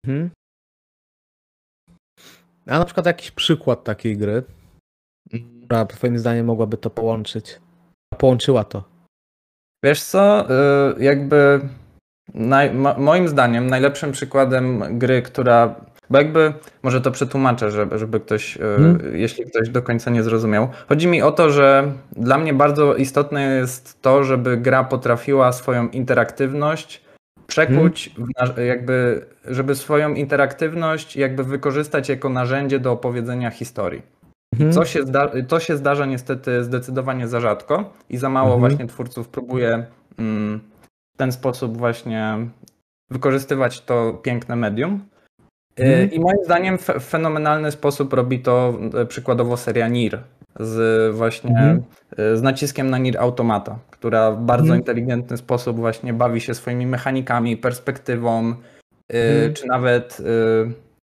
Mhm. 0.08 0.30
A 2.68 2.80
na 2.80 2.86
przykład 2.86 3.06
jakiś 3.06 3.32
przykład 3.32 3.84
takiej 3.84 4.18
gry, 4.18 4.44
która 5.66 5.86
twoim 5.86 6.20
zdaniem 6.20 6.46
mogłaby 6.46 6.78
to 6.78 6.90
połączyć? 6.90 7.60
Połączyła 8.18 8.64
to. 8.64 8.84
Wiesz 9.84 10.04
co, 10.04 10.48
y, 10.98 11.04
jakby 11.04 11.62
naj, 12.34 12.74
mo, 12.74 12.96
moim 12.98 13.28
zdaniem 13.28 13.68
najlepszym 13.68 14.12
przykładem 14.12 14.84
gry, 15.00 15.22
która, 15.22 15.76
bo 16.10 16.18
jakby 16.18 16.54
może 16.84 17.02
to 17.02 17.12
przetłumaczę, 17.12 17.72
żeby, 17.72 18.00
żeby 18.00 18.20
ktoś, 18.20 18.58
y, 18.58 18.60
Mhm. 18.64 19.18
jeśli 19.18 19.46
ktoś 19.46 19.70
do 19.70 19.82
końca 19.82 20.12
nie 20.12 20.24
zrozumiał. 20.24 20.70
Chodzi 20.90 21.08
mi 21.08 21.22
o 21.22 21.32
to, 21.32 21.50
że 21.50 21.92
dla 22.12 22.38
mnie 22.38 22.54
bardzo 22.54 22.96
istotne 22.96 23.42
jest 23.56 24.02
to, 24.02 24.24
żeby 24.24 24.58
gra 24.58 24.84
potrafiła 24.84 25.52
swoją 25.52 25.88
interaktywność 25.90 27.02
przekuć, 27.48 28.12
w 28.18 28.56
na, 28.58 28.64
jakby, 28.64 29.26
żeby 29.48 29.76
swoją 29.76 30.14
interaktywność 30.14 31.16
jakby 31.16 31.44
wykorzystać 31.44 32.10
jako 32.10 32.30
narzędzie 32.30 32.80
do 32.80 32.92
opowiedzenia 32.92 33.50
historii. 33.52 34.02
Mhm. 34.54 34.72
Co 34.74 34.86
się 34.86 35.04
zda- 35.04 35.32
to 35.48 35.60
się 35.60 35.78
zdarza 35.78 36.06
niestety 36.06 36.64
zdecydowanie 36.64 37.28
za 37.28 37.40
rzadko 37.40 37.94
i 38.10 38.18
za 38.18 38.30
mało 38.30 38.54
Mhm. 38.54 38.60
właśnie 38.60 38.88
twórców 38.88 39.28
próbuje 39.28 39.86
mm, 40.20 40.60
ten 41.22 41.32
sposób 41.32 41.78
właśnie 41.78 42.38
wykorzystywać 43.12 43.82
to 43.82 44.14
piękne 44.24 44.56
medium. 44.56 45.06
Mhm. 45.78 46.12
I 46.12 46.20
moim 46.20 46.38
zdaniem 46.46 46.78
w 46.78 46.86
fenomenalny 46.86 47.72
sposób 47.72 48.14
robi 48.14 48.40
to 48.40 48.74
y, 49.02 49.06
przykładowo 49.06 49.58
seria 49.58 49.88
Nier 49.88 50.24
z 50.60 51.16
właśnie 51.16 51.80
y, 52.20 52.38
z 52.38 52.42
naciskiem 52.42 52.90
na 52.90 52.98
Nier 52.98 53.18
Automata, 53.18 53.80
która 53.92 54.32
w 54.32 54.38
bardzo 54.42 54.64
Mhm. 54.64 54.80
inteligentny 54.80 55.38
sposób 55.38 55.80
właśnie 55.80 56.14
bawi 56.14 56.42
się 56.42 56.54
swoimi 56.54 56.86
mechanikami, 56.88 57.58
perspektywą, 57.58 58.54
Mhm. 59.10 59.54
czy 59.54 59.68
nawet 59.68 60.22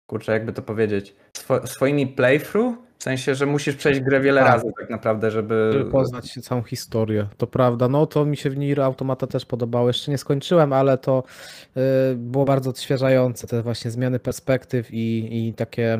kurczę, 0.10 0.32
jakby 0.32 0.54
to 0.54 0.62
powiedzieć, 0.62 1.16
swo- 1.38 1.68
swoimi 1.68 2.08
playthrough, 2.08 2.76
w 3.04 3.10
sensie, 3.12 3.36
że 3.36 3.46
musisz 3.46 3.76
przejść 3.76 4.00
grę 4.00 4.22
wiele 4.22 4.42
Tak. 4.42 4.54
razy 4.54 4.72
tak 4.80 4.90
naprawdę, 4.90 5.32
żeby... 5.32 5.70
Żeby 5.74 5.92
poznać 5.92 6.34
całą 6.42 6.64
historię, 6.64 7.28
to 7.38 7.48
prawda. 7.48 7.88
No 7.88 8.06
to 8.06 8.26
mi 8.26 8.38
się 8.38 8.50
w 8.50 8.58
Nier 8.58 8.82
Automata 8.82 9.28
też 9.28 9.46
podobało. 9.46 9.88
Jeszcze 9.88 10.12
nie 10.12 10.18
skończyłem, 10.18 10.74
ale 10.74 10.98
to 10.98 11.24
y, 11.78 12.16
było 12.16 12.46
bardzo 12.46 12.70
odświeżające, 12.70 13.48
te 13.48 13.62
właśnie 13.62 13.92
zmiany 13.92 14.20
perspektyw 14.20 14.94
i, 14.94 15.30
i 15.32 15.54
takie 15.54 16.00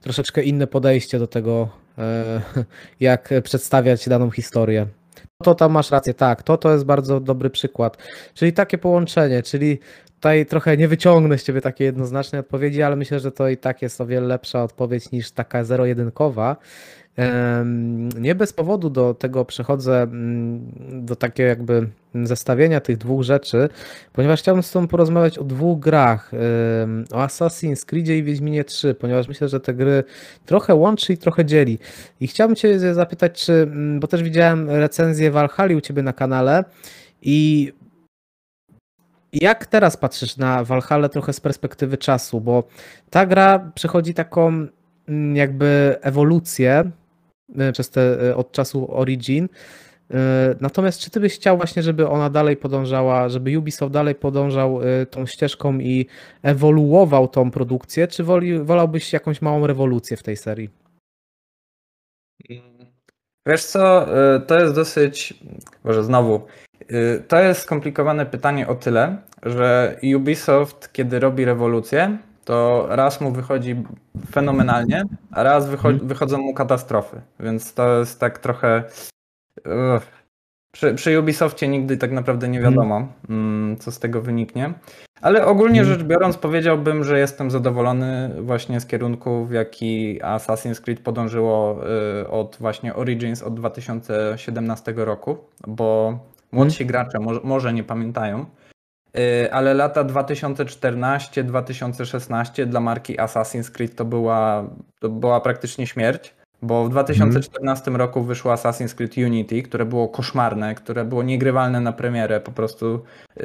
troszeczkę 0.00 0.42
inne 0.42 0.66
podejście 0.66 1.18
do 1.18 1.26
tego, 1.26 1.68
y, 1.98 2.64
jak 3.00 3.30
przedstawiać 3.42 4.08
daną 4.08 4.30
historię. 4.30 4.86
To 5.42 5.54
tam 5.54 5.72
masz 5.72 5.90
rację, 5.90 6.14
tak, 6.14 6.42
to 6.42 6.56
to 6.56 6.72
jest 6.72 6.84
bardzo 6.84 7.20
dobry 7.20 7.50
przykład. 7.50 7.96
Czyli 8.34 8.52
takie 8.52 8.78
połączenie, 8.78 9.42
czyli 9.42 9.78
tutaj 10.26 10.46
trochę 10.46 10.76
nie 10.76 10.88
wyciągnę 10.88 11.38
z 11.38 11.44
ciebie 11.44 11.60
takiej 11.60 11.84
jednoznacznej 11.84 12.40
odpowiedzi, 12.40 12.82
ale 12.82 12.96
myślę, 12.96 13.20
że 13.20 13.32
to 13.32 13.48
i 13.48 13.56
tak 13.56 13.82
jest 13.82 14.00
o 14.00 14.06
wiele 14.06 14.26
lepsza 14.26 14.62
odpowiedź 14.62 15.10
niż 15.10 15.30
taka 15.30 15.64
zero-jedynkowa. 15.64 16.56
Nie 18.20 18.34
bez 18.34 18.52
powodu 18.52 18.90
do 18.90 19.14
tego 19.14 19.44
przechodzę, 19.44 20.02
mm, 20.02 20.60
do 20.90 21.16
takiego 21.16 21.48
jakby 21.48 21.88
zestawienia 22.24 22.80
tych 22.80 22.96
dwóch 22.96 23.22
rzeczy, 23.22 23.68
ponieważ 24.12 24.40
chciałbym 24.40 24.62
z 24.62 24.70
Tobą 24.70 24.88
porozmawiać 24.88 25.38
o 25.38 25.44
dwóch 25.44 25.78
grach, 25.80 26.30
o 27.12 27.18
Assassin's 27.18 27.84
Creedzie 27.84 28.18
i 28.18 28.22
Wiedźminie 28.22 28.64
3, 28.64 28.94
ponieważ 28.94 29.28
myślę, 29.28 29.48
że 29.48 29.60
te 29.60 29.74
gry 29.74 30.04
trochę 30.46 30.74
łączy 30.74 31.12
i 31.12 31.18
trochę 31.18 31.44
dzieli. 31.44 31.78
I 32.20 32.26
chciałbym 32.26 32.56
Cię 32.56 32.94
zapytać, 32.94 33.44
czy, 33.44 33.52
mm, 33.52 34.00
bo 34.00 34.06
też 34.06 34.22
widziałem 34.22 34.70
recenzję 34.70 35.30
Valhalla 35.30 35.76
u 35.76 35.80
Ciebie 35.80 36.02
na 36.02 36.12
kanale 36.12 36.64
i 37.22 37.72
jak 39.40 39.66
teraz 39.66 39.96
patrzysz 39.96 40.36
na 40.36 40.64
Valhalla 40.64 41.08
trochę 41.08 41.32
z 41.32 41.40
perspektywy 41.40 41.98
czasu, 41.98 42.40
bo 42.40 42.64
ta 43.10 43.26
gra 43.26 43.72
przechodzi 43.74 44.14
taką 44.14 44.66
mm, 45.08 45.36
jakby 45.36 45.96
ewolucję 46.02 46.90
y, 47.68 47.72
przez 47.72 47.90
te 47.90 48.28
y, 48.28 48.36
od 48.36 48.52
czasu 48.52 48.96
Origin. 48.96 49.44
Y, 49.44 50.16
Natomiast 50.60 51.00
czy 51.00 51.10
ty 51.10 51.20
byś 51.20 51.34
chciał 51.34 51.56
właśnie, 51.56 51.82
żeby 51.82 52.08
ona 52.08 52.30
dalej 52.30 52.56
podążała, 52.56 53.28
żeby 53.28 53.58
Ubisoft 53.58 53.92
dalej 53.92 54.14
podążał 54.14 54.80
tą 55.10 55.26
ścieżką 55.26 55.78
i 55.78 56.06
ewoluował 56.42 57.28
tą 57.28 57.50
produkcję, 57.50 58.08
czy 58.08 58.24
woli, 58.24 58.58
wolałbyś 58.58 59.12
jakąś 59.12 59.42
małą 59.42 59.66
rewolucję 59.66 60.16
w 60.16 60.22
tej 60.22 60.36
serii? 60.36 60.70
Wiesz 63.46 63.64
co, 63.64 64.06
to 64.46 64.60
jest 64.60 64.74
dosyć, 64.74 65.34
może 65.84 66.04
znowu, 66.04 66.46
to 67.28 67.40
jest 67.40 67.60
skomplikowane 67.60 68.26
pytanie 68.26 68.68
o 68.68 68.74
tyle, 68.74 69.16
że 69.42 69.96
Ubisoft, 70.16 70.92
kiedy 70.92 71.20
robi 71.20 71.44
rewolucję, 71.44 72.18
to 72.44 72.86
raz 72.90 73.20
mu 73.20 73.32
wychodzi 73.32 73.76
fenomenalnie, 74.30 75.02
a 75.30 75.42
raz 75.42 75.68
wycho- 75.68 76.00
wychodzą 76.06 76.38
mu 76.38 76.54
katastrofy, 76.54 77.20
więc 77.40 77.74
to 77.74 77.98
jest 77.98 78.20
tak 78.20 78.38
trochę... 78.38 78.82
Przy, 80.72 80.94
przy 80.94 81.20
Ubisoftie 81.20 81.68
nigdy 81.68 81.96
tak 81.96 82.12
naprawdę 82.12 82.48
nie 82.48 82.60
wiadomo, 82.60 83.08
mm, 83.28 83.76
co 83.76 83.92
z 83.92 83.98
tego 83.98 84.22
wyniknie. 84.22 84.72
Ale 85.20 85.46
ogólnie 85.46 85.80
Mhm. 85.80 85.98
rzecz 85.98 86.06
biorąc, 86.06 86.36
powiedziałbym, 86.36 87.04
że 87.04 87.18
jestem 87.18 87.50
zadowolony 87.50 88.30
właśnie 88.42 88.80
z 88.80 88.86
kierunku, 88.86 89.44
w 89.44 89.52
jaki 89.52 90.20
Assassin's 90.22 90.80
Creed 90.80 91.00
podążyło 91.00 91.80
y, 92.22 92.28
od 92.28 92.56
właśnie 92.60 92.94
Origins 92.94 93.42
od 93.42 93.54
2017 93.54 94.92
roku, 94.96 95.36
bo 95.66 96.18
młodsi 96.56 96.86
gracze 96.86 97.18
może, 97.18 97.40
może 97.44 97.72
nie 97.72 97.84
pamiętają, 97.84 98.46
y, 99.18 99.52
ale 99.52 99.74
lata 99.74 100.04
2014-2016 100.04 102.66
dla 102.66 102.80
marki 102.80 103.16
Assassin's 103.16 103.70
Creed 103.70 103.96
to 103.96 104.04
była, 104.04 104.64
to 105.00 105.08
była 105.08 105.40
praktycznie 105.40 105.86
śmierć. 105.86 106.34
Bo 106.62 106.84
w 106.84 106.90
2014 106.90 107.90
roku 107.90 108.22
wyszło 108.22 108.54
Assassin's 108.54 108.94
Creed 108.94 109.18
Unity, 109.18 109.62
które 109.62 109.84
było 109.84 110.08
koszmarne, 110.08 110.74
które 110.74 111.04
było 111.04 111.22
niegrywalne 111.22 111.80
na 111.80 111.92
premierę. 111.92 112.40
Po 112.40 112.52
prostu 112.52 113.02
yy, 113.36 113.44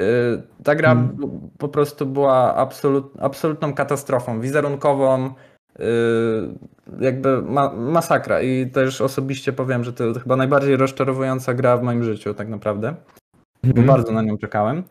ta 0.63 0.75
gra 0.75 0.91
Mhm. 0.91 1.29
po 1.57 1.67
prostu 1.67 2.05
była 2.05 2.55
absolut, 2.55 3.13
absolutną 3.19 3.73
katastrofą 3.73 4.41
wizerunkową, 4.41 5.33
jakby 6.99 7.41
ma, 7.41 7.73
masakra. 7.73 8.41
I 8.41 8.67
też 8.67 9.01
osobiście 9.01 9.53
powiem, 9.53 9.83
że 9.83 9.93
to 9.93 10.13
chyba 10.13 10.35
najbardziej 10.35 10.77
rozczarowująca 10.77 11.53
gra 11.53 11.77
w 11.77 11.83
moim 11.83 12.03
życiu, 12.03 12.33
tak 12.33 12.47
naprawdę. 12.49 12.95
Bo 13.63 13.81
bardzo 13.81 14.11
na 14.11 14.21
nią 14.21 14.37
czekałem. 14.37 14.83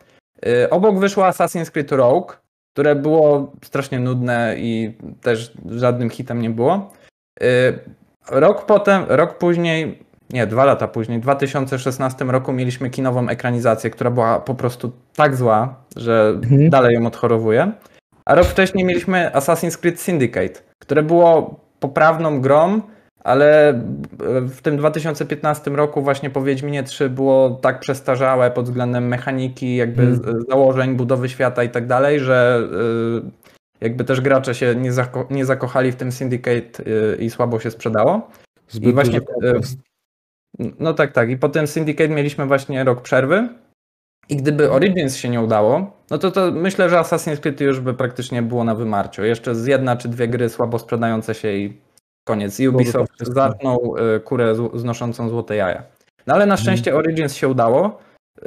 Yy, 0.45 0.69
obok 0.69 0.99
wyszło 0.99 1.23
Assassin's 1.23 1.71
Creed 1.71 1.91
Rogue, 1.91 2.31
które 2.73 2.95
było 2.95 3.51
strasznie 3.63 3.99
nudne 3.99 4.55
i 4.57 4.93
też 5.21 5.53
żadnym 5.69 6.09
hitem 6.09 6.41
nie 6.41 6.49
było. 6.49 6.93
Yy, 7.41 7.47
Rok 8.31 8.65
potem, 8.65 9.03
rok 9.07 9.37
później 9.37 9.99
nie, 10.29 10.47
dwa 10.47 10.65
lata 10.65 10.87
później, 10.87 11.19
w 11.19 11.21
2016 11.21 12.25
roku 12.25 12.53
mieliśmy 12.53 12.89
kinową 12.89 13.29
ekranizację, 13.29 13.89
która 13.89 14.11
była 14.11 14.39
po 14.39 14.55
prostu 14.55 14.91
tak 15.15 15.35
zła, 15.35 15.75
że 15.95 16.29
Mhm. 16.43 16.69
dalej 16.69 16.95
ją 16.95 17.05
odchorowuję. 17.07 17.71
A 18.25 18.35
rok 18.35 18.45
wcześniej 18.45 18.85
mieliśmy 18.85 19.31
Assassin's 19.33 19.79
Creed 19.79 19.99
Syndicate, 19.99 20.59
które 20.91 21.03
było 21.03 21.59
poprawną 21.79 22.41
grą, 22.41 22.81
ale 23.23 23.81
w 24.47 24.61
tym 24.61 24.77
2015 24.77 25.71
roku 25.71 26.01
właśnie 26.01 26.29
po 26.29 26.41
Wiedźminie 26.43 26.83
3 26.83 27.09
było 27.09 27.49
tak 27.49 27.79
przestarzałe 27.79 28.51
pod 28.51 28.65
względem 28.65 29.07
mechaniki, 29.07 29.75
jakby 29.75 30.15
z- 30.15 30.47
założeń, 30.49 30.95
budowy 30.95 31.29
świata 31.29 31.63
i 31.63 31.69
tak 31.69 31.87
dalej, 31.87 32.19
że 32.19 32.59
y, 33.23 33.31
jakby 33.81 34.03
też 34.03 34.21
gracze 34.21 34.55
się 34.55 34.75
nie, 34.75 34.91
zako- 34.91 35.25
nie 35.29 35.45
zakochali 35.45 35.91
w 35.91 35.95
tym 35.95 36.11
Syndicate 36.11 36.83
y, 36.87 37.15
i 37.19 37.29
słabo 37.29 37.59
się 37.59 37.71
sprzedało. 37.71 38.29
Zbyt 38.69 38.93
właśnie, 38.93 39.19
duży 39.19 39.33
kontrast. 39.33 39.77
No 40.79 40.93
tak, 40.93 41.11
tak. 41.11 41.29
I 41.29 41.37
potem 41.37 41.67
Syndicate 41.67 42.09
mieliśmy 42.09 42.45
właśnie 42.45 42.83
rok 42.83 43.01
przerwy. 43.01 43.49
I 44.31 44.35
gdyby 44.35 44.71
Origins 44.71 45.15
się 45.17 45.29
nie 45.29 45.41
udało, 45.41 45.91
no 46.11 46.17
to, 46.17 46.31
to 46.31 46.51
myślę, 46.51 46.89
że 46.89 46.95
Assassin's 46.97 47.37
Creed 47.39 47.61
już 47.61 47.79
by 47.79 47.93
praktycznie 47.93 48.41
było 48.41 48.63
na 48.63 48.75
wymarciu. 48.75 49.23
Jeszcze 49.23 49.55
z 49.55 49.65
jedna 49.67 49.95
czy 49.97 50.09
dwie 50.09 50.27
gry 50.27 50.49
słabo 50.49 50.79
sprzedające 50.79 51.35
się 51.35 51.51
i 51.53 51.77
koniec. 52.27 52.59
Ubisoft 52.59 53.11
zatnął 53.19 53.95
y, 54.15 54.19
kurę 54.19 54.55
znoszącą 54.73 55.29
złote 55.29 55.55
jaja. 55.55 55.83
No 56.27 56.33
ale 56.33 56.45
na 56.45 56.57
szczęście 56.57 56.95
Origins 56.95 57.33
się 57.35 57.47
udało. 57.47 57.99
y, 58.37 58.43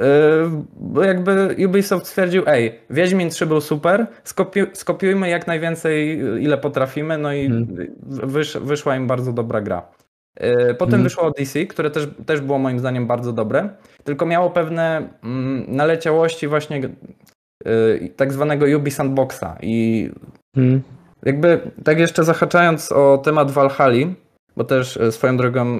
Bo 0.79 1.03
jakby 1.03 1.55
Ubisoft 1.67 2.07
stwierdził, 2.07 2.43
ej, 2.47 2.79
Wiedźmin 2.89 3.29
3 3.29 3.45
był 3.45 3.61
super, 3.61 4.07
skopi- 4.23 4.67
skopiujmy 4.73 5.29
jak 5.29 5.47
najwięcej, 5.47 6.21
y, 6.35 6.41
ile 6.41 6.57
potrafimy, 6.57 7.17
no 7.17 7.33
i 7.33 7.45
Mhm. 7.45 7.87
wysz- 8.09 8.59
wyszła 8.59 8.95
im 8.95 9.07
bardzo 9.07 9.33
dobra 9.33 9.61
gra. 9.61 9.81
Y, 10.43 10.73
Potem 10.73 10.93
Mhm. 10.93 11.03
wyszło 11.03 11.23
Odyssey, 11.23 11.67
które 11.67 11.91
też, 11.91 12.07
też 12.25 12.41
było 12.41 12.59
moim 12.59 12.79
zdaniem 12.79 13.07
bardzo 13.07 13.33
dobre, 13.33 13.69
tylko 14.03 14.25
miało 14.25 14.49
pewne 14.49 15.09
mm, 15.23 15.65
naleciałości 15.67 16.47
właśnie 16.47 16.81
y, 17.67 18.13
tak 18.15 18.33
zwanego 18.33 18.65
Ubi 18.77 18.91
Sandboxa 18.91 19.57
i 19.61 20.09
Mhm. 20.57 20.81
jakby 21.25 21.59
tak 21.83 21.99
jeszcze 21.99 22.23
zahaczając 22.23 22.91
o 22.91 23.17
temat 23.17 23.51
Valhalla, 23.51 24.07
bo 24.57 24.63
też 24.63 24.97
y, 24.97 25.11
swoją 25.11 25.37
drogą 25.37 25.79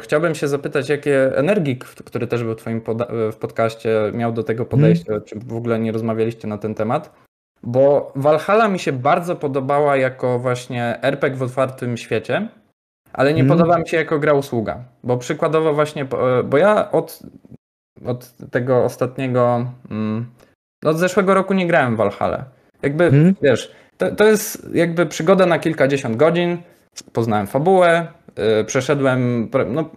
chciałbym 0.00 0.34
się 0.34 0.48
zapytać, 0.48 0.88
jakie 0.88 1.36
Energik, 1.36 1.84
który 1.84 2.26
też 2.26 2.44
był 2.44 2.52
w 2.54 2.56
twoim 2.56 2.80
poda- 2.80 3.32
w 3.32 3.36
podcaście, 3.36 4.10
miał 4.14 4.32
do 4.32 4.42
tego 4.42 4.64
podejście, 4.64 5.20
czy 5.20 5.38
w 5.38 5.54
ogóle 5.56 5.78
nie 5.78 5.92
rozmawialiście 5.92 6.48
na 6.48 6.58
ten 6.58 6.74
temat, 6.74 7.12
bo 7.62 8.12
Valhalla 8.16 8.68
mi 8.68 8.78
się 8.78 8.92
bardzo 8.92 9.36
podobała 9.36 9.96
jako 9.96 10.38
właśnie 10.38 10.98
RPG 11.02 11.36
w 11.38 11.42
otwartym 11.42 11.96
świecie, 11.96 12.48
ale 13.12 13.34
nie 13.34 13.40
Mhm. 13.42 13.58
podoba 13.58 13.78
mi 13.78 13.88
się 13.88 13.96
jako 13.96 14.18
gra 14.18 14.32
usługa, 14.34 14.84
bo 15.04 15.16
przykładowo 15.16 15.74
właśnie, 15.74 16.04
po- 16.04 16.18
bo 16.44 16.56
ja 16.58 16.90
od, 16.90 17.20
od 18.06 18.32
tego 18.50 18.84
ostatniego, 18.84 19.66
mm, 19.90 20.26
no 20.84 20.90
od 20.90 20.98
zeszłego 20.98 21.34
roku 21.34 21.54
nie 21.54 21.66
grałem 21.66 21.94
w 21.94 21.98
Valhalla. 21.98 22.44
Jakby, 22.82 23.04
Mhm. 23.04 23.34
wiesz, 23.42 23.72
to, 23.96 24.10
to 24.16 24.24
jest 24.24 24.68
jakby 24.74 25.06
przygoda 25.06 25.46
na 25.46 25.58
kilkadziesiąt 25.58 26.16
godzin, 26.16 26.58
poznałem 27.12 27.46
fabułę, 27.46 28.06
y, 28.60 28.64
przeszedłem, 28.64 29.50
no, 29.66 29.90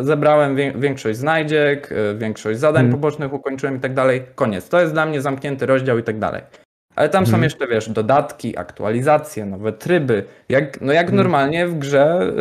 zebrałem 0.00 0.56
wię- 0.56 0.72
większość 0.78 1.18
znajdziek, 1.18 1.92
y, 1.92 2.14
większość 2.18 2.58
zadań 2.60 2.84
Mhm. 2.84 3.00
pobocznych 3.00 3.32
ukończyłem 3.32 3.76
i 3.76 3.80
tak 3.80 3.94
dalej, 3.94 4.22
koniec. 4.34 4.68
To 4.68 4.80
jest 4.80 4.92
dla 4.92 5.06
mnie 5.06 5.20
zamknięty 5.22 5.66
rozdział 5.66 5.98
i 5.98 6.02
tak 6.02 6.18
dalej. 6.18 6.42
Ale 6.96 7.08
tam 7.08 7.24
są 7.26 7.28
Mhm. 7.30 7.42
jeszcze, 7.42 7.66
wiesz, 7.66 7.88
dodatki, 7.90 8.58
aktualizacje, 8.58 9.46
nowe 9.46 9.72
tryby, 9.72 10.24
jak, 10.48 10.80
no 10.80 10.92
jak 10.92 11.04
Mhm. 11.06 11.16
normalnie 11.16 11.66
w 11.66 11.78
grze 11.78 12.32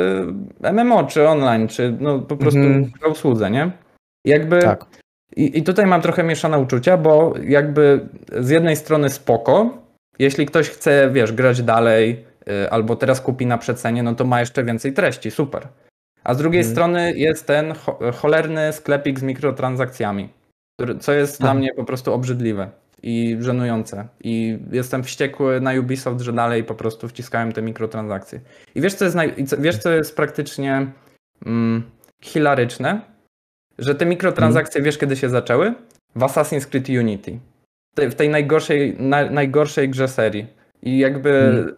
y, 0.66 0.72
MMO, 0.74 1.04
czy 1.04 1.28
online, 1.28 1.68
czy 1.68 1.98
no 2.00 2.20
po 2.20 2.38
prostu 2.38 2.60
Mhm. 2.60 2.92
w 3.02 3.08
usłudze, 3.12 3.52
nie? 3.52 3.72
Jakby 4.28 4.62
Tak. 4.62 4.86
i, 5.36 5.58
I 5.60 5.64
tutaj 5.64 5.86
mam 5.86 6.02
trochę 6.02 6.24
mieszane 6.24 6.60
uczucia, 6.60 6.98
bo 6.98 7.34
jakby 7.44 8.00
z 8.40 8.50
jednej 8.50 8.76
strony 8.76 9.10
spoko, 9.10 9.78
jeśli 10.20 10.46
ktoś 10.46 10.70
chce, 10.70 11.10
wiesz, 11.12 11.32
grać 11.34 11.62
dalej 11.62 12.26
y, 12.66 12.70
albo 12.70 12.96
teraz 12.96 13.22
kupi 13.22 13.46
na 13.46 13.58
przecenie, 13.58 14.04
no 14.04 14.16
to 14.16 14.26
ma 14.26 14.40
jeszcze 14.40 14.64
więcej 14.64 14.94
treści, 14.94 15.32
super. 15.32 15.68
A 16.24 16.34
z 16.34 16.38
drugiej 16.38 16.62
Mhm. 16.62 16.76
strony 16.76 17.14
jest 17.14 17.48
ten 17.48 17.74
cho- 17.74 18.14
cholerny 18.14 18.74
sklepik 18.74 19.20
z 19.20 19.24
mikrotransakcjami, 19.24 20.30
który, 20.80 20.98
co 20.98 21.14
jest 21.14 21.40
dla 21.40 21.50
Tak. 21.50 21.58
mnie 21.58 21.70
po 21.76 21.84
prostu 21.84 22.14
obrzydliwe 22.14 22.70
i 23.04 23.38
żenujące. 23.40 24.08
I 24.24 24.60
jestem 24.72 25.04
wściekły 25.04 25.62
na 25.62 25.74
Ubisoft, 25.74 26.22
że 26.22 26.34
dalej 26.34 26.64
po 26.64 26.76
prostu 26.76 27.08
wciskałem 27.08 27.52
te 27.52 27.62
mikrotransakcje. 27.62 28.40
I 28.76 28.82
wiesz, 28.82 28.94
co 28.94 29.06
jest, 29.06 29.16
naj... 29.16 29.34
wiesz, 29.60 29.78
co 29.78 29.90
jest 29.90 30.16
praktycznie 30.16 30.88
mm, 31.46 31.84
hilaryczne? 32.22 33.02
Że 33.80 33.96
te 33.96 34.06
mikrotransakcje, 34.06 34.82
wiesz 34.82 34.98
kiedy 34.98 35.16
się 35.16 35.30
zaczęły? 35.30 35.74
W 36.16 36.20
Assassin's 36.20 36.66
Creed 36.66 36.90
Unity. 36.90 37.40
W 37.98 38.14
tej 38.14 38.30
najgorszej, 38.30 38.96
na, 39.00 39.30
najgorszej 39.30 39.90
grze 39.90 40.08
serii. 40.08 40.48
I 40.82 40.98
jakby 40.98 41.30
Mhm. 41.30 41.76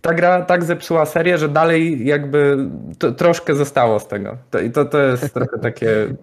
ta 0.00 0.14
gra 0.14 0.42
tak 0.42 0.64
zepsuła 0.64 1.06
serię, 1.06 1.38
że 1.38 1.48
dalej 1.48 2.06
jakby 2.06 2.56
to, 2.98 3.12
troszkę 3.12 3.54
zostało 3.54 4.00
z 4.00 4.08
tego. 4.08 4.36
To, 4.50 4.60
I 4.60 4.70
to, 4.70 4.84
to 4.84 5.02
jest 5.02 5.34
trochę 5.34 5.58
takie... 5.58 6.14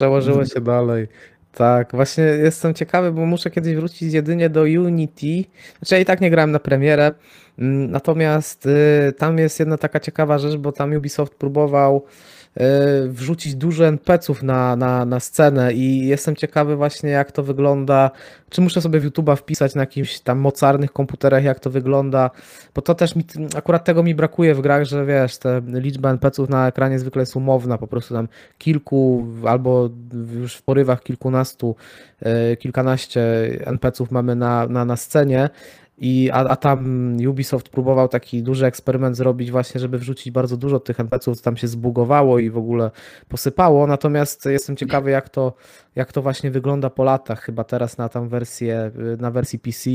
Przełożyło 0.00 0.44
się 0.44 0.60
dalej. 0.60 1.08
Tak, 1.52 1.92
właśnie 1.92 2.24
jestem 2.24 2.74
ciekawy, 2.74 3.12
bo 3.12 3.26
muszę 3.26 3.50
kiedyś 3.50 3.74
wrócić 3.74 4.14
jedynie 4.14 4.50
do 4.50 4.62
Unity. 4.62 5.44
Znaczy 5.78 5.94
ja 5.94 6.00
i 6.00 6.04
tak 6.04 6.20
nie 6.20 6.30
grałem 6.30 6.50
na 6.50 6.58
premierę. 6.58 7.12
mm, 7.58 7.90
Natomiast 7.90 8.66
y, 8.66 9.12
tam 9.18 9.38
jest 9.38 9.58
jedna 9.60 9.78
taka 9.78 10.00
ciekawa 10.00 10.38
rzecz, 10.38 10.56
bo 10.56 10.72
tam 10.72 10.92
Ubisoft 10.92 11.34
próbował 11.34 12.04
wrzucić 13.08 13.54
dużo 13.54 13.86
NPC-ów 13.86 14.42
na, 14.42 14.76
na, 14.76 15.04
na 15.04 15.20
scenę 15.20 15.72
i 15.72 16.06
jestem 16.06 16.36
ciekawy 16.36 16.76
właśnie 16.76 17.10
jak 17.10 17.32
to 17.32 17.42
wygląda. 17.42 18.10
Czy 18.50 18.60
muszę 18.60 18.80
sobie 18.80 19.00
w 19.00 19.04
YouTube'a 19.04 19.36
wpisać 19.36 19.74
na 19.74 19.82
jakimś 19.82 20.20
tam 20.20 20.38
mocarnych 20.38 20.92
komputerach, 20.92 21.44
jak 21.44 21.60
to 21.60 21.70
wygląda, 21.70 22.30
bo 22.74 22.82
to 22.82 22.94
też 22.94 23.16
mi, 23.16 23.24
akurat 23.56 23.84
tego 23.84 24.02
mi 24.02 24.14
brakuje 24.14 24.54
w 24.54 24.60
grach, 24.60 24.84
że 24.84 25.06
wiesz, 25.06 25.38
te 25.38 25.62
liczba 25.66 26.10
NPC-ów 26.10 26.48
na 26.48 26.68
ekranie 26.68 26.98
zwykle 26.98 27.22
jest 27.22 27.36
umowna, 27.36 27.78
po 27.78 27.86
prostu 27.86 28.14
tam 28.14 28.28
kilku 28.58 29.26
albo 29.46 29.90
już 30.34 30.56
w 30.56 30.62
porywach 30.62 31.02
kilkunastu, 31.02 31.76
e, 32.20 32.56
kilkanaście 32.56 33.22
NPC-ów 33.64 34.10
mamy 34.10 34.34
na, 34.34 34.66
na, 34.66 34.84
na 34.84 34.96
scenie. 34.96 35.50
I, 36.02 36.30
a, 36.32 36.38
a 36.38 36.56
tam 36.56 37.16
Ubisoft 37.28 37.68
próbował 37.68 38.08
taki 38.08 38.42
duży 38.42 38.66
eksperyment 38.66 39.16
zrobić 39.16 39.50
właśnie, 39.50 39.80
żeby 39.80 39.98
wrzucić 39.98 40.32
bardzo 40.32 40.56
dużo 40.56 40.80
tych 40.80 41.00
NPC-ów, 41.00 41.36
co 41.36 41.44
tam 41.44 41.56
się 41.56 41.68
zbugowało 41.68 42.38
i 42.38 42.50
w 42.50 42.58
ogóle 42.58 42.90
posypało. 43.28 43.86
Natomiast 43.86 44.46
jestem 44.46 44.76
ciekawy, 44.76 45.10
jak 45.10 45.28
to, 45.28 45.52
jak 45.96 46.12
to 46.12 46.22
właśnie 46.22 46.50
wygląda 46.50 46.90
po 46.90 47.04
latach. 47.04 47.40
Chyba 47.40 47.64
teraz 47.64 47.98
na 47.98 48.08
tam 48.08 48.28
wersję, 48.28 48.90
na 49.18 49.30
wersji 49.30 49.58
PC 49.58 49.90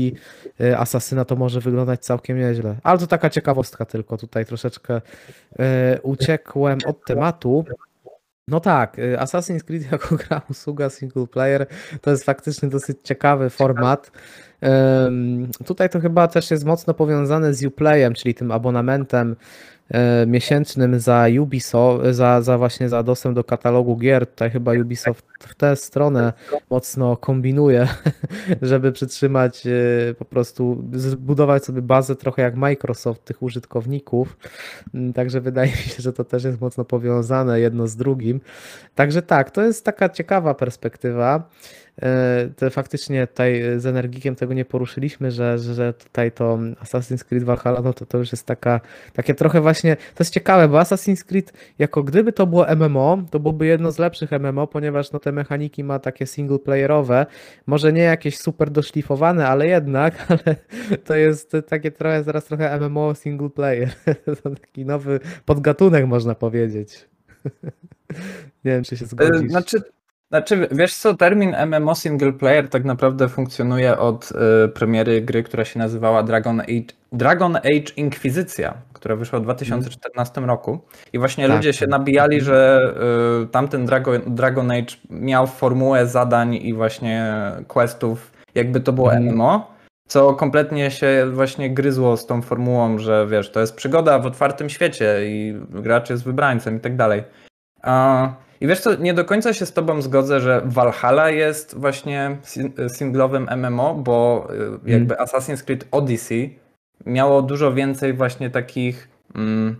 y, 0.60 0.78
Asasyna 0.78 1.24
to 1.24 1.36
może 1.36 1.60
wyglądać 1.60 2.04
całkiem 2.04 2.38
nieźle. 2.38 2.76
Ale 2.82 2.98
to 2.98 3.06
taka 3.06 3.30
ciekawostka 3.30 3.84
tylko. 3.84 4.16
Tutaj 4.16 4.46
troszeczkę 4.46 5.00
e, 5.58 5.98
uciekłem 6.02 6.78
od 6.86 7.04
tematu. 7.04 7.64
No 8.48 8.60
tak, 8.60 8.98
y, 8.98 9.16
Assassin's 9.18 9.64
Creed 9.64 9.82
jako 9.92 10.16
gra 10.16 10.40
usługa 10.50 10.90
single 10.90 11.26
player 11.26 11.66
to 12.00 12.10
jest 12.10 12.24
faktycznie 12.24 12.68
dosyć 12.68 12.98
ciekawy 13.02 13.50
format. 13.50 14.10
Ym, 15.06 15.50
Tutaj 15.66 15.90
to 15.90 16.00
chyba 16.00 16.28
też 16.28 16.50
jest 16.50 16.64
mocno 16.64 16.94
powiązane 16.94 17.54
z 17.54 17.64
Uplayem, 17.64 18.14
czyli 18.14 18.34
tym 18.34 18.50
abonamentem 18.52 19.36
miesięcznym 20.26 21.00
za 21.00 21.26
Ubisoft, 21.40 22.04
za, 22.10 22.42
za 22.42 22.58
właśnie 22.58 22.88
za 22.88 23.02
dostęp 23.02 23.34
do 23.34 23.44
katalogu 23.44 23.96
gier. 23.96 24.26
Tutaj 24.26 24.50
chyba 24.50 24.72
Ubisoft 24.72 25.26
w 25.40 25.54
tę 25.54 25.76
stronę 25.76 26.32
mocno 26.70 27.16
kombinuje, 27.16 27.88
żeby 28.62 28.92
przytrzymać 28.92 29.66
e, 29.66 29.70
po 30.14 30.24
prostu, 30.24 30.84
zbudować 30.92 31.64
sobie 31.64 31.82
bazę 31.82 32.16
trochę 32.16 32.42
jak 32.42 32.56
Microsoft 32.56 33.24
tych 33.24 33.42
użytkowników. 33.42 34.36
Mm, 34.94 35.12
Także 35.12 35.40
wydaje 35.40 35.70
mi 35.70 35.76
się, 35.76 36.02
że 36.02 36.12
to 36.12 36.24
też 36.24 36.44
jest 36.44 36.60
mocno 36.60 36.84
powiązane 36.84 37.60
jedno 37.60 37.86
z 37.86 37.96
drugim. 37.96 38.40
Także 38.94 39.22
tak, 39.22 39.50
to 39.50 39.62
jest 39.62 39.84
taka 39.84 40.08
ciekawa 40.08 40.54
perspektywa. 40.54 41.48
E, 42.02 42.48
To 42.56 42.70
faktycznie 42.70 43.26
tutaj 43.26 43.62
z 43.76 43.86
Energikiem 43.86 44.34
tego 44.34 44.54
nie 44.54 44.64
poruszyliśmy, 44.64 45.30
że, 45.30 45.58
że 45.58 45.92
tutaj 45.92 46.32
to 46.32 46.56
Assassin's 46.56 47.24
Creed 47.24 47.44
Valhalla, 47.44 47.80
no 47.80 47.92
to 47.92 48.06
to 48.06 48.18
już 48.18 48.32
jest 48.32 48.46
taka, 48.46 48.80
takie 49.12 49.34
trochę 49.34 49.60
właśnie, 49.60 49.96
to 49.96 50.16
jest 50.18 50.34
ciekawe, 50.34 50.68
bo 50.68 50.78
Assassin's 50.78 51.24
Creed 51.24 51.52
jako 51.78 52.02
gdyby 52.02 52.32
to 52.32 52.46
było 52.46 52.66
MMO, 52.76 53.22
to 53.30 53.40
byłoby 53.40 53.66
jedno 53.66 53.92
z 53.92 53.98
lepszych 53.98 54.30
MMO, 54.30 54.66
ponieważ 54.66 55.12
no 55.12 55.18
te 55.18 55.32
mechaniki 55.32 55.84
ma 55.84 55.98
takie 55.98 56.26
single 56.26 56.58
playerowe, 56.58 57.26
może 57.66 57.92
nie 57.92 58.02
jakieś 58.02 58.38
super 58.38 58.70
doszlifowane, 58.70 59.48
ale 59.48 59.66
jednak, 59.66 60.14
ale 60.28 60.56
to 61.04 61.16
jest 61.16 61.52
takie 61.68 61.90
trochę, 61.90 62.24
zaraz 62.24 62.44
trochę 62.44 62.80
MMO 62.80 63.14
single 63.14 63.50
player, 63.50 63.90
to 64.42 64.50
taki 64.50 64.84
nowy 64.84 65.20
podgatunek 65.44 66.06
można 66.06 66.34
powiedzieć. 66.34 67.08
Nie 68.64 68.72
wiem, 68.72 68.84
czy 68.84 68.96
się 68.96 69.04
E, 69.04 69.08
zgodzisz. 69.08 69.50
Znaczy, 69.50 69.82
Znaczy, 70.30 70.68
wiesz 70.70 70.94
co, 70.94 71.14
termin 71.14 71.56
MMO 71.66 71.94
single 71.94 72.32
player 72.32 72.68
tak 72.68 72.84
naprawdę 72.84 73.28
funkcjonuje 73.28 73.98
od 73.98 74.32
y, 74.64 74.68
premiery 74.68 75.20
gry, 75.22 75.42
która 75.42 75.64
się 75.64 75.78
nazywała 75.78 76.22
Dragon 76.22 76.60
Age, 76.60 76.92
Dragon 77.12 77.56
Age 77.56 77.92
Inkwizycja, 77.96 78.74
która 78.92 79.16
wyszła 79.16 79.40
w 79.40 79.42
2014 79.42 80.40
roku. 80.40 80.78
I 81.12 81.18
właśnie 81.18 81.46
Tak, 81.48 81.56
ludzie 81.56 81.72
się 81.72 81.86
nabijali, 81.86 82.38
Mhm. 82.38 82.44
że 82.46 82.80
y, 83.42 83.46
tamten 83.46 83.86
Dragon, 83.86 84.20
Dragon 84.26 84.70
Age 84.70 84.96
miał 85.10 85.46
formułę 85.46 86.06
zadań 86.06 86.54
i 86.54 86.74
właśnie 86.74 87.34
questów, 87.68 88.32
jakby 88.54 88.80
to 88.80 88.92
było 88.92 89.12
Mhm. 89.12 89.34
MMO. 89.34 89.70
Co 90.08 90.34
kompletnie 90.34 90.90
się 90.90 91.26
właśnie 91.32 91.70
gryzło 91.70 92.16
z 92.16 92.26
tą 92.26 92.42
formułą, 92.42 92.98
że 92.98 93.26
wiesz, 93.26 93.50
to 93.52 93.60
jest 93.60 93.76
przygoda 93.76 94.18
w 94.18 94.26
otwartym 94.26 94.68
świecie 94.68 95.16
i 95.26 95.54
gracz 95.70 96.10
jest 96.10 96.24
wybrańcem 96.24 96.76
i 96.76 96.80
tak 96.80 96.96
dalej. 96.96 97.24
A, 97.82 98.28
I 98.60 98.66
wiesz 98.66 98.80
co, 98.80 98.94
nie 98.94 99.14
do 99.14 99.24
końca 99.24 99.52
się 99.52 99.66
z 99.66 99.72
tobą 99.72 100.02
zgodzę, 100.02 100.40
że 100.40 100.62
Valhalla 100.64 101.30
jest 101.30 101.78
właśnie 101.78 102.36
sin- 102.42 102.72
singlowym 102.88 103.48
MMO, 103.56 103.94
bo 103.94 104.48
y, 104.86 104.90
jakby 104.90 105.14
Assassin's 105.14 105.64
Creed 105.64 105.84
Odyssey 105.90 106.58
miało 107.06 107.42
dużo 107.42 107.74
więcej 107.74 108.12
właśnie 108.12 108.50
takich 108.50 109.08
mm, 109.34 109.76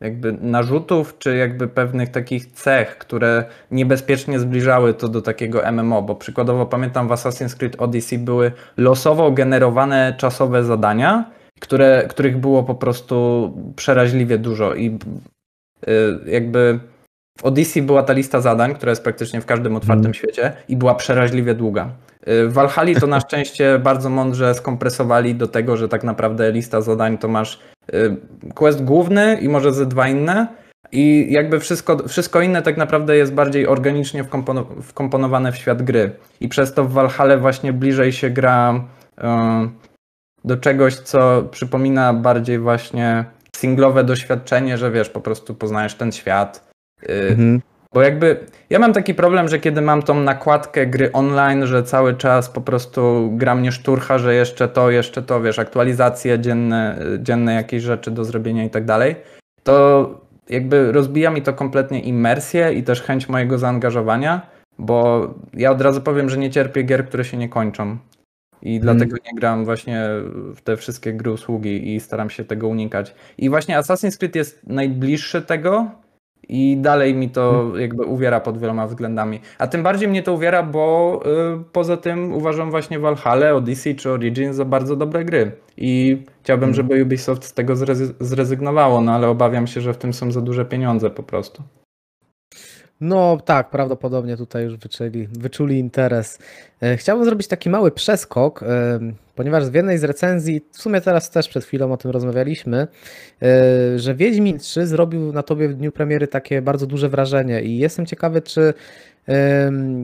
jakby 0.00 0.32
narzutów, 0.32 1.18
czy 1.18 1.36
jakby 1.36 1.68
pewnych 1.68 2.08
takich 2.08 2.46
cech, 2.46 2.98
które 2.98 3.44
niebezpiecznie 3.70 4.38
zbliżały 4.38 4.94
to 4.94 5.08
do 5.08 5.22
takiego 5.22 5.72
MMO, 5.72 6.02
bo 6.02 6.14
przykładowo 6.14 6.66
pamiętam 6.66 7.08
w 7.08 7.10
Assassin's 7.10 7.56
Creed 7.56 7.76
Odyssey 7.78 8.18
były 8.18 8.52
losowo 8.76 9.30
generowane 9.30 10.14
czasowe 10.18 10.64
zadania, 10.64 11.30
które, 11.60 12.06
których 12.08 12.36
było 12.36 12.62
po 12.62 12.74
prostu 12.74 13.52
przeraźliwie 13.76 14.38
dużo 14.38 14.74
i 14.74 14.98
y, 15.88 16.18
jakby 16.26 16.80
w 17.38 17.44
Odyssey 17.44 17.82
była 17.82 18.02
ta 18.02 18.12
lista 18.12 18.40
zadań, 18.40 18.74
która 18.74 18.90
jest 18.90 19.02
praktycznie 19.04 19.40
w 19.40 19.46
każdym 19.46 19.76
otwartym 19.76 19.98
Mhm. 20.06 20.14
świecie 20.14 20.52
i 20.68 20.76
była 20.76 20.94
przeraźliwie 20.94 21.54
długa. 21.54 21.88
Y, 22.28 22.48
W 22.48 22.52
Valhalla 22.52 23.00
to 23.00 23.06
na 23.06 23.20
szczęście 23.26 23.78
bardzo 23.78 24.10
mądrze 24.10 24.54
skompresowali 24.54 25.34
do 25.34 25.46
tego, 25.48 25.76
że 25.76 25.88
tak 25.88 26.04
naprawdę 26.04 26.52
lista 26.52 26.80
zadań 26.80 27.18
to 27.18 27.28
masz 27.28 27.60
y, 27.94 28.16
quest 28.54 28.84
główny 28.84 29.38
i 29.40 29.48
może 29.48 29.72
ze 29.72 29.86
dwa 29.86 30.08
inne 30.08 30.46
i 30.92 31.26
jakby 31.30 31.60
wszystko, 31.60 32.08
wszystko 32.08 32.40
inne 32.40 32.62
tak 32.62 32.76
naprawdę 32.76 33.16
jest 33.16 33.34
bardziej 33.34 33.66
organicznie 33.66 34.24
wkompono- 34.24 34.82
wkomponowane 34.82 35.52
w 35.52 35.56
świat 35.56 35.82
gry 35.82 36.10
i 36.40 36.48
przez 36.48 36.74
to 36.74 36.84
w 36.84 36.92
Valhalla 36.92 37.36
właśnie 37.38 37.72
bliżej 37.72 38.12
się 38.12 38.30
gra 38.30 38.74
y, 39.18 39.22
do 40.44 40.56
czegoś, 40.56 40.94
co 40.94 41.42
przypomina 41.50 42.14
bardziej 42.14 42.58
właśnie 42.58 43.24
singlowe 43.56 44.04
doświadczenie, 44.04 44.78
że 44.78 44.90
wiesz, 44.90 45.08
po 45.10 45.20
prostu 45.20 45.54
poznajesz 45.54 45.94
ten 45.94 46.12
świat. 46.12 46.73
Y, 47.02 47.28
Mhm. 47.30 47.60
Bo 47.94 48.02
jakby 48.02 48.36
ja 48.70 48.78
mam 48.78 48.92
taki 48.92 49.14
problem, 49.14 49.48
że 49.48 49.58
kiedy 49.58 49.80
mam 49.80 50.02
tą 50.02 50.20
nakładkę 50.20 50.86
gry 50.86 51.12
online, 51.12 51.66
że 51.66 51.82
cały 51.82 52.14
czas 52.14 52.50
po 52.50 52.60
prostu 52.60 53.30
gra 53.32 53.54
mnie 53.54 53.72
szturcha, 53.72 54.18
że 54.18 54.34
jeszcze 54.34 54.68
to, 54.68 54.90
jeszcze 54.90 55.22
to, 55.22 55.42
wiesz, 55.42 55.58
aktualizacje 55.58 56.38
dzienne, 56.38 56.98
dzienne 57.18 57.54
jakieś 57.54 57.82
rzeczy 57.82 58.10
do 58.10 58.24
zrobienia 58.24 58.64
i 58.64 58.70
tak 58.70 58.84
dalej, 58.84 59.16
to 59.62 60.08
jakby 60.48 60.92
rozbija 60.92 61.30
mi 61.30 61.42
to 61.42 61.52
kompletnie 61.52 62.00
imersję 62.00 62.72
i 62.72 62.82
też 62.82 63.02
chęć 63.02 63.28
mojego 63.28 63.58
zaangażowania, 63.58 64.46
bo 64.78 65.28
ja 65.52 65.70
od 65.70 65.80
razu 65.80 66.00
powiem, 66.00 66.30
że 66.30 66.38
nie 66.38 66.50
cierpię 66.50 66.82
gier, 66.82 67.06
które 67.06 67.24
się 67.24 67.36
nie 67.36 67.48
kończą. 67.48 67.98
I 68.62 68.80
dlatego 68.80 69.16
nie 69.16 69.40
gram 69.40 69.64
właśnie 69.64 70.08
w 70.54 70.60
te 70.64 70.76
wszystkie 70.76 71.12
gry 71.12 71.32
usługi 71.32 71.94
i 71.94 72.00
staram 72.00 72.30
się 72.30 72.44
tego 72.44 72.68
unikać. 72.68 73.14
I 73.38 73.50
właśnie 73.50 73.78
Assassin's 73.78 74.18
Creed 74.18 74.36
jest 74.36 74.66
najbliższy 74.66 75.42
tego 75.42 75.90
i 76.48 76.76
dalej 76.76 77.14
mi 77.14 77.30
to 77.30 77.72
jakby 77.78 78.04
uwiera 78.04 78.40
pod 78.40 78.58
wieloma 78.58 78.86
względami. 78.86 79.40
A 79.58 79.66
tym 79.66 79.82
bardziej 79.82 80.08
mnie 80.08 80.22
to 80.22 80.32
uwiera, 80.32 80.62
bo 80.62 81.20
y, 81.60 81.64
poza 81.72 81.96
tym 81.96 82.32
uważam 82.32 82.70
właśnie 82.70 82.98
Valhalla, 82.98 83.52
Odyssey 83.52 83.94
czy 83.94 84.10
Origins 84.10 84.56
za 84.56 84.64
bardzo 84.64 84.96
dobre 84.96 85.24
gry. 85.24 85.52
I 85.76 86.22
chciałbym, 86.42 86.74
żeby 86.74 87.02
Ubisoft 87.02 87.44
z 87.44 87.52
tego 87.54 87.74
zrezy- 87.74 88.14
zrezygnowało, 88.20 89.00
no 89.00 89.12
ale 89.12 89.28
obawiam 89.28 89.66
się, 89.66 89.80
że 89.80 89.94
w 89.94 89.96
tym 89.96 90.12
są 90.12 90.30
za 90.32 90.40
duże 90.40 90.64
pieniądze 90.64 91.10
po 91.10 91.22
prostu. 91.22 91.62
No 93.00 93.38
tak, 93.44 93.70
prawdopodobnie 93.70 94.36
tutaj 94.36 94.64
już 94.64 94.76
wyczuli, 94.76 95.28
wyczuli 95.32 95.78
interes. 95.78 96.38
E, 96.82 96.96
Chciałbym 96.96 97.24
zrobić 97.24 97.48
taki 97.48 97.70
mały 97.70 97.90
przeskok, 97.90 98.64
ponieważ 99.34 99.70
w 99.70 99.74
jednej 99.74 99.98
z 99.98 100.04
recenzji, 100.04 100.60
w 100.72 100.82
sumie 100.82 101.00
teraz 101.00 101.30
też 101.30 101.48
przed 101.48 101.64
chwilą 101.64 101.92
o 101.92 101.96
tym 101.96 102.10
rozmawialiśmy, 102.10 102.86
e, 103.42 103.98
że 103.98 104.14
Wiedźmin 104.14 104.58
3 104.58 104.86
zrobił 104.86 105.32
na 105.32 105.42
tobie 105.42 105.68
w 105.68 105.74
dniu 105.74 105.92
premiery 105.92 106.28
takie 106.28 106.62
bardzo 106.62 106.86
duże 106.86 107.08
wrażenie 107.08 107.62
i 107.62 107.78
jestem 107.78 108.06
ciekawy, 108.06 108.42
czy 108.42 108.74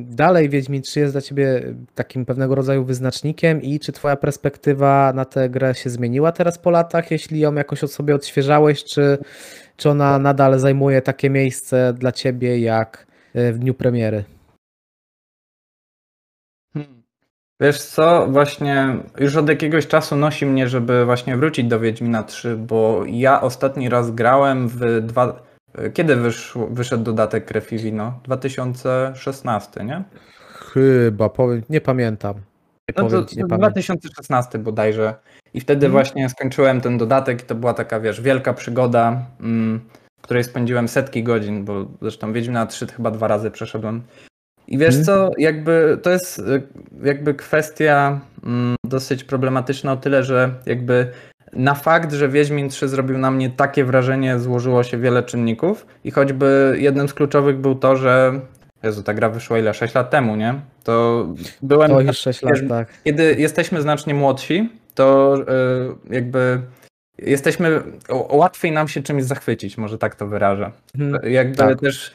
dalej 0.04 0.48
Wiedźmin 0.48 0.82
3 0.82 1.00
jest 1.00 1.14
dla 1.14 1.20
ciebie 1.20 1.62
takim 1.94 2.26
pewnego 2.26 2.54
rodzaju 2.54 2.84
wyznacznikiem 2.84 3.62
i 3.62 3.80
czy 3.80 3.92
twoja 3.92 4.16
perspektywa 4.16 5.12
na 5.14 5.24
tę 5.24 5.48
grę 5.48 5.74
się 5.74 5.90
zmieniła 5.90 6.32
teraz 6.32 6.58
po 6.58 6.70
latach, 6.70 7.10
jeśli 7.10 7.40
ją 7.40 7.54
jakoś 7.54 7.84
od 7.84 7.92
sobie 7.92 8.14
odświeżałeś, 8.14 8.84
czy, 8.84 9.18
czy 9.76 9.90
ona 9.90 10.18
nadal 10.18 10.58
zajmuje 10.58 11.02
takie 11.02 11.30
miejsce 11.30 11.92
dla 11.98 12.12
ciebie 12.12 12.58
jak 12.58 13.06
e, 13.34 13.52
w 13.52 13.58
dniu 13.58 13.74
premiery? 13.74 14.24
Wiesz 17.60 17.82
co, 17.82 18.26
właśnie 18.26 18.96
już 19.18 19.36
od 19.36 19.48
jakiegoś 19.48 19.86
czasu 19.86 20.16
nosi 20.16 20.46
mnie, 20.46 20.68
żeby 20.68 21.04
właśnie 21.04 21.36
wrócić 21.36 21.66
do 21.68 21.80
Wiedźmina 21.80 22.22
3, 22.22 22.56
bo 22.56 23.02
ja 23.06 23.40
ostatni 23.40 23.88
raz 23.88 24.10
grałem 24.10 24.68
w 24.68 25.00
dwa... 25.02 25.42
Kiedy 25.94 26.16
wyszło, 26.16 26.66
wyszedł 26.66 27.04
dodatek 27.04 27.44
Krew 27.44 27.72
i 27.72 27.78
Wino? 27.78 28.20
2016, 28.24 29.84
nie? 29.84 30.02
Chyba, 30.72 31.28
powiem, 31.28 31.62
nie 31.70 31.80
pamiętam. 31.80 32.34
Nie 32.34 32.94
No 32.96 33.02
to 33.04 33.08
powiem 33.10 33.26
ci, 33.26 33.36
nie 33.36 33.42
pamiętam. 33.46 33.70
2016 33.70 34.58
bodajże. 34.58 35.14
I 35.54 35.60
wtedy 35.60 35.86
Mhm. 35.86 35.92
właśnie 35.92 36.28
skończyłem 36.28 36.80
ten 36.80 36.98
dodatek 36.98 37.42
i 37.42 37.46
to 37.46 37.54
była 37.54 37.74
taka, 37.74 38.00
wiesz, 38.00 38.20
wielka 38.20 38.52
przygoda, 38.54 39.26
mm, 39.40 39.80
w 40.18 40.22
której 40.22 40.44
spędziłem 40.44 40.88
setki 40.88 41.22
godzin, 41.22 41.64
bo 41.64 41.86
zresztą 42.02 42.32
Wiedźmina 42.32 42.66
3 42.66 42.86
chyba 42.86 43.10
dwa 43.10 43.28
razy 43.28 43.50
przeszedłem. 43.50 44.02
I 44.70 44.78
wiesz 44.78 44.96
Mhm. 44.96 45.04
co, 45.04 45.30
jakby 45.38 45.98
to 46.02 46.10
jest 46.10 46.38
y, 46.38 46.62
jakby 47.02 47.34
kwestia 47.34 48.20
mm, 48.44 48.76
dosyć 48.84 49.24
problematyczna 49.24 49.92
o 49.92 49.96
tyle, 49.96 50.22
że 50.24 50.50
jakby 50.66 51.06
na 51.52 51.74
fakt, 51.74 52.12
że 52.12 52.28
Wiedźmin 52.28 52.68
3 52.68 52.88
zrobił 52.88 53.18
na 53.18 53.30
mnie 53.30 53.50
takie 53.50 53.84
wrażenie, 53.84 54.38
złożyło 54.38 54.82
się 54.82 54.98
wiele 54.98 55.22
czynników 55.22 55.86
i 56.04 56.10
choćby 56.10 56.76
jednym 56.78 57.08
z 57.08 57.14
kluczowych 57.14 57.56
był 57.56 57.74
to, 57.74 57.96
że 57.96 58.40
Jezu, 58.82 59.02
ta 59.02 59.14
gra 59.14 59.28
wyszła 59.28 59.58
ile? 59.58 59.74
6 59.74 59.94
lat 59.94 60.10
temu, 60.10 60.36
nie? 60.36 60.54
To 60.84 61.26
byłem 61.62 61.90
To 61.90 62.00
już 62.00 62.18
6 62.18 62.42
lat, 62.42 62.54
tak. 62.68 62.88
kiedy 63.04 63.34
jesteśmy 63.38 63.82
znacznie 63.82 64.14
młodsi, 64.14 64.68
to 64.94 65.36
y, 66.10 66.14
jakby 66.14 66.60
jesteśmy, 67.18 67.82
łatwiej 68.30 68.72
nam 68.72 68.88
się 68.88 69.02
czymś 69.02 69.24
zachwycić, 69.24 69.78
może 69.78 69.98
tak 69.98 70.14
to 70.14 70.26
wyrażę. 70.26 70.70
Mhm. 70.98 71.32
Jakby 71.32 71.56
Tak. 71.56 71.80
też 71.80 72.12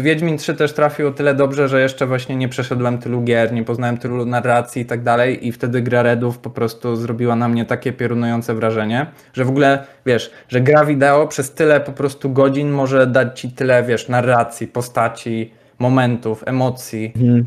Wiedźmin 0.00 0.38
3 0.38 0.54
też 0.54 0.72
trafił 0.72 1.08
o 1.08 1.10
tyle 1.10 1.34
dobrze, 1.34 1.68
że 1.68 1.80
jeszcze 1.80 2.06
właśnie 2.06 2.36
nie 2.36 2.48
przeszedłem 2.48 2.98
tylu 2.98 3.22
gier, 3.22 3.52
nie 3.52 3.64
poznałem 3.64 3.98
tylu 3.98 4.26
narracji 4.26 4.82
i 4.82 4.86
tak 4.86 5.02
dalej 5.02 5.46
i 5.46 5.52
wtedy 5.52 5.82
gra 5.82 6.02
Redów 6.02 6.38
po 6.38 6.50
prostu 6.50 6.96
zrobiła 6.96 7.36
na 7.36 7.48
mnie 7.48 7.64
takie 7.64 7.92
piorunujące 7.92 8.54
wrażenie, 8.54 9.06
że 9.32 9.44
w 9.44 9.48
ogóle, 9.48 9.84
wiesz, 10.06 10.30
że 10.48 10.60
gra 10.60 10.84
wideo 10.84 11.26
przez 11.26 11.50
tyle 11.52 11.80
po 11.80 11.92
prostu 11.92 12.30
godzin 12.30 12.70
może 12.70 13.06
dać 13.06 13.40
ci 13.40 13.50
tyle, 13.50 13.82
wiesz, 13.82 14.08
narracji, 14.08 14.66
postaci, 14.66 15.50
momentów, 15.78 16.42
emocji, 16.46 17.12
Mhm. 17.16 17.46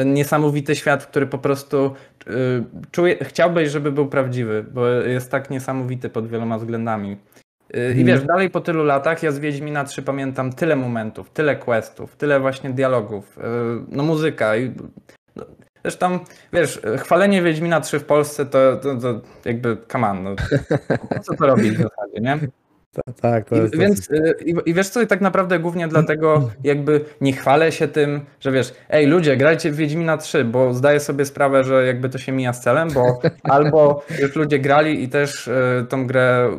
y, 0.00 0.04
niesamowity 0.04 0.76
świat, 0.76 1.06
który 1.06 1.26
po 1.26 1.38
prostu 1.38 1.92
y, 2.26 2.30
czuję, 2.90 3.16
chciałbyś, 3.22 3.70
żeby 3.70 3.92
był 3.92 4.06
prawdziwy, 4.06 4.64
bo 4.74 4.88
jest 4.88 5.30
tak 5.30 5.50
niesamowity 5.50 6.08
pod 6.08 6.28
wieloma 6.28 6.58
względami. 6.58 7.16
Y, 7.76 7.94
I 7.96 8.04
wiesz, 8.04 8.24
dalej 8.24 8.50
po 8.50 8.60
tylu 8.60 8.84
latach 8.84 9.22
ja 9.22 9.32
z 9.32 9.38
Wiedźmina 9.38 9.84
3 9.84 10.02
pamiętam 10.02 10.52
tyle 10.52 10.76
momentów, 10.76 11.30
tyle 11.30 11.56
questów, 11.56 12.16
tyle 12.16 12.40
właśnie 12.40 12.70
dialogów, 12.70 13.38
y, 13.38 13.42
no 13.88 14.02
muzyka 14.02 14.56
i 14.56 14.74
no, 15.36 15.44
zresztą, 15.82 16.18
wiesz, 16.52 16.80
chwalenie 16.98 17.42
Wiedźmina 17.42 17.80
3 17.80 18.00
w 18.00 18.04
Polsce 18.04 18.46
to, 18.46 18.76
to, 18.76 18.96
to 18.96 19.20
jakby, 19.44 19.76
come 19.92 20.08
on, 20.08 20.22
no, 20.22 20.34
co 21.22 21.36
to 21.36 21.46
robić 21.46 21.72
w 21.72 21.82
zasadzie, 21.82 22.20
nie? 22.20 22.38
Tak, 23.20 23.48
to 23.48 23.56
I, 23.56 23.58
jest 23.58 23.76
więc, 23.76 24.08
dosyć... 24.08 24.40
y, 24.40 24.44
i, 24.44 24.70
I 24.70 24.74
wiesz 24.74 24.88
co, 24.88 25.02
i 25.02 25.06
tak 25.06 25.20
naprawdę 25.20 25.58
głównie 25.58 25.88
dlatego 25.88 26.50
jakby 26.64 27.04
nie 27.20 27.32
chwalę 27.32 27.72
się 27.72 27.88
tym, 27.88 28.20
że 28.40 28.52
wiesz, 28.52 28.74
ej 28.88 29.06
ludzie, 29.06 29.36
grajcie 29.36 29.70
w 29.70 29.76
Wiedźmina 29.76 30.16
3, 30.16 30.44
bo 30.44 30.74
zdaję 30.74 31.00
sobie 31.00 31.24
sprawę, 31.24 31.64
że 31.64 31.86
jakby 31.86 32.08
to 32.08 32.18
się 32.18 32.32
mija 32.32 32.52
z 32.52 32.60
celem, 32.60 32.88
bo 32.92 33.20
albo 33.54 34.04
już 34.20 34.36
ludzie 34.36 34.58
grali 34.58 35.02
i 35.02 35.08
też 35.08 35.48
y, 35.48 35.86
tą 35.88 36.06
grę 36.06 36.50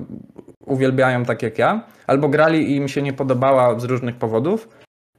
uwielbiają 0.72 1.26
tak 1.26 1.44
jak 1.44 1.58
ja, 1.60 1.84
albo 2.08 2.30
grali 2.30 2.72
i 2.72 2.76
im 2.76 2.88
się 2.88 3.02
nie 3.02 3.14
podobała 3.14 3.80
z 3.80 3.84
różnych 3.84 4.16
powodów, 4.16 4.70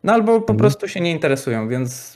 no 0.05 0.13
albo 0.13 0.33
po 0.33 0.53
Mhm. 0.53 0.59
prostu 0.59 0.89
się 0.89 1.01
nie 1.01 1.11
interesują, 1.11 1.69
więc 1.69 2.15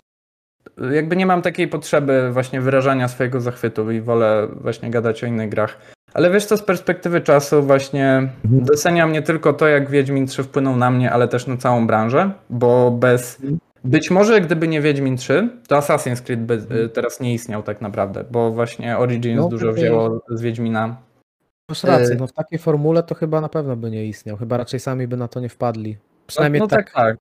jakby 0.93 1.16
nie 1.16 1.26
mam 1.26 1.43
takiej 1.43 1.68
potrzeby 1.68 2.30
właśnie 2.32 2.61
wyrażania 2.61 3.09
swojego 3.09 3.41
zachwytu 3.41 3.91
i 3.91 4.01
wolę 4.01 4.49
właśnie 4.61 4.91
gadać 4.91 5.24
o 5.24 5.26
innych 5.26 5.49
grach. 5.49 5.78
Ale 6.14 6.30
wiesz 6.30 6.45
co, 6.45 6.57
z 6.57 6.62
perspektywy 6.62 7.20
czasu 7.20 7.62
właśnie 7.62 8.28
Mhm. 8.45 8.64
doceniam 8.64 9.12
nie 9.12 9.22
tylko 9.22 9.53
to, 9.53 9.68
jak 9.68 9.91
Wiedźmin 9.91 10.26
3 10.26 10.43
wpłynął 10.43 10.76
na 10.76 10.91
mnie, 10.91 11.12
ale 11.12 11.28
też 11.28 11.47
na 11.47 11.57
całą 11.57 11.87
branżę, 11.87 12.30
bo 12.51 12.91
bez, 12.91 13.43
być 13.84 14.11
może 14.11 14.41
gdyby 14.41 14.68
nie 14.68 14.80
Wiedźmin 14.80 15.16
3, 15.16 15.49
to 15.68 15.76
Assassin's 15.78 16.22
Creed 16.22 16.41
by 16.41 16.55
y, 16.84 16.89
teraz 16.89 17.20
nie 17.20 17.34
istniał 17.34 17.62
tak 17.62 17.80
naprawdę, 17.80 18.24
bo 18.30 18.51
właśnie 18.51 18.99
Origins 18.99 19.41
No, 19.43 19.49
dużo 19.49 19.72
wzięło 19.72 20.20
z 20.28 20.43
Wiedźmina. 20.43 20.97
Masz 21.68 21.84
rację, 21.84 22.14
E, 22.14 22.18
no 22.18 22.26
w 22.26 22.32
takiej 22.32 22.58
formule 22.58 23.02
to 23.02 23.14
chyba 23.14 23.40
na 23.40 23.48
pewno 23.48 23.76
by 23.76 23.90
nie 23.90 24.06
istniał. 24.06 24.36
Chyba 24.36 24.56
raczej 24.56 24.80
sami 24.80 25.08
by 25.08 25.16
na 25.16 25.28
to 25.28 25.40
nie 25.40 25.48
wpadli. 25.48 25.96
Przynajmniej 26.26 26.60
no, 26.60 26.64
no 26.64 26.68
tak. 26.68 26.86
tak, 26.86 26.94
tak. 26.94 27.16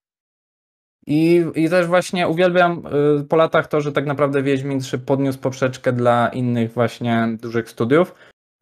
I, 1.08 1.46
I 1.56 1.70
też 1.70 1.88
właśnie 1.88 2.28
uwielbiam 2.28 2.84
y, 3.20 3.24
po 3.24 3.36
latach 3.36 3.68
to, 3.68 3.82
że 3.82 3.92
tak 3.92 4.06
naprawdę 4.06 4.44
Wiedźmin 4.44 4.80
3 4.80 5.00
podniósł 5.00 5.40
poprzeczkę 5.40 5.94
dla 5.94 6.28
innych 6.28 6.74
właśnie 6.74 7.28
dużych 7.42 7.70
studiów. 7.70 8.16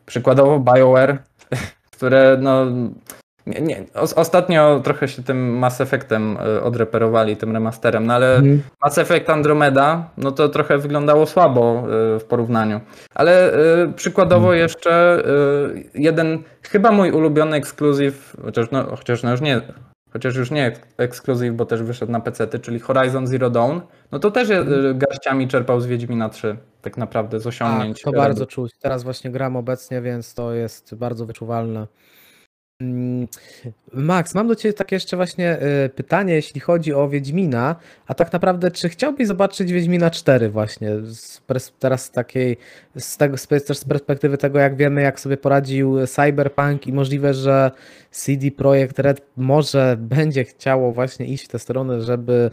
Przykładowo 0.06 0.60
BioWare, 0.60 1.18
które 1.96 2.38
no... 2.42 2.66
Nie, 3.48 3.62
nie, 3.62 3.84
os- 3.94 4.14
ostatnio 4.14 4.80
trochę 4.84 5.08
się 5.08 5.24
tym 5.24 5.58
Mass 5.58 5.82
Effectem 5.82 6.38
y, 6.58 6.64
odreperowali, 6.64 7.38
tym 7.38 7.52
remasterem, 7.54 8.06
no 8.06 8.14
ale 8.14 8.36
Mhm. 8.36 8.62
Mass 8.82 8.98
Effect 8.98 9.30
Andromeda, 9.30 10.10
no 10.18 10.32
to 10.32 10.50
trochę 10.50 10.78
wyglądało 10.78 11.26
słabo 11.26 11.84
y, 12.16 12.20
w 12.20 12.24
porównaniu. 12.24 12.82
Ale 13.16 13.54
y, 13.84 13.94
przykładowo 13.96 14.54
jeszcze 14.54 15.24
y, 15.76 15.90
jeden, 15.96 16.44
chyba 16.62 16.92
mój 16.92 17.12
ulubiony 17.12 17.56
ekskluzyw, 17.58 18.38
chociaż, 18.44 18.72
no, 18.72 18.84
chociaż 18.98 19.24
no 19.24 19.32
już 19.32 19.42
nie, 19.42 19.62
chociaż 20.14 20.36
już 20.36 20.52
nie 20.52 20.72
ekskluzyw, 20.98 21.54
bo 21.54 21.66
też 21.66 21.84
wyszedł 21.84 22.12
na 22.12 22.20
PC, 22.20 22.48
czyli 22.60 22.80
Horizon 22.80 23.28
Zero 23.28 23.50
Dawn, 23.50 23.80
no 24.12 24.20
to 24.20 24.32
też 24.32 24.50
y, 24.50 24.66
garściami 24.96 25.48
czerpał 25.48 25.82
z 25.82 25.86
Wiedźmina 25.86 26.30
3, 26.30 26.58
tak 26.82 26.98
naprawdę 26.98 27.40
z 27.40 27.44
Tak, 27.44 27.50
osiągnięć. 27.50 28.02
to 28.02 28.12
Red 28.12 28.20
bardzo 28.20 28.46
czuć. 28.46 28.72
Teraz 28.82 29.04
właśnie 29.04 29.32
gram 29.32 29.56
obecnie, 29.56 30.02
więc 30.02 30.34
to 30.34 30.54
jest 30.54 30.96
bardzo 30.96 31.26
wyczuwalne. 31.26 31.88
Mm, 32.84 33.28
Max, 33.94 34.36
mam 34.36 34.48
do 34.48 34.56
Ciebie 34.56 34.74
takie 34.74 34.96
jeszcze 34.96 35.18
właśnie 35.18 35.58
y, 35.86 35.90
pytanie, 35.90 36.34
jeśli 36.34 36.62
chodzi 36.62 36.94
o 36.94 37.10
Wiedźmina, 37.10 37.76
a 38.08 38.14
tak 38.14 38.34
naprawdę, 38.34 38.72
czy 38.72 38.90
chciałbyś 38.90 39.28
zobaczyć 39.28 39.72
Wiedźmina 39.72 40.10
4 40.10 40.50
właśnie, 40.50 40.90
teraz 41.80 42.04
z 42.06 42.12
takiej, 42.12 42.58
z 42.98 43.18
tego, 43.18 43.38
też 43.68 43.78
z 43.78 43.86
perspektywy 43.86 44.38
tego, 44.38 44.60
jak 44.60 44.76
wiemy, 44.76 45.02
jak 45.02 45.20
sobie 45.20 45.38
poradził 45.38 46.08
Cyberpunk 46.08 46.88
i 46.88 46.94
możliwe, 46.94 47.34
że 47.34 47.72
CD 48.12 48.52
Projekt 48.52 49.00
Red 49.00 49.22
może 49.38 49.98
będzie 50.18 50.44
chciało 50.44 50.92
właśnie 50.92 51.26
iść 51.26 51.46
w 51.46 51.48
tę 51.48 51.60
stronę, 51.60 52.02
żeby 52.02 52.52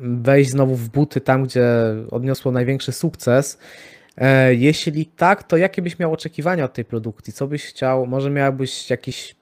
wejść 0.00 0.50
znowu 0.50 0.74
w 0.74 0.88
buty 0.88 1.20
tam, 1.20 1.44
gdzie 1.44 1.66
odniosło 2.10 2.52
największy 2.52 2.92
sukces. 2.92 3.58
E, 4.20 4.54
Jeśli 4.54 5.06
tak, 5.06 5.42
to 5.42 5.56
jakie 5.56 5.82
byś 5.82 5.98
miał 5.98 6.12
oczekiwania 6.12 6.64
od 6.64 6.72
tej 6.72 6.84
produkcji? 6.84 7.32
Co 7.32 7.46
byś 7.46 7.64
chciał? 7.64 8.06
Może 8.06 8.30
miałbyś 8.30 8.90
jakieś, 8.90 9.36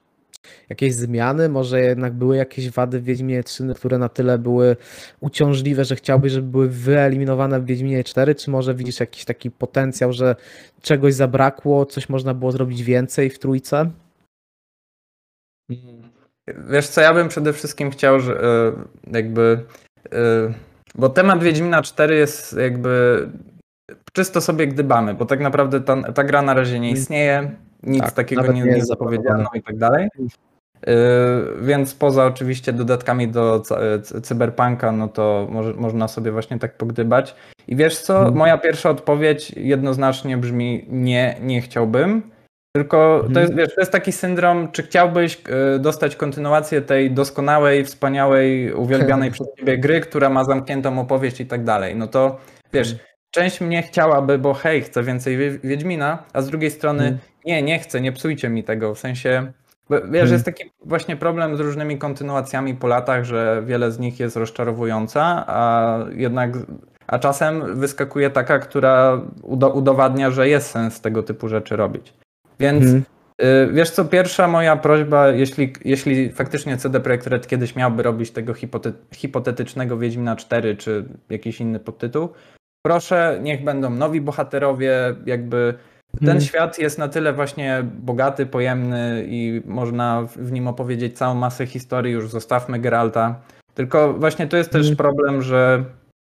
jakieś 0.69 0.93
zmiany? 0.93 1.49
Może 1.49 1.81
jednak 1.81 2.13
były 2.13 2.37
jakieś 2.37 2.69
wady 2.69 2.99
w 2.99 3.03
Wiedźminie 3.03 3.43
3, 3.43 3.73
które 3.75 3.97
na 3.97 4.09
tyle 4.09 4.37
były 4.37 4.75
uciążliwe, 5.19 5.85
że 5.85 5.95
chciałbyś, 5.95 6.31
żeby 6.31 6.47
były 6.47 6.69
wyeliminowane 6.69 7.59
w 7.59 7.65
Wiedźminie 7.65 8.03
4? 8.03 8.35
Czy 8.35 8.51
może 8.51 8.75
widzisz 8.75 8.99
jakiś 8.99 9.25
taki 9.25 9.51
potencjał, 9.51 10.13
że 10.13 10.35
czegoś 10.81 11.13
zabrakło, 11.13 11.85
coś 11.85 12.09
można 12.09 12.33
było 12.33 12.51
zrobić 12.51 12.83
więcej 12.83 13.29
w 13.29 13.39
trójce? 13.39 13.91
Wiesz 16.69 16.87
co, 16.87 17.01
ja 17.01 17.13
bym 17.13 17.27
przede 17.27 17.53
wszystkim 17.53 17.91
chciał, 17.91 18.19
że 18.19 18.41
e, 18.43 18.73
jakby, 19.13 19.65
e, 20.11 20.53
bo 20.95 21.09
temat 21.09 21.43
Wiedźmina 21.43 21.81
4 21.81 22.15
jest 22.15 22.53
jakby 22.53 23.27
czysto 24.13 24.41
sobie 24.41 24.67
gdybamy, 24.67 25.13
bo 25.13 25.25
tak 25.25 25.39
naprawdę 25.39 25.81
ta, 25.81 26.11
ta 26.13 26.23
gra 26.23 26.41
na 26.41 26.53
razie 26.53 26.79
nie 26.79 26.91
istnieje, 26.91 27.51
nic 27.83 28.01
Tak, 28.03 28.11
takiego 28.11 28.51
nie, 28.51 28.63
nie 28.63 28.85
zapowiedziano 28.85 29.45
i 29.53 29.61
tak 29.63 29.77
dalej. 29.77 30.07
E, 30.87 30.91
Więc 31.61 31.93
poza 31.95 32.25
oczywiście 32.25 32.73
dodatkami 32.73 33.27
do 33.27 33.59
c- 33.59 34.21
cyberpunka, 34.21 34.91
no 34.91 35.07
to 35.07 35.47
może, 35.51 35.73
można 35.73 36.07
sobie 36.07 36.31
właśnie 36.31 36.59
tak 36.59 36.77
pogdybać. 36.77 37.35
I 37.67 37.75
wiesz 37.75 37.97
co, 37.97 38.17
Mhm. 38.17 38.35
moja 38.37 38.57
pierwsza 38.57 38.89
odpowiedź 38.89 39.51
jednoznacznie 39.51 40.37
brzmi 40.37 40.85
nie, 40.89 41.35
nie 41.41 41.61
chciałbym. 41.61 42.21
Tylko 42.75 43.19
to 43.21 43.27
Mhm. 43.27 43.41
jest, 43.45 43.55
wiesz, 43.55 43.75
to 43.75 43.81
jest 43.81 43.91
taki 43.91 44.11
syndrom, 44.11 44.71
czy 44.71 44.83
chciałbyś 44.83 45.41
e, 45.75 45.79
dostać 45.79 46.15
kontynuację 46.15 46.81
tej 46.81 47.11
doskonałej, 47.11 47.85
wspaniałej, 47.85 48.73
uwielbianej 48.73 49.31
przez 49.41 49.47
ciebie 49.59 49.77
gry, 49.77 50.01
która 50.01 50.29
ma 50.29 50.43
zamkniętą 50.43 50.99
opowieść 50.99 51.39
i 51.41 51.45
tak 51.45 51.63
dalej. 51.63 51.95
No 51.95 52.07
to 52.07 52.37
wiesz, 52.73 52.95
część 53.31 53.61
mnie 53.61 53.83
chciałaby, 53.83 54.37
bo 54.37 54.53
hej, 54.53 54.81
chcę 54.81 55.03
więcej 55.03 55.37
Wie- 55.37 55.59
Wiedźmina, 55.63 56.23
a 56.33 56.41
z 56.41 56.47
drugiej 56.49 56.71
strony 56.71 57.03
Mhm. 57.03 57.19
nie, 57.45 57.63
nie 57.63 57.79
chcę, 57.79 58.01
nie 58.01 58.11
psujcie 58.11 58.49
mi 58.49 58.63
tego. 58.63 58.95
W 58.95 58.99
sensie, 58.99 59.51
wiesz, 59.89 60.01
Mhm. 60.03 60.31
jest 60.31 60.45
taki 60.45 60.63
właśnie 60.85 61.15
problem 61.15 61.57
z 61.57 61.59
różnymi 61.59 61.97
kontynuacjami 61.97 62.75
po 62.75 62.87
latach, 62.87 63.23
że 63.23 63.63
wiele 63.65 63.91
z 63.91 63.99
nich 63.99 64.19
jest 64.19 64.35
rozczarowująca, 64.35 65.43
a 65.47 65.97
jednak 66.15 66.51
a 67.07 67.19
czasem 67.19 67.79
wyskakuje 67.79 68.29
taka, 68.29 68.59
która 68.59 69.21
udo- 69.41 69.73
udowadnia, 69.73 70.31
że 70.31 70.49
jest 70.49 70.69
sens 70.71 71.01
tego 71.01 71.23
typu 71.23 71.47
rzeczy 71.47 71.75
robić. 71.75 72.13
Więc 72.59 72.83
Mhm. 72.85 73.03
y, 73.41 73.69
wiesz 73.73 73.89
co, 73.91 74.05
pierwsza 74.05 74.47
moja 74.47 74.75
prośba, 74.75 75.27
jeśli, 75.27 75.73
jeśli 75.85 76.31
faktycznie 76.31 76.77
CD 76.77 76.99
Projekt 76.99 77.27
Red 77.27 77.47
kiedyś 77.47 77.75
miałby 77.75 78.03
robić 78.03 78.31
tego 78.31 78.53
hipote- 78.53 78.91
hipotetycznego 79.15 79.97
Wiedźmina 79.97 80.35
4 80.35 80.75
czy 80.75 81.05
jakiś 81.29 81.61
inny 81.61 81.79
podtytuł, 81.79 82.29
proszę, 82.85 83.39
niech 83.41 83.63
będą 83.63 83.89
nowi 83.89 84.21
bohaterowie, 84.21 85.15
jakby 85.25 85.73
ten 86.19 86.29
Mhm. 86.29 86.41
świat 86.41 86.79
jest 86.79 86.97
na 86.97 87.07
tyle 87.07 87.33
właśnie 87.33 87.83
bogaty, 87.83 88.45
pojemny 88.45 89.25
i 89.27 89.61
można 89.65 90.21
w- 90.35 90.51
nim 90.51 90.67
opowiedzieć 90.67 91.17
całą 91.17 91.35
masę 91.35 91.65
historii, 91.65 92.13
już 92.13 92.29
zostawmy 92.29 92.79
Geralta. 92.79 93.35
Tylko 93.73 94.13
właśnie 94.13 94.47
to 94.47 94.57
jest 94.57 94.69
też 94.71 94.89
Mhm. 94.89 94.95
problem, 94.97 95.41
że 95.41 95.83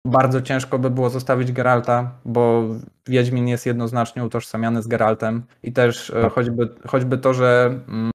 bardzo 0.07 0.41
ciężko 0.41 0.79
by 0.79 0.89
było 0.89 1.09
zostawić 1.09 1.51
Geralta, 1.51 2.11
bo 2.25 2.63
Wiedźmin 3.07 3.47
jest 3.47 3.65
jednoznacznie 3.65 4.25
utożsamiany 4.25 4.81
z 4.81 4.87
Geraltem 4.87 5.43
i 5.63 5.73
też 5.73 6.09
e, 6.09 6.29
choćby, 6.29 6.69
choćby 6.87 7.17
to, 7.17 7.33
że 7.33 7.65
mm, 7.87 8.11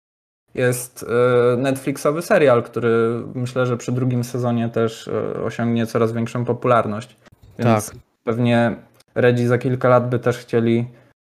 jest 0.55 1.07
e, 1.53 1.57
Netflixowy 1.57 2.22
serial, 2.22 2.62
który 2.62 3.22
myślę, 3.35 3.66
że 3.66 3.76
przy 3.76 3.93
drugim 3.93 4.24
sezonie 4.24 4.68
też 4.68 5.09
e, 5.09 5.43
osiągnie 5.45 5.87
coraz 5.87 6.12
większą 6.12 6.45
popularność. 6.45 7.16
Więc 7.59 7.87
Tak. 7.91 7.97
Pewnie 8.25 8.77
Redzi 9.14 9.47
za 9.47 9.59
kilka 9.59 9.89
lat 9.89 10.09
by 10.09 10.18
też 10.18 10.39
chcieli 10.39 10.89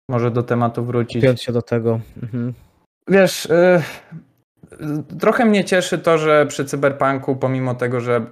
może 0.09 0.31
do 0.31 0.43
tematu 0.43 0.85
wrócić. 0.85 1.23
Piąć 1.23 1.41
się 1.41 1.51
do 1.51 1.61
tego. 1.61 1.99
Mhm. 2.23 2.53
Wiesz, 3.07 3.45
y, 3.45 3.81
trochę 5.19 5.45
mnie 5.45 5.65
cieszy 5.65 5.99
to, 5.99 6.17
że 6.17 6.45
przy 6.45 6.65
Cyberpunku, 6.65 7.35
pomimo 7.35 7.75
tego, 7.75 8.01
że 8.01 8.25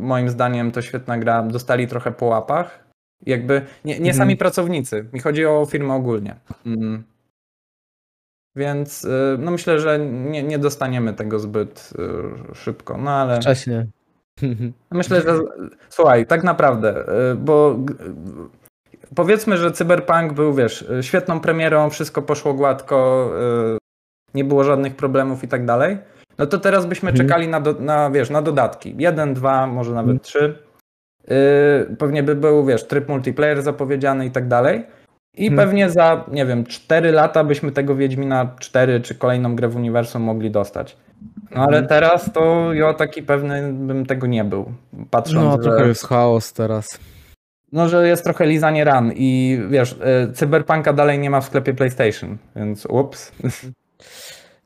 moim 0.00 0.28
zdaniem 0.30 0.72
to 0.72 0.82
świetna 0.82 1.18
gra, 1.18 1.42
dostali 1.42 1.88
trochę 1.88 2.12
po 2.12 2.26
łapach. 2.26 2.84
Jakby 3.26 3.54
nie, 3.84 3.92
nie 3.92 3.98
Mhm. 3.98 4.14
sami 4.14 4.36
pracownicy, 4.36 5.08
mi 5.12 5.20
chodzi 5.20 5.46
o 5.46 5.66
firmę 5.66 5.94
ogólnie. 5.94 6.36
Mm. 6.66 7.04
Więc 8.56 9.04
y, 9.04 9.36
no 9.38 9.50
myślę, 9.50 9.80
że 9.80 9.98
nie, 9.98 10.42
nie 10.42 10.58
dostaniemy 10.58 11.14
tego 11.14 11.38
zbyt 11.38 11.90
y, 12.52 12.54
szybko, 12.54 12.98
no 12.98 13.10
ale 13.10 13.40
Wcześnie. 13.40 13.86
myślę, 14.90 15.22
że 15.22 15.38
słuchaj, 15.88 16.26
tak 16.26 16.44
naprawdę, 16.44 17.04
y, 17.32 17.34
bo 17.34 17.76
y, 19.10 19.14
powiedzmy, 19.14 19.56
że 19.56 19.72
Cyberpunk 19.72 20.32
był, 20.32 20.54
wiesz, 20.54 20.82
y, 20.82 21.02
świetną 21.02 21.40
premierą, 21.40 21.90
wszystko 21.90 22.22
poszło 22.22 22.54
gładko, 22.54 23.30
nie 24.34 24.44
było 24.44 24.64
żadnych 24.64 24.96
problemów 24.96 25.44
i 25.44 25.48
tak 25.48 25.64
dalej. 25.64 25.98
No 26.38 26.46
to 26.46 26.58
teraz 26.58 26.86
byśmy 26.86 27.10
Mhm. 27.10 27.28
czekali 27.28 27.48
na, 27.48 27.60
do, 27.60 27.72
na, 27.72 28.10
wiesz, 28.10 28.30
na 28.30 28.42
dodatki. 28.42 28.94
Jeden, 28.98 29.34
dwa, 29.34 29.66
może 29.66 29.92
nawet 29.92 30.10
Mhm. 30.10 30.20
trzy. 30.20 30.58
Pewnie 31.98 32.22
by 32.22 32.34
był, 32.34 32.64
wiesz, 32.64 32.86
tryb 32.86 33.08
multiplayer 33.08 33.62
zapowiedziany 33.62 34.26
i 34.26 34.30
tak 34.30 34.48
dalej. 34.48 34.86
I 35.36 35.46
Mhm. 35.48 35.68
pewnie 35.68 35.90
za, 35.90 36.24
nie 36.32 36.46
wiem, 36.46 36.64
4 36.66 37.12
lata 37.12 37.44
byśmy 37.44 37.72
tego 37.72 37.94
Wiedźmina 37.96 38.54
4 38.58 39.00
czy 39.00 39.14
kolejną 39.14 39.56
grę 39.56 39.68
w 39.68 39.76
uniwersum 39.76 40.22
mogli 40.22 40.50
dostać. 40.50 40.96
No 41.50 41.62
ale 41.62 41.82
teraz 41.82 42.32
to 42.32 42.72
ja 42.72 42.94
taki 42.94 43.22
pewny 43.22 43.72
bym 43.72 44.06
tego 44.06 44.26
nie 44.26 44.44
był. 44.44 44.72
Patrząc, 45.10 45.56
No, 45.56 45.58
trochę 45.58 45.78
że, 45.78 45.88
jest 45.88 46.06
chaos 46.06 46.52
teraz. 46.52 46.98
no, 47.72 47.88
że 47.88 48.08
jest 48.08 48.24
trochę 48.24 48.46
lizanie 48.46 48.84
ran 48.84 49.12
i 49.16 49.60
wiesz, 49.70 49.92
y, 49.92 50.32
Cyberpunka 50.32 50.92
dalej 50.92 51.18
nie 51.18 51.30
ma 51.30 51.40
w 51.40 51.44
sklepie 51.44 51.74
PlayStation, 51.74 52.36
więc 52.56 52.86
ups. 52.86 53.32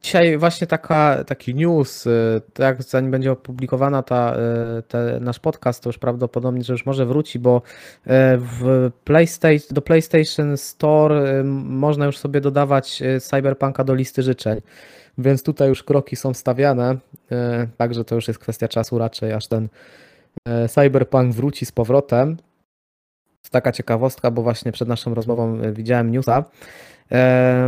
Dzisiaj 0.02 0.38
właśnie 0.38 0.66
taka, 0.66 1.24
taki 1.24 1.54
news, 1.54 2.06
y, 2.06 2.40
tak 2.52 2.82
zanim 2.82 3.11
będzie 3.11 3.32
opublikowana 3.32 4.02
ta, 4.02 4.36
te, 4.88 5.18
nasz 5.20 5.38
podcast, 5.38 5.82
to 5.82 5.88
już 5.88 5.98
prawdopodobnie, 5.98 6.64
że 6.64 6.72
już 6.72 6.86
może 6.86 7.06
wróci, 7.06 7.38
bo 7.38 7.62
w 8.36 8.90
PlayStation, 9.04 9.68
do 9.70 9.82
PlayStation 9.82 10.56
Store 10.56 11.44
można 11.44 12.06
już 12.06 12.18
sobie 12.18 12.40
dodawać 12.40 13.02
Cyberpunka 13.20 13.84
do 13.84 13.94
listy 13.94 14.22
życzeń, 14.22 14.61
więc 15.19 15.43
tutaj 15.43 15.69
już 15.69 15.83
kroki 15.83 16.16
są 16.16 16.35
stawiane, 16.35 16.97
y, 17.33 17.69
także 17.77 18.05
to 18.05 18.14
już 18.14 18.29
jest 18.29 18.41
kwestia 18.41 18.69
czasu 18.69 18.99
raczej, 18.99 19.33
aż 19.33 19.47
ten 19.47 19.69
y, 20.64 20.69
Cyberpunk 20.69 21.35
wróci 21.35 21.66
z 21.66 21.73
powrotem. 21.73 22.37
To 23.43 23.51
taka 23.51 23.73
ciekawostka, 23.73 24.31
bo 24.31 24.43
właśnie 24.43 24.73
przed 24.73 24.89
naszą 24.89 25.14
rozmową 25.14 25.64
y, 25.64 25.73
widziałem 25.73 26.11
newsa 26.11 26.45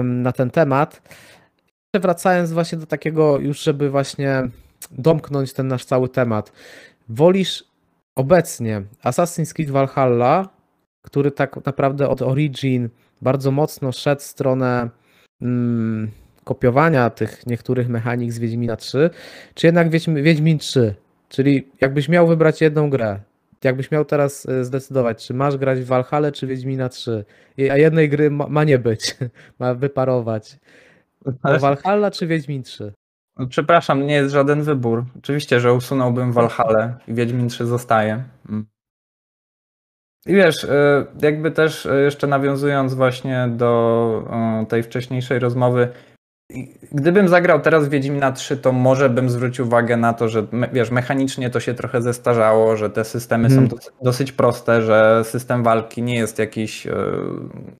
na 0.05 0.33
ten 0.33 0.51
temat. 0.51 1.03
Wracając 1.95 2.53
właśnie 2.53 2.79
do 2.79 2.87
takiego 2.87 3.39
już, 3.39 3.63
żeby 3.63 3.91
właśnie 3.91 4.49
domknąć 4.91 5.53
ten 5.53 5.69
nasz 5.69 5.85
cały 5.85 6.09
temat. 6.09 6.53
wolisz 7.09 7.65
obecnie 8.17 8.83
Assassin's 9.05 9.53
Creed 9.53 9.71
Valhalla, 9.71 10.49
który 11.03 11.31
tak 11.31 11.67
naprawdę 11.67 12.09
od 12.09 12.23
Origin 12.23 12.89
bardzo 13.23 13.51
mocno 13.51 13.93
szedł 13.93 14.21
w 14.21 14.25
stronę 14.25 14.91
mm, 15.43 16.11
kopiowania 16.45 17.11
tych 17.11 17.47
niektórych 17.47 17.88
mechanik 17.88 18.32
z 18.32 18.38
Wiedźmina 18.38 18.76
3, 18.76 19.11
czy 19.55 19.66
jednak 19.66 19.91
Wiedźmin, 19.91 20.22
Wiedźmin 20.22 20.59
3? 20.59 20.95
Czyli 21.28 21.68
jakbyś 21.80 22.09
miał 22.09 22.26
wybrać 22.26 22.61
jedną 22.61 22.91
grę, 22.91 23.20
jakbyś 23.64 23.91
miał 23.91 24.05
teraz 24.05 24.47
e, 24.47 24.64
zdecydować, 24.64 25.26
czy 25.26 25.34
masz 25.34 25.57
grać 25.57 25.80
w 25.80 25.86
Valhalla 25.86 26.32
czy 26.32 26.47
Wiedźmina 26.47 26.88
3, 26.88 27.24
a 27.70 27.76
jednej 27.76 28.09
gry 28.09 28.30
ma, 28.30 28.47
ma 28.47 28.64
nie 28.64 28.78
być, 28.78 29.16
ma 29.59 29.74
wyparować. 29.74 30.59
To 31.24 31.59
Valhalla 31.59 32.11
czy 32.11 32.26
Wiedźmin 32.26 32.62
3? 32.62 32.93
No, 33.36 33.47
przepraszam, 33.47 34.07
nie 34.07 34.14
jest 34.14 34.32
żaden 34.32 34.62
wybór. 34.62 35.05
Oczywiście, 35.18 35.61
że 35.61 35.74
usunąłbym 35.74 36.32
Valhalla 36.32 36.99
i 37.09 37.14
Wiedźmin 37.14 37.49
3 37.49 37.66
zostaje. 37.66 38.24
Mm. 38.49 38.66
I 40.26 40.34
wiesz, 40.34 40.64
e, 40.64 41.07
jakby 41.22 41.51
też 41.51 41.86
e, 41.86 42.01
jeszcze 42.01 42.26
nawiązując 42.26 42.95
właśnie 42.95 43.49
do 43.57 44.64
tej 44.68 44.82
wcześniejszej 44.82 45.38
rozmowy, 45.38 45.88
Gdybym 46.93 47.29
zagrał 47.29 47.61
teraz 47.61 47.89
Wiedźmina 47.89 48.33
3, 48.33 48.57
to 48.57 48.73
może 48.73 49.11
bym 49.11 49.31
zwrócił 49.31 49.67
uwagę 49.67 49.97
na 49.97 50.15
to, 50.15 50.29
że 50.29 50.47
wiesz, 50.73 50.91
mechanicznie 50.91 51.51
to 51.51 51.61
się 51.61 51.75
trochę 51.75 52.03
zestarzało, 52.03 52.77
że 52.77 52.91
te 52.91 53.05
systemy 53.05 53.49
hmm. 53.49 53.69
są 53.69 53.75
mhm. 53.75 53.93
dosyć 54.03 54.33
proste, 54.33 54.83
że 54.83 55.23
system 55.25 55.63
walki 55.63 56.03
nie 56.03 56.15
jest 56.15 56.39
jakiś 56.39 56.87
e, 56.87 56.95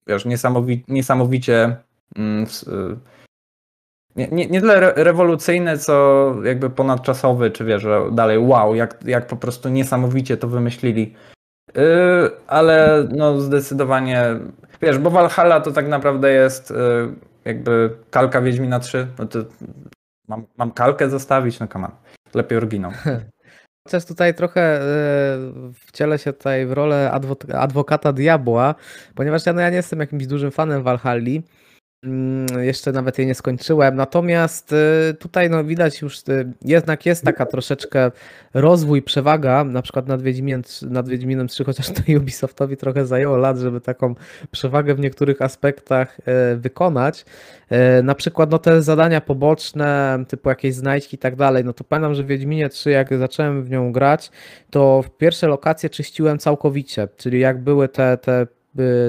wiesz, 0.07 0.25
niesamowi 0.25 0.85
niesamowicie 0.89 1.77
mm, 2.17 2.47
nie, 4.17 4.29
nie, 4.29 4.47
nie 4.47 4.61
tyle 4.61 4.93
rewolucyjny, 4.97 5.79
co 5.79 6.35
jakby 6.45 6.71
ponadczasowy, 6.71 7.51
czy 7.51 7.65
wiesz, 7.65 7.83
że 7.83 8.03
dalej 8.13 8.39
wow, 8.39 8.75
jak, 8.75 8.99
jak 9.05 9.27
po 9.27 9.37
prostu 9.37 9.69
niesamowicie 9.69 10.37
to 10.37 10.49
wymyślili. 10.49 11.15
Yy, 11.75 11.83
ale 12.47 13.07
no 13.11 13.41
zdecydowanie, 13.41 14.25
wiesz, 14.83 14.99
bo 14.99 15.11
Valhalla 15.11 15.61
to 15.61 15.73
tak 15.73 15.89
naprawdę 15.89 16.33
jest 16.33 16.71
yy, 16.71 17.30
jakby 17.45 17.91
kalka 18.11 18.41
Wiedźmina 18.41 18.81
3, 18.81 19.07
no 19.19 19.27
to 19.27 19.39
mam, 20.29 20.47
mam 20.57 20.73
kalkę 20.73 21.11
zostawić, 21.11 21.61
no 21.61 21.69
on. 21.75 21.91
Lepiej 22.35 22.59
oryginał. 22.59 22.93
Chociaż 23.85 24.05
tutaj 24.05 24.35
trochę 24.35 24.61
e, 24.61 24.85
wcielę 25.87 26.19
się 26.19 26.33
tutaj 26.33 26.67
w 26.67 26.73
rolę 26.73 27.11
adwokata 27.55 28.13
diabła, 28.13 28.75
ponieważ 29.15 29.47
ja, 29.47 29.53
no 29.53 29.61
ja 29.61 29.71
nie 29.71 29.77
jestem 29.77 30.01
jakimś 30.01 30.27
dużym 30.27 30.51
fanem 30.51 30.83
Valhalli, 30.83 31.37
Mm, 31.37 31.43
jeszcze 32.61 32.93
nawet 32.93 33.19
jej 33.19 33.27
nie 33.27 33.35
skończyłem. 33.35 33.97
Natomiast 33.97 34.73
y, 34.73 35.15
tutaj 35.15 35.51
no, 35.51 35.65
widać 35.65 36.01
już, 36.01 36.19
y, 36.19 36.53
jednak 36.65 37.07
jest 37.07 37.25
taka 37.25 37.47
troszeczkę 37.47 38.11
rozwój, 38.55 39.03
przewaga, 39.03 39.65
na 39.65 39.83
przykład 39.83 40.07
nad 40.07 40.23
Wiedźminem, 40.23 40.63
nad 40.83 41.09
Wiedźminem 41.09 41.49
3, 41.49 41.65
chociaż 41.65 41.89
to 41.91 42.03
Ubisoftowi 42.17 42.77
trochę 42.77 43.07
zajęło 43.07 43.37
lat, 43.37 43.59
żeby 43.59 43.81
taką 43.81 44.15
przewagę 44.51 44.95
w 44.95 45.01
niektórych 45.01 45.43
aspektach 45.43 46.19
y, 46.53 46.57
wykonać. 46.57 47.25
Na 48.03 48.15
przykład 48.15 48.51
no, 48.51 48.59
te 48.59 48.83
zadania 48.83 49.21
poboczne, 49.21 50.25
typu 50.29 50.49
jakieś 50.49 50.75
znajdźki 50.75 51.17
i 51.17 51.19
tak 51.19 51.37
dalej, 51.37 51.65
no 51.65 51.73
to 51.73 51.85
pamiętam, 51.85 52.15
że 52.15 52.23
w 52.23 52.27
Wiedźminie 52.27 52.69
3, 52.69 52.91
jak 52.91 53.19
zacząłem 53.19 53.65
w 53.65 53.71
nią 53.71 53.93
grać, 53.93 54.31
to 54.71 55.05
pierwsze 55.19 55.47
lokacje 55.47 55.91
czyściłem 55.91 56.39
całkowicie, 56.39 57.09
czyli 57.17 57.41
jak 57.41 57.63
były 57.63 57.89
te, 57.89 58.19
te 58.19 58.47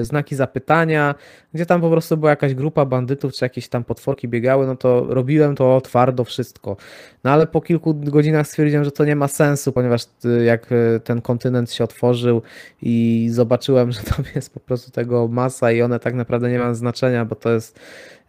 znaki 0.02 0.36
zapytania, 0.36 1.14
gdzie 1.54 1.66
tam 1.66 1.80
po 1.80 1.90
prostu 1.90 2.16
była 2.16 2.30
jakaś 2.30 2.54
grupa 2.54 2.84
bandytów, 2.84 3.32
czy 3.32 3.44
jakieś 3.44 3.68
tam 3.68 3.84
potworki 3.84 4.28
biegały, 4.28 4.66
no 4.66 4.76
to 4.76 5.06
robiłem 5.08 5.56
to 5.56 5.80
twardo 5.80 6.24
wszystko. 6.24 6.76
No 7.24 7.30
ale 7.30 7.46
po 7.46 7.60
kilku 7.60 7.94
godzinach 7.94 8.46
stwierdziłem, 8.46 8.84
że 8.84 8.90
to 8.90 9.04
nie 9.04 9.16
ma 9.16 9.28
sensu, 9.28 9.72
ponieważ 9.72 10.02
y, 10.24 10.44
jak 10.44 10.72
y, 10.72 11.00
ten 11.04 11.20
kontynent 11.20 11.72
się 11.72 11.84
otworzył 11.84 12.42
i 12.82 13.28
zobaczyłem, 13.30 13.92
że 13.92 14.00
tam 14.00 14.24
jest 14.34 14.54
po 14.54 14.60
prostu 14.60 14.90
tego 14.90 15.28
masa 15.28 15.72
i 15.72 15.82
one 15.82 15.98
tak 15.98 16.14
naprawdę 16.14 16.50
nie 16.50 16.58
mają 16.58 16.74
znaczenia, 16.74 17.24
bo 17.24 17.34
to 17.34 17.50
jest 17.50 17.80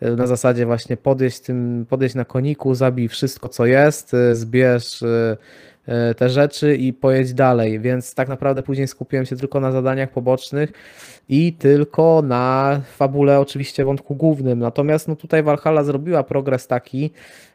y, 0.03 0.15
na 0.15 0.27
zasadzie 0.27 0.65
właśnie 0.65 0.97
podejść 0.97 1.39
tym, 1.39 1.85
podejść 1.89 2.15
na 2.15 2.25
koniku, 2.25 2.75
zabij 2.75 3.07
wszystko 3.07 3.49
co 3.49 3.65
jest, 3.65 4.15
zbierz 4.33 5.03
te 6.17 6.29
rzeczy 6.29 6.75
i 6.75 6.93
pojedź 6.93 7.33
dalej, 7.33 7.79
więc 7.79 8.15
tak 8.15 8.27
naprawdę 8.27 8.63
później 8.63 8.87
skupiłem 8.87 9.25
się 9.25 9.35
tylko 9.35 9.59
na 9.59 9.71
zadaniach 9.71 10.09
pobocznych 10.09 10.71
i 11.29 11.53
tylko 11.53 12.21
na 12.25 12.81
fabule 12.95 13.39
oczywiście 13.39 13.85
wątku 13.85 14.15
głównym. 14.15 14.59
Natomiast 14.59 15.07
no 15.07 15.15
tutaj 15.15 15.43
Valhalla 15.43 15.83
zrobiła 15.83 16.23
progres 16.23 16.67
taki, 16.67 17.11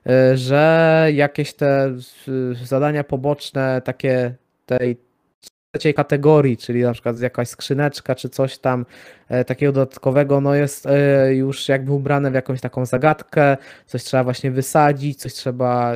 e, 0.07 0.37
że 0.37 1.09
jakieś 1.12 1.55
te 1.55 1.95
zadania 2.64 3.05
poboczne 3.05 3.83
takie 3.85 4.35
tej 4.66 5.07
trzeciej 5.72 5.94
kategorii, 5.94 6.56
czyli 6.56 6.82
na 6.82 6.92
przykład 6.92 7.20
jakaś 7.20 7.48
skrzyneczka 7.48 8.14
czy 8.14 8.28
coś 8.28 8.58
tam 8.58 8.86
e, 9.28 9.44
takiego 9.44 9.72
dodatkowego, 9.72 10.40
no 10.40 10.54
jest 10.54 10.86
e, 10.86 11.34
już 11.34 11.68
jakby 11.68 11.92
ubrane 11.92 12.30
w 12.30 12.34
jakąś 12.34 12.60
taką 12.60 12.86
zagadkę, 12.86 13.56
coś 13.86 14.02
trzeba 14.02 14.24
właśnie 14.24 14.50
wysadzić, 14.50 15.18
coś 15.18 15.32
trzeba 15.32 15.92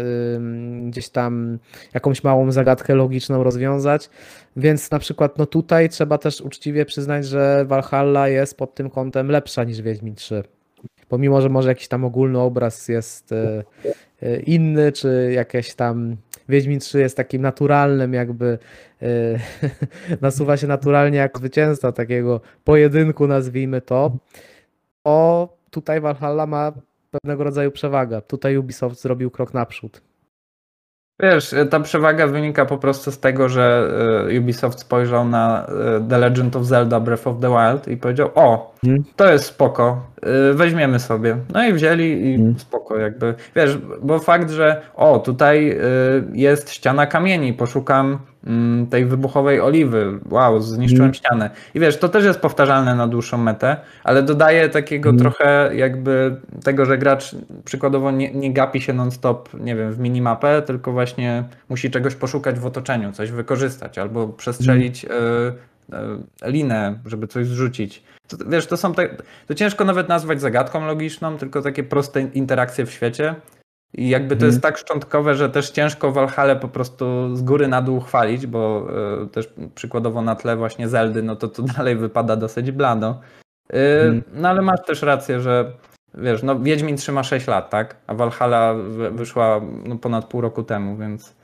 gdzieś 0.83 1.09
tam 1.09 1.59
jakąś 1.95 2.25
małą 2.25 2.53
zagadkę 2.53 2.95
logiczną 2.95 3.45
rozwiązać, 3.45 4.11
więc 4.57 4.91
na 4.91 4.99
przykład 4.99 5.39
no 5.39 5.47
tutaj 5.47 5.89
trzeba 5.89 6.19
też 6.19 6.41
uczciwie 6.41 6.85
przyznać, 6.85 7.27
że 7.27 7.65
Valhalla 7.69 8.29
jest 8.29 8.57
pod 8.57 8.75
tym 8.75 8.91
kątem 8.91 9.31
lepsza 9.31 9.65
niż 9.65 9.83
Wiedźmin 9.83 10.15
3. 10.15 10.43
Pomimo, 11.09 11.41
że 11.41 11.49
może 11.49 11.69
jakiś 11.69 11.89
tam 11.89 12.05
ogólny 12.05 12.39
obraz 12.39 12.89
jest 12.89 13.33
e, 13.33 14.41
inny, 14.41 14.93
czy 14.93 15.33
jakieś 15.35 15.75
tam 15.75 16.17
Wiedźmin 16.49 16.81
3 16.81 17.01
jest 17.01 17.17
takim 17.17 17.43
naturalnym 17.43 18.15
jakby 18.15 18.59
nasuwa 20.21 20.57
się 20.57 20.67
naturalnie 20.67 21.19
jak 21.19 21.39
zwycięzca 21.39 21.93
takiego 21.93 22.41
pojedynku 22.65 23.27
nazwijmy 23.27 23.81
to. 23.81 24.17
O 25.05 25.49
tutaj 25.71 26.01
Valhalla 26.01 26.47
ma 26.47 26.73
pewnego 27.11 27.45
rodzaju 27.45 27.71
przewagę. 27.71 28.23
Tutaj 28.23 28.57
Ubisoft 28.57 29.01
zrobił 29.01 29.31
krok 29.31 29.55
naprzód. 29.55 30.01
Wiesz, 31.21 31.55
ta 31.71 31.81
przewaga 31.81 32.27
wynika 32.27 32.67
po 32.67 32.79
prostu 32.79 33.11
z 33.11 33.21
tego, 33.21 33.49
że 33.49 33.91
e, 34.29 34.39
Ubisoft 34.41 34.81
spojrzał 34.81 35.29
na 35.29 35.67
e, 35.67 36.09
The 36.09 36.19
Legend 36.19 36.57
of 36.57 36.65
Zelda 36.65 37.01
Breath 37.01 37.27
of 37.27 37.37
the 37.41 37.49
Wild 37.49 37.89
i 37.89 37.97
powiedział: 37.97 38.31
O, 38.35 38.75
hmm. 38.85 39.05
to 39.17 39.33
jest 39.33 39.45
spoko, 39.45 40.07
e, 40.23 40.53
weźmiemy 40.53 40.99
sobie. 40.99 41.37
No 41.55 41.67
i 41.67 41.73
wzięli 41.73 42.05
i 42.05 42.37
hmm. 42.37 42.59
spoko, 42.59 42.97
jakby. 42.99 43.35
Wiesz, 43.57 43.79
bo 44.03 44.19
fakt, 44.19 44.51
że 44.51 44.83
o, 44.95 45.19
tutaj 45.19 45.79
jest 46.33 46.71
ściana 46.71 47.07
kamieni, 47.07 47.53
poszukam 47.53 48.19
tej 48.91 49.07
wybuchowej 49.07 49.61
oliwy. 49.61 50.19
Wow, 50.31 50.61
zniszczyłem 50.61 51.05
mm. 51.05 51.15
ścianę. 51.15 51.51
I 51.75 51.81
wiesz, 51.81 51.99
to 51.99 52.09
też 52.09 52.25
jest 52.25 52.41
powtarzalne 52.41 52.95
na 52.95 53.09
dłuższą 53.09 53.39
metę, 53.39 53.77
ale 54.05 54.23
dodaje 54.23 54.69
takiego 54.69 55.09
mm. 55.09 55.21
trochę 55.21 55.71
jakby 55.75 56.37
tego, 56.65 56.85
że 56.85 56.99
gracz 56.99 57.37
przykładowo 57.65 58.11
nie, 58.11 58.35
nie 58.35 58.53
gapi 58.53 58.81
się 58.81 58.93
non-stop, 58.93 59.49
nie 59.61 59.77
wiem, 59.77 59.93
w 59.93 59.99
minimapę, 59.99 60.63
tylko 60.63 60.93
właśnie 60.93 61.45
musi 61.69 61.91
czegoś 61.91 62.15
poszukać 62.15 62.59
w 62.59 62.67
otoczeniu, 62.67 63.13
coś 63.13 63.31
wykorzystać 63.31 63.99
albo 63.99 64.29
przestrzelić 64.29 65.05
mm. 65.05 65.19
y, 65.93 66.47
y, 66.47 66.51
linę, 66.51 66.99
żeby 67.07 67.27
coś 67.27 67.47
zrzucić. 67.47 68.03
To, 68.29 68.37
wiesz, 68.49 68.67
to 68.67 68.77
są 68.77 68.95
te, 68.95 69.09
to 69.47 69.55
ciężko 69.55 69.85
nawet 69.85 70.09
nazwać 70.09 70.41
zagadką 70.41 70.87
logiczną, 70.87 71.39
tylko 71.39 71.63
takie 71.63 71.85
proste 71.85 72.21
interakcje 72.21 72.87
w 72.87 72.91
świecie. 72.91 73.35
I 73.95 74.09
jakby 74.09 74.37
to 74.37 74.47
jest 74.47 74.57
mhm. 74.57 74.73
tak 74.73 74.81
szczątkowe, 74.81 75.35
że 75.35 75.51
też 75.51 75.71
ciężko 75.71 76.13
Valhalla 76.13 76.57
po 76.57 76.69
prostu 76.69 77.37
z 77.37 77.43
góry 77.43 77.69
na 77.69 77.83
dół 77.83 78.01
chwalić, 78.01 78.47
bo 78.47 78.89
y, 79.25 79.27
też 79.27 79.53
przykładowo 79.75 80.23
na 80.23 80.37
tle 80.37 80.57
właśnie 80.57 80.89
Zeldy, 80.89 81.23
no 81.23 81.37
to 81.37 81.49
to 81.49 81.63
dalej 81.77 81.97
wypada 81.97 82.37
dosyć 82.37 82.71
blado. 82.71 83.21
Y, 83.75 84.23
no 84.33 84.49
ale 84.49 84.63
masz 84.63 84.81
też 84.87 85.03
rację, 85.03 85.41
że 85.41 85.73
wiesz, 86.15 86.43
no 86.43 86.61
Wiedźmin 86.61 86.97
trzyma 86.97 87.23
6 87.23 87.47
lat, 87.47 87.71
tak? 87.71 87.97
A 88.07 88.15
Valhalla 88.15 88.75
wyszła 89.11 89.61
no, 89.85 89.99
ponad 89.99 90.25
pół 90.25 90.41
roku 90.41 90.63
temu, 90.63 90.97
więc 90.97 91.42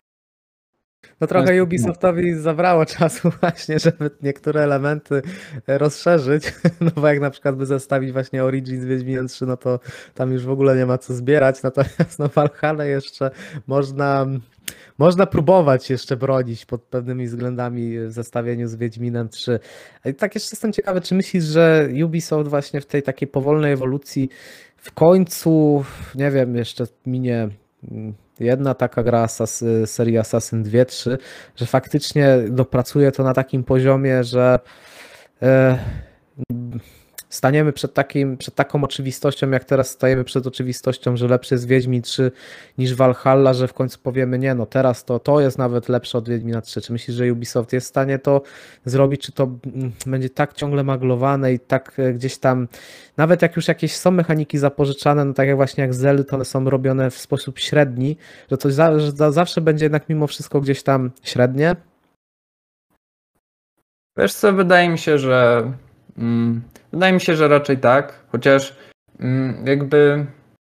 no 1.20 1.26
trochę 1.26 1.62
Ubisoftowi 1.62 2.34
zabrało 2.34 2.86
czasu 2.86 3.30
właśnie, 3.40 3.78
żeby 3.78 4.10
niektóre 4.22 4.62
elementy 4.62 5.22
e, 5.66 5.78
rozszerzyć, 5.78 6.54
no 6.80 6.90
bo 6.96 7.08
jak 7.08 7.20
na 7.20 7.30
przykład 7.30 7.56
by 7.56 7.66
zestawić 7.66 8.12
właśnie 8.12 8.44
Origins 8.44 8.82
z 8.82 8.84
Wiedźminem 8.84 9.28
3, 9.28 9.46
no 9.46 9.56
to 9.56 9.80
tam 10.14 10.32
już 10.32 10.44
w 10.44 10.50
ogóle 10.50 10.76
nie 10.76 10.86
ma 10.86 10.98
co 10.98 11.14
zbierać, 11.14 11.62
natomiast 11.68 12.18
no 12.18 12.28
Valhalla 12.28 12.84
jeszcze 12.84 13.30
można, 13.66 14.26
można 14.98 15.26
próbować 15.26 15.90
jeszcze 15.90 16.16
bronić 16.16 16.66
pod 16.66 16.82
pewnymi 16.82 17.26
względami 17.26 17.98
w 17.98 18.12
zestawieniu 18.12 18.68
z 18.68 18.76
Wiedźminem 18.76 19.28
3. 19.28 19.58
I 20.04 20.14
tak 20.14 20.34
jeszcze 20.34 20.50
jestem 20.52 20.72
ciekawy, 20.72 21.00
czy 21.00 21.14
myślisz, 21.14 21.44
że 21.44 21.88
Ubisoft 22.04 22.50
właśnie 22.50 22.80
w 22.80 22.86
tej 22.86 23.02
takiej 23.02 23.28
powolnej 23.28 23.72
ewolucji 23.72 24.28
w 24.76 24.92
końcu, 24.92 25.84
nie 26.14 26.30
wiem, 26.30 26.56
jeszcze 26.56 26.84
minie 27.06 27.48
mm, 27.90 28.14
jedna 28.40 28.74
taka 28.74 29.02
gra 29.02 29.28
serii 29.86 30.18
Assassin 30.18 30.64
2-3, 30.64 31.18
że 31.56 31.66
faktycznie 31.66 32.38
dopracuje 32.48 33.12
to 33.12 33.22
na 33.22 33.34
takim 33.34 33.64
poziomie, 33.64 34.24
że 34.24 34.58
e, 35.42 35.78
staniemy 37.28 37.72
przed, 37.72 37.94
takim, 37.94 38.36
przed 38.36 38.54
taką 38.54 38.84
oczywistością, 38.84 39.50
jak 39.50 39.64
teraz 39.64 39.90
stajemy 39.90 40.24
przed 40.24 40.46
oczywistością, 40.46 41.16
że 41.16 41.28
lepszy 41.28 41.54
jest 41.54 41.66
Wiedźmin 41.66 42.02
3 42.02 42.32
niż 42.78 42.94
Valhalla, 42.94 43.54
że 43.54 43.68
w 43.68 43.74
końcu 43.74 43.98
powiemy, 43.98 44.38
nie 44.38 44.54
no, 44.54 44.66
teraz 44.66 45.04
to, 45.04 45.18
to 45.18 45.40
jest 45.40 45.58
nawet 45.58 45.88
lepsze 45.88 46.18
od 46.18 46.28
Wiedźmina 46.28 46.60
3. 46.60 46.80
Czy 46.80 46.92
myślisz, 46.92 47.16
że 47.16 47.32
Ubisoft 47.32 47.72
jest 47.72 47.86
w 47.86 47.88
stanie 47.88 48.18
to 48.18 48.42
zrobić, 48.84 49.22
czy 49.22 49.32
to 49.32 49.44
mm, 49.44 49.92
będzie 50.06 50.30
tak 50.30 50.54
ciągle 50.54 50.84
maglowane 50.84 51.52
i 51.52 51.58
tak 51.58 51.92
e, 51.98 52.12
gdzieś 52.12 52.38
tam, 52.38 52.68
nawet 53.16 53.42
jak 53.42 53.56
już 53.56 53.68
jakieś 53.68 53.96
są 53.96 54.10
mechaniki 54.10 54.58
zapożyczane, 54.58 55.24
no 55.24 55.34
tak 55.34 55.48
jak 55.48 55.56
właśnie 55.56 55.82
jak 55.82 55.94
Zely, 55.94 56.24
to 56.24 56.36
one 56.36 56.44
są 56.44 56.70
robione 56.70 57.10
w 57.10 57.18
sposób 57.18 57.58
średni, 57.58 58.16
że 58.50 58.56
coś 58.56 58.74
za, 58.74 59.00
że 59.00 59.12
za, 59.12 59.32
zawsze 59.32 59.60
będzie 59.60 59.84
jednak 59.84 60.08
mimo 60.08 60.26
wszystko 60.26 60.60
gdzieś 60.60 60.82
tam 60.82 61.10
średnie? 61.22 61.76
Wiesz 64.16 64.34
co, 64.34 64.52
wydaje 64.52 64.88
mi 64.88 64.98
się, 64.98 65.18
że 65.18 65.72
mm, 66.18 66.62
wydaje 66.92 67.12
mi 67.12 67.20
się, 67.20 67.34
że 67.34 67.48
raczej 67.48 67.78
tak, 67.78 68.12
chociaż 68.32 68.76
mm, 69.20 69.66
jakby 69.66 70.26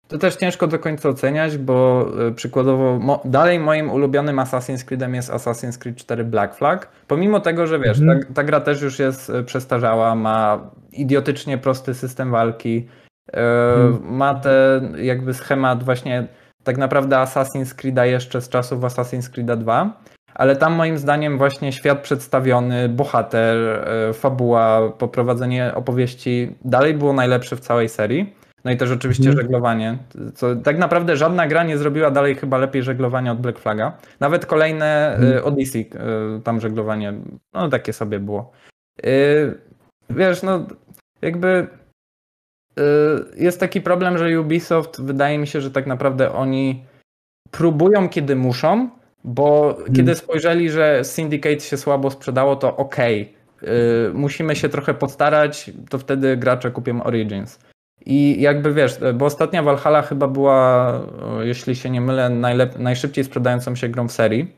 to 0.09 0.19
też 0.19 0.37
ciężko 0.37 0.67
do 0.67 0.79
końca 0.79 1.09
oceniać, 1.09 1.59
bo 1.59 2.07
y, 2.29 2.33
przykładowo 2.33 2.99
mo, 2.99 3.21
dalej 3.25 3.59
moim 3.61 3.91
ulubionym 3.91 4.37
Assassin's 4.37 4.85
Creedem 4.85 5.15
jest 5.15 5.31
Assassin's 5.31 5.79
Creed 5.79 5.97
4 5.97 6.25
Black 6.25 6.55
Flag, 6.55 6.89
pomimo 7.09 7.41
tego, 7.41 7.67
że 7.67 7.79
wiesz, 7.79 8.01
Mhm. 8.01 8.21
ta, 8.21 8.35
ta 8.35 8.45
gra 8.45 8.61
też 8.61 8.83
już 8.83 8.99
jest 8.99 9.31
y, 9.31 9.45
przestarzała, 9.45 10.15
ma 10.15 10.71
idiotycznie 10.93 11.59
prosty 11.59 11.95
system 11.95 12.31
walki, 12.31 12.89
y, 13.29 13.39
Mhm. 13.39 14.15
ma 14.17 14.35
ten 14.35 14.97
jakby 15.01 15.35
schemat 15.35 15.83
właśnie 15.83 16.27
tak 16.65 16.79
naprawdę 16.79 17.17
Assassin's 17.17 17.75
Creed'a 17.75 18.03
jeszcze 18.03 18.41
z 18.41 18.49
czasów 18.49 18.81
Assassin's 18.81 19.31
Creed'a 19.31 19.57
2, 19.57 19.93
ale 20.35 20.57
tam 20.57 20.73
moim 20.73 20.99
zdaniem 20.99 21.39
właśnie 21.39 21.73
świat 21.73 22.01
przedstawiony, 22.01 22.89
bohater, 22.89 23.57
e, 23.59 24.13
fabuła, 24.13 24.93
poprowadzenie 24.99 25.75
opowieści 25.75 26.55
dalej 26.65 26.95
było 26.95 27.13
najlepsze 27.13 27.57
w 27.57 27.61
całej 27.61 27.89
serii. 27.89 28.35
No 28.65 28.71
i 28.71 28.77
też 28.77 28.91
oczywiście 28.91 29.29
Mhm. 29.29 29.43
żeglowanie. 29.43 29.99
Co, 30.35 30.57
tak 30.57 30.79
naprawdę 30.79 31.17
żadna 31.17 31.47
gra 31.47 31.65
nie 31.65 31.79
zrobiła 31.79 32.11
dalej 32.11 32.35
chyba 32.35 32.59
lepiej 32.59 32.83
żeglowania 32.83 33.33
od 33.33 33.41
Black 33.41 33.59
Flaga. 33.59 33.93
Nawet 34.21 34.47
kolejne 34.47 35.19
e, 35.37 35.45
Odyssey, 35.45 35.91
e, 35.95 36.41
tam 36.43 36.61
żeglowanie, 36.61 37.15
no 37.55 37.69
takie 37.69 37.93
sobie 37.93 38.19
było. 38.21 38.53
Wiesz, 40.11 40.43
no 40.43 40.67
jakby 41.23 41.67
jest 43.37 43.61
taki 43.61 43.81
problem, 43.81 44.19
że 44.19 44.41
Ubisoft 44.41 45.01
wydaje 45.03 45.39
mi 45.39 45.47
się, 45.47 45.61
że 45.61 45.71
tak 45.71 45.87
naprawdę 45.87 46.33
oni 46.33 46.85
próbują 47.51 48.09
kiedy 48.09 48.37
muszą, 48.37 48.91
bo 49.25 49.77
kiedy 49.97 50.15
spojrzeli, 50.15 50.71
że 50.71 51.05
Syndicate 51.05 51.61
się 51.61 51.77
słabo 51.77 52.11
sprzedało, 52.11 52.57
to 52.57 52.77
okej, 52.77 53.35
yy, 53.63 53.69
musimy 54.15 54.57
się 54.57 54.69
trochę 54.69 54.95
postarać, 54.95 55.71
to 55.91 55.99
wtedy 55.99 56.37
gracze 56.37 56.71
kupią 56.71 57.03
Origins. 57.03 57.59
I 58.07 58.41
jakby 58.41 58.75
wiesz, 58.75 58.99
bo 59.15 59.27
ostatnia 59.27 59.63
Valhalla 59.63 60.03
chyba 60.03 60.29
była, 60.29 60.93
jeśli 61.41 61.77
się 61.77 61.91
nie 61.91 62.01
mylę, 62.01 62.31
najlep- 62.31 62.79
najszybciej 62.79 63.25
sprzedającą 63.25 63.75
się 63.75 63.89
grą 63.89 64.09
w 64.09 64.13
serii. 64.13 64.53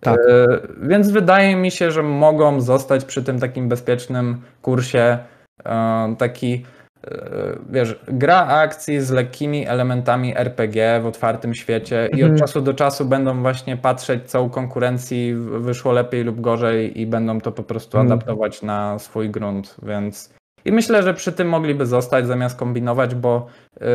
Tak. 0.00 0.18
Yy, 0.28 0.62
Więc 0.88 1.10
wydaje 1.10 1.56
mi 1.56 1.70
się, 1.70 1.90
że 1.90 2.02
mogą 2.02 2.60
zostać 2.60 3.04
przy 3.04 3.22
tym 3.22 3.38
takim 3.40 3.68
bezpiecznym 3.68 4.40
kursie. 4.62 5.18
yy, 5.64 6.16
Taki, 6.18 6.64
wiesz, 7.70 7.98
gra 8.08 8.46
akcji 8.46 9.00
z 9.00 9.10
lekkimi 9.10 9.66
elementami 9.66 10.36
RPG 10.38 11.00
w 11.02 11.06
otwartym 11.06 11.54
świecie 11.54 12.08
i 12.12 12.14
od 12.14 12.30
Mhm. 12.30 12.38
czasu 12.38 12.60
do 12.60 12.74
czasu 12.74 13.04
będą 13.04 13.42
właśnie 13.42 13.76
patrzeć, 13.76 14.30
co 14.30 14.42
u 14.42 14.50
konkurencji 14.50 15.34
wyszło 15.58 15.92
lepiej 15.92 16.24
lub 16.24 16.40
gorzej 16.40 17.00
i 17.00 17.06
będą 17.06 17.40
to 17.40 17.52
po 17.52 17.62
prostu 17.62 17.98
Mhm. 17.98 18.12
adaptować 18.12 18.62
na 18.62 18.98
swój 18.98 19.30
grunt, 19.30 19.76
więc 19.82 20.34
i 20.64 20.72
myślę, 20.72 21.02
że 21.02 21.14
przy 21.14 21.32
tym 21.32 21.48
mogliby 21.48 21.86
zostać 21.86 22.26
zamiast 22.26 22.58
kombinować, 22.58 23.14
bo 23.14 23.46
yy, 23.80 23.86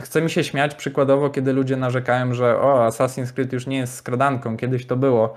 chce 0.00 0.22
mi 0.22 0.30
się 0.30 0.44
śmiać 0.44 0.74
przykładowo, 0.74 1.30
kiedy 1.30 1.52
ludzie 1.52 1.76
narzekają, 1.76 2.34
że 2.34 2.60
o, 2.60 2.86
Assassin's 2.88 3.32
Creed 3.32 3.52
już 3.52 3.66
nie 3.66 3.76
jest 3.78 3.94
skradanką, 3.94 4.56
kiedyś 4.56 4.86
to 4.86 4.96
było. 4.96 5.34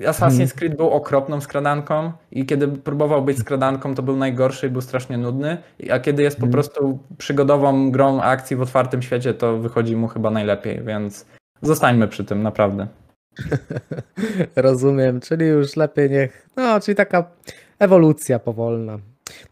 Assassin's 0.00 0.40
Mhm. 0.40 0.48
Creed 0.58 0.76
był 0.76 0.90
okropną 0.90 1.40
skradanką 1.40 2.12
i 2.30 2.46
kiedy 2.46 2.68
próbował 2.68 3.22
być 3.22 3.38
skradanką, 3.38 3.94
to 3.94 4.02
był 4.02 4.16
najgorszy 4.16 4.66
i 4.66 4.70
był 4.70 4.80
strasznie 4.80 5.18
nudny, 5.18 5.56
a 5.90 5.98
kiedy 5.98 6.22
jest 6.22 6.36
po 6.36 6.46
Mhm. 6.46 6.52
prostu 6.52 6.98
przygodową 7.18 7.90
grą 7.90 8.20
akcji 8.20 8.56
w 8.56 8.62
otwartym 8.62 9.02
świecie, 9.02 9.34
to 9.34 9.58
wychodzi 9.58 9.96
mu 9.96 10.08
chyba 10.08 10.30
najlepiej, 10.30 10.82
więc 10.82 11.26
zostańmy 11.62 12.08
przy 12.08 12.24
tym, 12.24 12.42
naprawdę. 12.42 12.86
Rozumiem, 14.56 15.20
czyli 15.20 15.46
już 15.46 15.76
lepiej 15.76 16.10
niech. 16.10 16.48
No, 16.56 16.80
czyli 16.80 16.94
taka 16.94 17.24
ewolucja 17.78 18.38
powolna. 18.38 18.98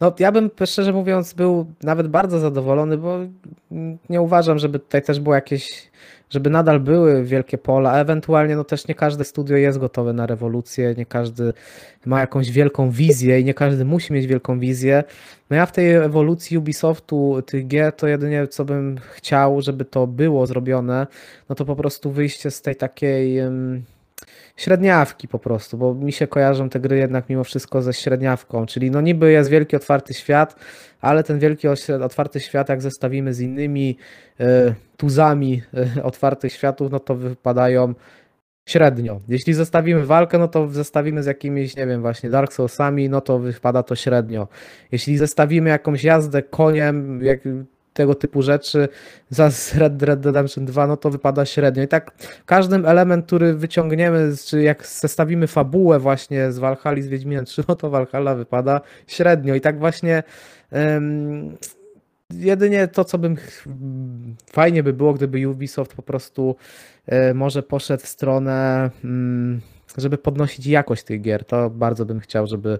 No, 0.01 0.13
ja 0.19 0.31
bym 0.31 0.49
szczerze 0.65 0.93
mówiąc 0.93 1.33
był 1.33 1.65
nawet 1.83 2.07
bardzo 2.07 2.39
zadowolony, 2.39 2.97
bo 2.97 3.17
nie 4.09 4.21
uważam, 4.21 4.59
żeby 4.59 4.79
tutaj 4.79 5.01
też 5.01 5.19
było 5.19 5.35
jakieś, 5.35 5.91
żeby 6.33 6.49
nadal 6.49 6.79
były 6.79 7.23
wielkie 7.23 7.57
pola, 7.57 7.99
ewentualnie 7.99 8.55
no 8.55 8.63
też 8.63 8.87
nie 8.87 8.95
każde 8.95 9.23
studio 9.23 9.57
jest 9.57 9.79
gotowe 9.79 10.13
na 10.13 10.25
rewolucję, 10.25 10.93
nie 10.97 11.05
każdy 11.05 11.53
ma 12.05 12.19
jakąś 12.19 12.51
wielką 12.51 12.91
wizję 12.91 13.39
i 13.39 13.45
nie 13.45 13.53
każdy 13.53 13.85
musi 13.85 14.13
mieć 14.13 14.27
wielką 14.27 14.59
wizję. 14.59 15.03
No 15.49 15.55
ja 15.55 15.65
w 15.65 15.71
tej 15.71 15.93
ewolucji 15.93 16.57
Ubisoftu, 16.57 17.41
tych 17.45 17.67
gier, 17.67 17.93
to 17.93 18.07
jedynie 18.07 18.47
co 18.47 18.65
bym 18.65 18.97
chciał, 19.15 19.61
żeby 19.61 19.85
to 19.85 20.07
było 20.07 20.47
zrobione, 20.47 21.07
no 21.49 21.55
to 21.55 21.65
po 21.65 21.75
prostu 21.75 22.11
wyjście 22.11 22.51
z 22.51 22.61
tej 22.61 22.75
takiej 22.75 23.39
średniawki 24.55 25.27
po 25.27 25.39
prostu, 25.39 25.77
bo 25.77 25.93
mi 25.93 26.11
się 26.11 26.27
kojarzą 26.27 26.69
te 26.69 26.79
gry 26.79 26.97
jednak 26.97 27.29
mimo 27.29 27.43
wszystko 27.43 27.81
ze 27.81 27.93
średniawką, 27.93 28.65
czyli 28.65 28.91
no 28.91 29.01
niby 29.01 29.31
jest 29.31 29.49
wielki 29.49 29.75
otwarty 29.75 30.13
świat, 30.13 30.55
ale 31.01 31.23
ten 31.23 31.39
wielki 31.39 31.67
otwarty 32.01 32.39
świat 32.39 32.69
jak 32.69 32.81
zestawimy 32.81 33.33
z 33.33 33.39
innymi 33.39 33.97
e, 34.39 34.73
tuzami 34.97 35.61
e, 35.97 36.03
otwartych 36.03 36.53
światów, 36.53 36.91
no 36.91 36.99
to 36.99 37.15
wypadają 37.15 37.93
średnio. 38.69 39.19
Jeśli 39.27 39.53
zestawimy 39.53 40.05
walkę, 40.05 40.37
no 40.37 40.47
to 40.47 40.67
zestawimy 40.67 41.23
z 41.23 41.25
jakimiś, 41.25 41.75
nie 41.75 41.87
wiem, 41.87 42.01
właśnie 42.01 42.29
Dark 42.29 42.53
Soulsami, 42.53 43.09
no 43.09 43.21
to 43.21 43.39
wypada 43.39 43.83
to 43.83 43.95
średnio. 43.95 44.47
Jeśli 44.91 45.17
zestawimy 45.17 45.69
jakąś 45.69 46.03
jazdę 46.03 46.43
koniem, 46.43 47.23
jak, 47.23 47.39
tego 47.93 48.15
typu 48.15 48.41
rzeczy 48.41 48.87
za 49.29 49.49
Red 49.75 49.97
Dead 49.97 50.25
Redemption 50.25 50.65
2, 50.65 50.87
no 50.87 50.97
to 50.97 51.09
wypada 51.09 51.45
średnio. 51.45 51.83
I 51.83 51.87
tak 51.87 52.11
każdym 52.45 52.85
element, 52.85 53.25
który 53.25 53.53
wyciągniemy, 53.53 54.33
czy 54.45 54.61
jak 54.61 54.87
zestawimy 54.87 55.47
fabułę 55.47 55.99
właśnie 55.99 56.51
z 56.51 56.59
Valhalla 56.59 57.01
z 57.01 57.07
Wiedźminem 57.07 57.45
3, 57.45 57.63
no 57.67 57.75
to 57.75 57.89
Valhalla 57.89 58.35
wypada 58.35 58.81
średnio. 59.07 59.55
I 59.55 59.61
tak 59.61 59.79
właśnie 59.79 60.23
em, 60.71 61.57
jedynie 62.39 62.87
to, 62.87 63.05
co 63.05 63.17
bym 63.17 63.37
fajnie 64.51 64.83
by 64.83 64.93
było, 64.93 65.13
gdyby 65.13 65.49
Ubisoft 65.49 65.93
po 65.93 66.03
prostu 66.03 66.55
e, 67.05 67.33
może 67.33 67.63
poszedł 67.63 68.03
w 68.03 68.07
stronę, 68.07 68.89
mm, 69.03 69.61
żeby 69.97 70.17
podnosić 70.17 70.65
jakość 70.65 71.03
tych 71.03 71.21
gier. 71.21 71.45
To 71.45 71.69
bardzo 71.69 72.05
bym 72.05 72.19
chciał, 72.19 72.47
żeby 72.47 72.79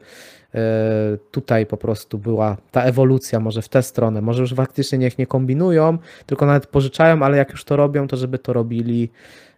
tutaj 1.31 1.65
po 1.65 1.77
prostu 1.77 2.17
była 2.17 2.57
ta 2.71 2.83
ewolucja, 2.83 3.39
może 3.39 3.61
w 3.61 3.69
tę 3.69 3.83
stronę. 3.83 4.21
Może 4.21 4.41
już 4.41 4.53
faktycznie 4.53 4.97
niech 4.97 5.17
nie 5.17 5.27
kombinują, 5.27 5.97
tylko 6.25 6.45
nawet 6.45 6.67
pożyczają, 6.67 7.23
ale 7.23 7.37
jak 7.37 7.51
już 7.51 7.63
to 7.63 7.75
robią, 7.75 8.07
to 8.07 8.17
żeby 8.17 8.39
to 8.39 8.53
robili 8.53 9.09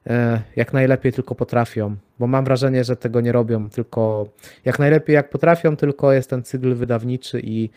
e, 0.07 0.41
jak 0.55 0.73
najlepiej 0.73 1.13
tylko 1.13 1.35
potrafią. 1.35 1.95
Bo 2.19 2.27
mam 2.27 2.45
wrażenie, 2.45 2.83
że 2.83 2.95
tego 2.95 3.21
nie 3.21 3.31
robią, 3.31 3.69
tylko 3.69 4.27
jak 4.65 4.79
najlepiej 4.79 5.13
jak 5.13 5.29
potrafią, 5.29 5.75
tylko 5.75 6.13
jest 6.13 6.29
ten 6.29 6.43
cykl 6.43 6.75
wydawniczy 6.75 7.41
i 7.43 7.69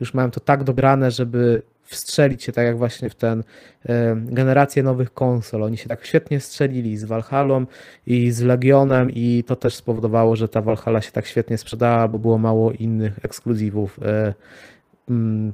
już 0.00 0.14
mają 0.14 0.30
to 0.30 0.40
tak 0.40 0.64
dograne, 0.64 1.10
żeby 1.10 1.62
wstrzelić 1.86 2.42
się 2.42 2.52
tak 2.52 2.66
jak 2.66 2.78
właśnie 2.78 3.10
w 3.10 3.14
ten 3.14 3.44
e, 3.88 4.16
generację 4.16 4.82
nowych 4.82 5.14
konsol. 5.14 5.62
Oni 5.62 5.76
się 5.76 5.88
tak 5.88 6.06
świetnie 6.06 6.40
strzelili 6.40 6.96
z 6.96 7.04
Valhallą 7.04 7.66
i 8.06 8.30
z 8.30 8.42
Legionem 8.42 9.10
i 9.10 9.44
to 9.46 9.56
też 9.56 9.74
spowodowało, 9.74 10.36
że 10.36 10.48
ta 10.48 10.62
Valhalla 10.62 11.00
się 11.00 11.12
tak 11.12 11.26
świetnie 11.26 11.58
sprzedała, 11.58 12.08
bo 12.08 12.18
było 12.18 12.38
mało 12.38 12.72
innych 12.72 13.24
ekskluzywów 13.24 13.98
e, 14.02 14.34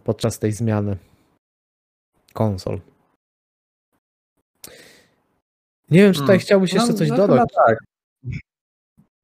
podczas 0.04 0.38
tej 0.38 0.52
zmiany 0.52 0.96
konsol. 2.32 2.80
Nie 5.90 6.02
wiem, 6.02 6.12
czy 6.12 6.20
tutaj 6.20 6.36
Hmm. 6.36 6.40
chciałbyś 6.40 6.72
jeszcze 6.72 6.92
No, 6.92 6.98
coś 6.98 7.08
no 7.08 7.16
dodać 7.16 7.48
tak. 7.66 7.78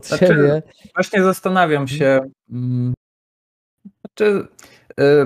Znaczy. 0.02 0.62
Właśnie 0.94 1.22
zastanawiam 1.22 1.88
się, 1.88 2.20
mm, 2.50 2.94
czy, 4.14 4.24
y, 4.24 4.46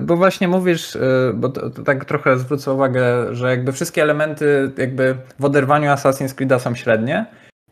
bo 0.00 0.16
właśnie 0.16 0.48
mówisz, 0.48 0.96
y, 0.96 1.00
bo 1.34 1.48
to, 1.48 1.70
to 1.70 1.82
tak 1.82 2.04
trochę 2.04 2.38
zwrócę 2.38 2.72
uwagę, 2.72 3.34
że 3.34 3.50
jakby 3.50 3.72
wszystkie 3.72 4.02
elementy 4.02 4.70
jakby 4.78 5.16
w 5.38 5.44
oderwaniu 5.44 5.90
Assassin's 5.90 6.34
Creed'a 6.34 6.58
są 6.58 6.74
średnie, 6.74 7.26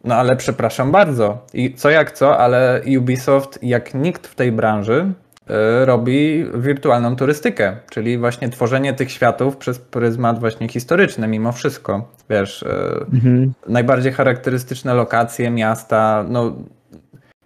no 0.04 0.14
ale 0.14 0.36
przepraszam 0.36 0.92
bardzo. 0.92 1.46
I 1.54 1.74
co 1.74 1.90
jak 1.90 2.12
co, 2.12 2.38
ale 2.38 2.80
Ubisoft 2.98 3.58
jak 3.62 3.94
nikt 3.94 4.26
w 4.26 4.34
tej 4.34 4.52
branży 4.52 5.12
y, 5.82 5.84
robi 5.84 6.46
wirtualną 6.54 7.16
turystykę, 7.16 7.76
czyli 7.90 8.18
właśnie 8.18 8.48
tworzenie 8.48 8.94
tych 8.94 9.10
światów 9.10 9.56
przez 9.56 9.78
pryzmat 9.78 10.40
właśnie 10.40 10.68
historyczny 10.68 11.28
mimo 11.28 11.52
wszystko. 11.52 12.08
Wiesz, 12.30 12.62
y, 12.62 12.66
Mhm. 13.12 13.52
najbardziej 13.68 14.12
charakterystyczne 14.12 14.94
lokacje, 14.94 15.50
miasta, 15.50 16.24
no 16.28 16.52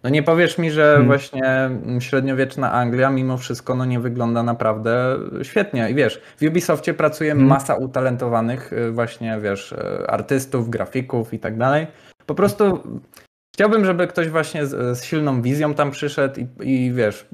No 0.05 0.11
nie 0.11 0.23
powiesz 0.23 0.59
mi, 0.59 0.71
że 0.71 0.83
Hmm. 0.83 1.07
właśnie 1.07 1.71
średniowieczna 2.01 2.73
Anglia 2.73 3.11
mimo 3.11 3.37
wszystko 3.39 3.75
no 3.75 3.85
nie 3.85 4.01
wygląda 4.01 4.43
naprawdę 4.43 5.19
świetnie. 5.43 5.91
I 5.91 5.95
wiesz, 5.95 6.21
w 6.41 6.43
Ubisoftie 6.43 6.95
pracuje 6.95 7.31
Hmm. 7.31 7.49
masa 7.49 7.75
utalentowanych 7.75 8.73
y, 8.73 8.91
właśnie, 8.91 9.39
wiesz, 9.43 9.73
y, 9.73 10.07
artystów, 10.07 10.71
grafików 10.71 11.35
i 11.35 11.39
tak 11.39 11.59
dalej. 11.59 11.87
Po 12.27 12.35
prostu 12.35 12.83
chciałbym, 13.55 13.85
żeby 13.85 14.07
ktoś 14.07 14.29
właśnie 14.29 14.67
z, 14.67 14.99
z 14.99 15.05
silną 15.05 15.43
wizją 15.43 15.75
tam 15.75 15.91
przyszedł 15.91 16.41
i, 16.41 16.71
i 16.71 16.93
wiesz, 16.93 17.27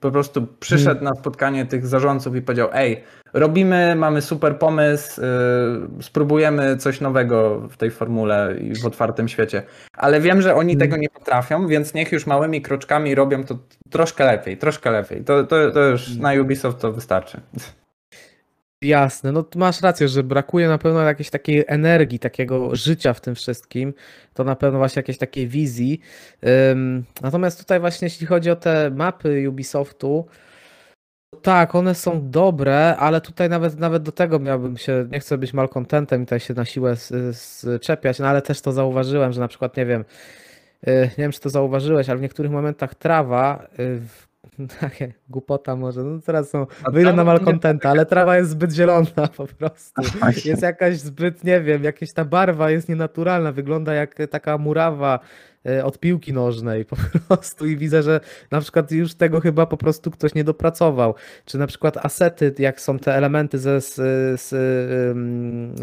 po, 0.00 0.10
prostu 0.10 0.46
przyszedł 0.60 1.04
na 1.04 1.14
spotkanie 1.14 1.66
tych 1.66 1.86
zarządców 1.86 2.36
i 2.36 2.42
powiedział, 2.42 2.68
ej, 2.72 3.04
robimy, 3.32 3.94
mamy 3.96 4.22
super 4.22 4.58
pomysł, 4.58 5.20
y, 5.20 6.02
spróbujemy 6.02 6.76
coś 6.76 7.00
nowego 7.00 7.60
w 7.68 7.76
tej 7.76 7.90
formule 7.90 8.54
i 8.60 8.74
w 8.80 8.86
otwartym 8.86 9.28
świecie. 9.28 9.62
Ale 9.96 10.20
wiem, 10.20 10.42
że 10.42 10.54
oni 10.54 10.72
Mm. 10.72 10.80
tego 10.80 10.96
nie 10.96 11.08
potrafią, 11.08 11.66
więc 11.66 11.94
niech 11.94 12.12
już 12.12 12.26
małymi 12.26 12.62
kroczkami 12.62 13.14
robią 13.14 13.44
to 13.44 13.58
troszkę 13.90 14.24
lepiej, 14.24 14.56
troszkę 14.56 14.90
lepiej. 14.90 15.24
To, 15.24 15.44
to, 15.44 15.70
to 15.70 15.80
już 15.80 16.16
na 16.16 16.32
Ubisoft 16.32 16.78
to 16.78 16.92
wystarczy. 16.92 17.40
Jasne, 18.82 19.32
no 19.32 19.44
masz 19.56 19.80
rację, 19.82 20.08
że 20.08 20.22
brakuje 20.22 20.68
na 20.68 20.78
pewno 20.78 21.00
jakiejś 21.00 21.30
takiej 21.30 21.64
energii, 21.68 22.18
takiego 22.18 22.76
życia 22.76 23.12
w 23.14 23.20
tym 23.20 23.34
wszystkim. 23.34 23.94
To 24.34 24.44
na 24.44 24.56
pewno 24.56 24.78
właśnie 24.78 25.00
jakiejś 25.00 25.18
takiej 25.18 25.48
wizji. 25.48 26.00
Natomiast 27.22 27.58
tutaj 27.58 27.80
właśnie 27.80 28.06
jeśli 28.06 28.26
chodzi 28.26 28.50
o 28.50 28.56
te 28.56 28.90
mapy 28.90 29.48
Ubisoftu, 29.48 30.26
tak, 31.42 31.74
one 31.74 31.94
są 31.94 32.30
dobre, 32.30 32.96
ale 32.96 33.20
tutaj 33.20 33.48
nawet, 33.48 33.78
nawet 33.78 34.02
do 34.02 34.12
tego 34.12 34.38
miałbym 34.38 34.76
się, 34.76 35.08
nie 35.10 35.20
chcę 35.20 35.38
być 35.38 35.52
malcontentem 35.54 36.22
i 36.22 36.26
tutaj 36.26 36.40
się 36.40 36.54
na 36.54 36.64
siłę 36.64 36.96
czepiać, 37.80 38.18
no 38.18 38.26
ale 38.28 38.42
też 38.42 38.60
to 38.60 38.72
zauważyłem, 38.72 39.32
że 39.32 39.40
na 39.40 39.48
przykład, 39.48 39.76
nie 39.76 39.86
wiem, 39.86 40.04
y, 40.88 40.90
nie 41.18 41.24
wiem 41.24 41.32
czy 41.32 41.40
to 41.40 41.50
zauważyłeś, 41.50 42.08
ale 42.08 42.18
w 42.18 42.22
niektórych 42.22 42.52
momentach 42.52 42.94
trawa, 42.94 43.66
y, 43.80 43.98
w- 44.00 44.29
takie 44.80 45.12
głupota 45.28 45.76
może, 45.76 46.02
no 46.02 46.20
teraz 46.20 46.50
są, 46.50 46.66
wyjdę 46.92 47.12
na 47.12 47.24
malcontenta, 47.24 47.90
ale 47.90 48.06
trawa 48.06 48.36
jest 48.36 48.50
zbyt 48.50 48.72
zielona 48.72 49.28
po 49.36 49.46
prostu. 49.46 50.02
Jest 50.48 50.62
jakaś 50.62 50.98
zbyt, 50.98 51.44
nie 51.44 51.60
wiem, 51.60 51.84
jakieś 51.84 52.12
ta 52.12 52.24
barwa 52.24 52.70
jest 52.70 52.88
nienaturalna, 52.88 53.52
wygląda 53.52 53.94
jak 53.94 54.14
taka 54.30 54.58
murawa 54.58 55.20
od 55.84 55.98
piłki 55.98 56.32
nożnej 56.32 56.84
po 56.84 56.96
prostu 57.28 57.66
i 57.66 57.76
widzę, 57.76 58.02
że 58.02 58.20
na 58.50 58.60
przykład 58.60 58.92
już 58.92 59.14
tego 59.14 59.40
chyba 59.40 59.66
po 59.66 59.76
prostu 59.76 60.10
ktoś 60.10 60.34
nie 60.34 60.44
dopracował. 60.44 61.14
Czy 61.44 61.58
na 61.58 61.66
przykład 61.66 61.96
asety, 61.96 62.54
jak 62.58 62.80
są 62.80 62.98
te 62.98 63.14
elementy 63.14 63.58
ze 63.58 63.80
z, 63.80 63.94
z, 64.40 64.52
ym, 64.52 65.74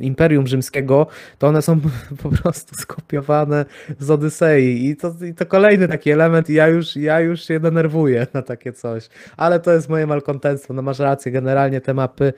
y, 0.00 0.04
Imperium 0.04 0.46
Rzymskiego, 0.46 1.06
to 1.38 1.46
one 1.46 1.62
są 1.62 1.80
po 2.22 2.28
prostu 2.28 2.74
skopiowane 2.74 3.64
z 3.98 4.10
Odysei 4.10 4.88
i 4.88 4.96
to, 4.96 5.14
i 5.30 5.34
to 5.34 5.46
kolejny 5.46 5.88
taki 5.88 6.10
element 6.10 6.50
i 6.50 6.54
ja 6.54 6.68
już, 6.68 6.96
ja 6.96 7.20
już 7.20 7.44
się 7.44 7.60
denerwuję 7.60 8.26
na 8.34 8.42
takie 8.42 8.72
coś. 8.72 9.08
Ale 9.36 9.60
to 9.60 9.72
jest 9.72 9.88
moje 9.88 10.06
malkontentstwo, 10.06 10.74
no 10.74 10.82
masz 10.82 10.98
rację, 10.98 11.32
generalnie 11.32 11.80
te 11.80 11.94
mapy 11.94 12.32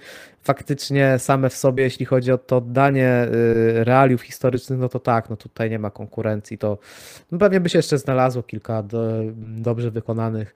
faktycznie 0.45 1.19
same 1.19 1.51
w 1.51 1.57
sobie, 1.57 1.85
jeśli 1.85 2.07
chodzi 2.07 2.33
o 2.33 2.39
to 2.39 2.57
oddanie 2.57 3.25
y, 3.25 3.85
realiów 3.85 4.23
historycznych, 4.23 4.79
no 4.79 4.89
to 4.89 5.01
tak, 5.01 5.31
no 5.31 5.37
tutaj 5.37 5.71
nie 5.71 5.79
ma 5.79 5.91
konkurencji, 5.91 6.59
to 6.59 6.79
no 7.33 7.39
pewnie 7.39 7.61
by 7.61 7.69
się 7.69 7.79
jeszcze 7.79 7.99
znalazło 7.99 8.43
kilka 8.43 8.83
do, 8.83 9.11
dobrze 9.37 9.91
wykonanych 9.91 10.55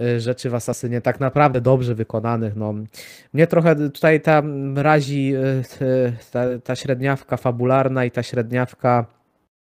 y, 0.00 0.20
rzeczy 0.20 0.50
w 0.50 0.54
Asasynie, 0.54 1.00
tak 1.00 1.20
naprawdę 1.20 1.60
dobrze 1.60 1.94
wykonanych, 1.94 2.56
no. 2.56 2.74
Mnie 3.32 3.46
trochę 3.46 3.76
tutaj 3.76 4.20
ta 4.20 4.42
razi 4.74 5.34
y, 5.80 6.12
ta, 6.30 6.44
ta 6.64 6.76
średniawka 6.76 7.36
fabularna 7.36 8.04
i 8.04 8.10
ta 8.10 8.22
średniawka 8.22 9.06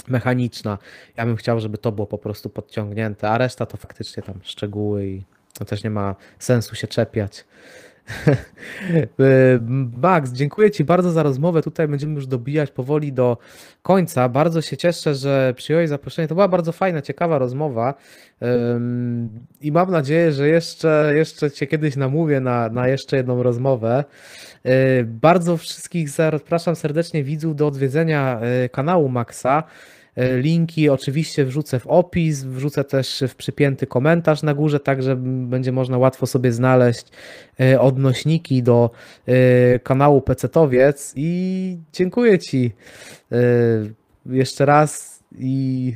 mechaniczna. 0.09 0.79
Ja 1.17 1.27
bym 1.27 1.37
chciał, 1.37 1.61
żeby 1.61 1.79
to 1.79 1.93
było 1.93 2.07
po 2.07 2.19
prostu 2.19 2.51
podciągnięte, 2.51 3.31
a 3.31 3.39
reszta 3.39 3.67
to 3.67 3.77
faktycznie 3.77 4.23
tam 4.23 4.41
szczegóły 4.43 5.07
i 5.07 5.25
to 5.59 5.65
też 5.65 5.85
nie 5.85 5.91
ma 5.91 6.15
sensu 6.39 6.75
się 6.75 6.87
czepiać. 6.87 7.45
Y, 9.21 9.61
Max, 10.03 10.33
dziękuję 10.33 10.71
Ci 10.71 10.85
bardzo 10.85 11.11
za 11.11 11.23
rozmowę. 11.23 11.63
Tutaj 11.63 11.89
będziemy 11.89 12.15
już 12.15 12.27
dobijać 12.27 12.71
powoli 12.71 13.13
do 13.13 13.39
końca. 13.83 14.29
Bardzo 14.29 14.63
się 14.63 14.77
cieszę, 14.77 15.15
że 15.15 15.55
przyjąłeś 15.57 15.89
zaproszenie. 15.89 16.29
To 16.29 16.35
była 16.35 16.49
bardzo 16.49 16.73
fajna, 16.73 17.03
ciekawa 17.03 17.39
rozmowa. 17.39 17.95
I 19.61 19.73
mam 19.73 19.91
nadzieję, 19.91 20.33
że 20.33 20.49
jeszcze, 20.49 21.13
jeszcze 21.15 21.51
Cię 21.51 21.67
kiedyś 21.67 21.97
namówię 21.97 22.41
na, 22.41 22.69
na 22.69 22.89
jeszcze 22.89 23.17
jedną 23.17 23.43
rozmowę. 23.43 24.05
Y, 24.67 25.05
Bardzo 25.05 25.57
wszystkich 25.57 26.09
zapraszam 26.09 26.77
serdecznie 26.77 27.25
widzów 27.25 27.57
do 27.57 27.67
odwiedzenia 27.67 28.41
y, 28.65 28.69
kanału 28.69 29.09
Maxa. 29.09 29.63
Y, 30.19 30.43
Linki 30.43 30.89
oczywiście 30.89 31.45
wrzucę 31.45 31.81
w 31.81 31.87
opis, 31.87 32.45
wrzucę 32.45 32.85
też 32.85 33.25
w 33.29 33.35
przypięty 33.35 33.87
komentarz 33.87 34.43
na 34.43 34.55
górze, 34.55 34.81
tak 34.81 35.03
że 35.03 35.17
będzie 35.17 35.73
można 35.73 35.99
łatwo 35.99 36.27
sobie 36.27 36.53
znaleźć 36.53 37.07
y, 37.61 37.81
odnośniki 37.81 38.63
do 38.63 38.91
y, 39.29 39.81
kanału 39.83 40.21
Pecetowiec 40.21 41.13
i 41.17 41.79
dziękuję 41.93 42.39
Ci 42.39 42.73
jeszcze 44.27 44.67
raz 44.67 45.23
i 45.39 45.95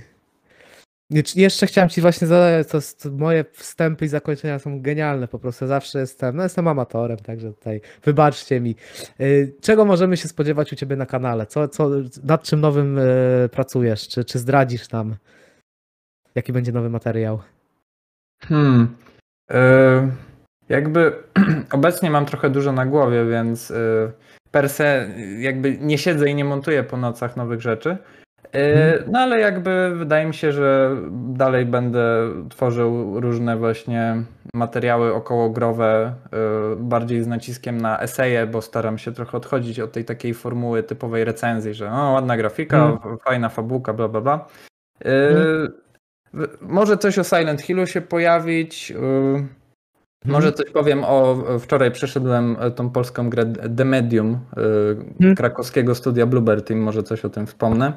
jeszcze 1.36 1.66
chciałem 1.66 1.90
Ci 1.90 2.00
właśnie 2.00 2.26
zadać, 2.26 2.68
to, 2.68 2.76
jest- 2.76 3.10
moje 3.10 3.44
wstępy 3.52 4.04
i 4.04 4.08
zakończenia 4.08 4.58
są 4.58 4.82
genialne 4.82 5.28
po 5.28 5.38
prostu, 5.38 5.66
zawsze 5.66 5.98
jestem, 5.98 6.36
no 6.36 6.42
jestem 6.42 6.68
amatorem, 6.68 7.18
także 7.18 7.52
tutaj 7.52 7.80
wybaczcie 8.04 8.60
mi. 8.60 8.76
Y, 9.20 9.54
Czego 9.60 9.84
możemy 9.84 10.16
się 10.16 10.28
spodziewać 10.28 10.72
u 10.72 10.76
Ciebie 10.76 10.96
na 10.96 11.06
kanale? 11.06 11.46
Co, 11.46 11.68
co, 11.68 11.90
nad 12.24 12.42
czym 12.42 12.60
nowym 12.60 12.98
y, 12.98 13.48
pracujesz? 13.52 14.08
Czy, 14.08 14.24
czy 14.24 14.38
zdradzisz 14.38 14.90
nam? 14.90 15.16
Jaki 16.34 16.52
będzie 16.52 16.72
nowy 16.72 16.90
materiał? 16.90 17.40
Hmm. 18.44 18.96
Y, 19.50 19.54
jakby 20.68 21.12
obecnie 21.72 22.10
mam 22.10 22.26
trochę 22.26 22.50
dużo 22.50 22.72
na 22.72 22.86
głowie, 22.86 23.24
więc 23.26 23.72
per 24.50 24.68
se 24.68 25.10
jakby 25.38 25.78
nie 25.78 25.98
siedzę 25.98 26.30
i 26.30 26.34
nie 26.34 26.44
montuję 26.44 26.82
po 26.84 26.96
nocach 26.96 27.36
nowych 27.36 27.60
rzeczy. 27.60 27.96
Y, 28.54 28.58
Mhm. 28.58 29.10
No 29.12 29.18
ale 29.18 29.40
jakby 29.40 29.92
wydaje 29.96 30.26
mi 30.26 30.34
się, 30.34 30.52
że 30.52 30.96
dalej 31.12 31.66
będę 31.66 32.28
tworzył 32.48 33.20
różne 33.20 33.56
właśnie 33.56 34.22
materiały 34.54 35.14
okołogrowe, 35.14 36.14
y, 36.72 36.76
bardziej 36.76 37.22
z 37.22 37.26
naciskiem 37.26 37.80
na 37.80 38.00
eseje, 38.00 38.46
bo 38.46 38.62
staram 38.62 38.98
się 38.98 39.12
trochę 39.12 39.36
odchodzić 39.36 39.80
od 39.80 39.92
tej 39.92 40.04
takiej 40.04 40.34
formuły 40.34 40.82
typowej 40.82 41.24
recenzji, 41.24 41.74
że 41.74 41.90
no, 41.90 42.12
ładna 42.12 42.36
grafika, 42.36 42.76
Mhm. 42.86 43.18
fajna 43.18 43.48
fabułka, 43.48 43.92
bla 43.92 44.08
bla 44.08 44.20
bla. 44.20 44.46
Y, 45.06 45.06
w- 46.34 46.56
Może 46.60 46.96
coś 46.96 47.18
o 47.18 47.24
Silent 47.24 47.62
Hillu 47.62 47.86
się 47.86 48.00
pojawić. 48.00 48.90
y, 48.90 49.62
Może 50.24 50.48
Mhm. 50.48 50.54
coś 50.54 50.70
powiem 50.72 51.04
o. 51.04 51.36
Wczoraj 51.58 51.90
przeszedłem 51.90 52.56
tą 52.76 52.90
polską 52.90 53.30
grę 53.30 53.52
The 53.76 53.84
Medium 53.84 54.32
y, 54.32 54.60
Mhm. 55.20 55.34
krakowskiego 55.36 55.94
studia 55.94 56.26
Bluebird 56.26 56.66
Team, 56.66 56.80
może 56.80 57.02
coś 57.02 57.24
o 57.24 57.28
tym 57.28 57.46
wspomnę. 57.46 57.92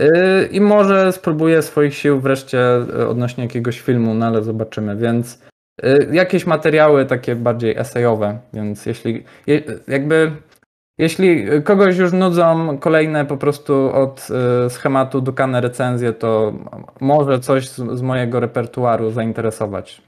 Y, 0.00 0.48
I 0.52 0.60
może 0.60 1.12
spróbuję 1.12 1.62
swoich 1.62 1.94
sił 1.94 2.20
wreszcie 2.20 2.76
y, 2.76 3.08
odnośnie 3.08 3.44
jakiegoś 3.44 3.80
filmu, 3.80 4.14
no 4.14 4.26
ale 4.26 4.42
zobaczymy. 4.42 4.96
Więc 4.96 5.42
y, 5.84 6.08
jakieś 6.12 6.46
materiały 6.46 7.06
takie 7.06 7.36
bardziej 7.36 7.76
esejowe, 7.78 8.38
więc 8.52 8.86
jeśli 8.86 9.24
je, 9.46 9.62
jakby. 9.88 10.32
Jeśli 10.98 11.46
kogoś 11.64 11.96
już 11.98 12.12
nudzą 12.12 12.78
kolejne 12.78 13.26
po 13.26 13.36
prostu 13.36 13.90
od 13.94 14.28
y, 14.66 14.70
schematu 14.70 15.20
dukane 15.20 15.60
recenzje, 15.60 16.12
to 16.12 16.52
może 17.00 17.40
coś 17.40 17.68
z, 17.68 18.02
mojego 18.02 18.40
repertuaru 18.40 19.10
zainteresować. 19.10 20.02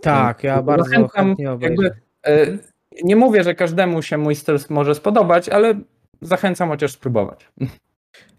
Tak, 0.00 0.44
ja 0.44 0.62
bardzo 0.62 0.84
Zachęcam, 0.84 1.26
chętnie 1.26 1.44
jakby, 1.44 1.66
obejrzę. 1.66 1.94
y, 2.28 2.58
Nie 3.04 3.16
mówię, 3.16 3.44
że 3.44 3.54
każdemu 3.54 4.02
się 4.02 4.18
mój 4.18 4.34
styl 4.34 4.58
może 4.70 4.94
spodobać, 4.94 5.48
ale 5.48 5.74
zachęcam 6.20 6.68
chociaż 6.68 6.92
spróbować. 6.92 7.48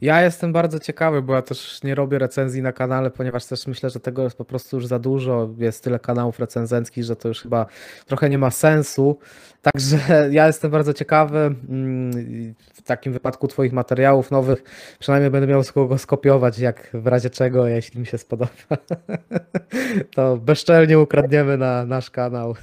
Ja 0.01 0.21
jestem 0.21 0.53
bardzo 0.53 0.79
ciekawy, 0.79 1.21
bo 1.21 1.33
ja 1.35 1.41
też 1.41 1.83
nie 1.83 1.95
robię 1.95 2.19
recenzji 2.19 2.61
na 2.61 2.71
kanale, 2.73 3.11
ponieważ 3.11 3.45
też 3.45 3.67
myślę, 3.67 3.89
że 3.89 3.99
tego 3.99 4.23
jest 4.23 4.37
po 4.37 4.45
prostu 4.45 4.77
już 4.77 4.85
za 4.85 4.99
dużo. 4.99 5.49
Jest 5.57 5.83
tyle 5.83 5.99
kanałów 5.99 6.39
recenzenckich, 6.39 7.03
że 7.03 7.15
to 7.15 7.27
już 7.27 7.41
chyba 7.41 7.65
trochę 8.05 8.29
nie 8.29 8.37
ma 8.37 8.51
sensu. 8.51 9.19
Także 9.61 9.97
ja 10.31 10.47
jestem 10.47 10.71
bardzo 10.71 10.93
ciekawy. 10.93 11.37
mm, 11.69 12.55
W 12.73 12.81
takim 12.81 13.13
wypadku 13.13 13.47
Twoich 13.47 13.73
materiałów 13.73 14.31
nowych 14.31 14.63
przynajmniej 14.99 15.31
będę 15.31 15.47
miał 15.47 15.63
z 15.63 15.71
kogo 15.71 15.97
skopiować, 15.97 16.59
jak 16.59 16.89
w 16.93 17.07
razie 17.07 17.29
czego, 17.29 17.67
jeśli 17.67 17.99
mi 17.99 18.05
się 18.05 18.17
spodoba. 18.17 18.51
To 20.15 20.37
bezczelnie 20.37 20.99
ukradniemy 20.99 21.57
na 21.57 21.85
nasz 21.85 22.09
kanał. 22.11 22.55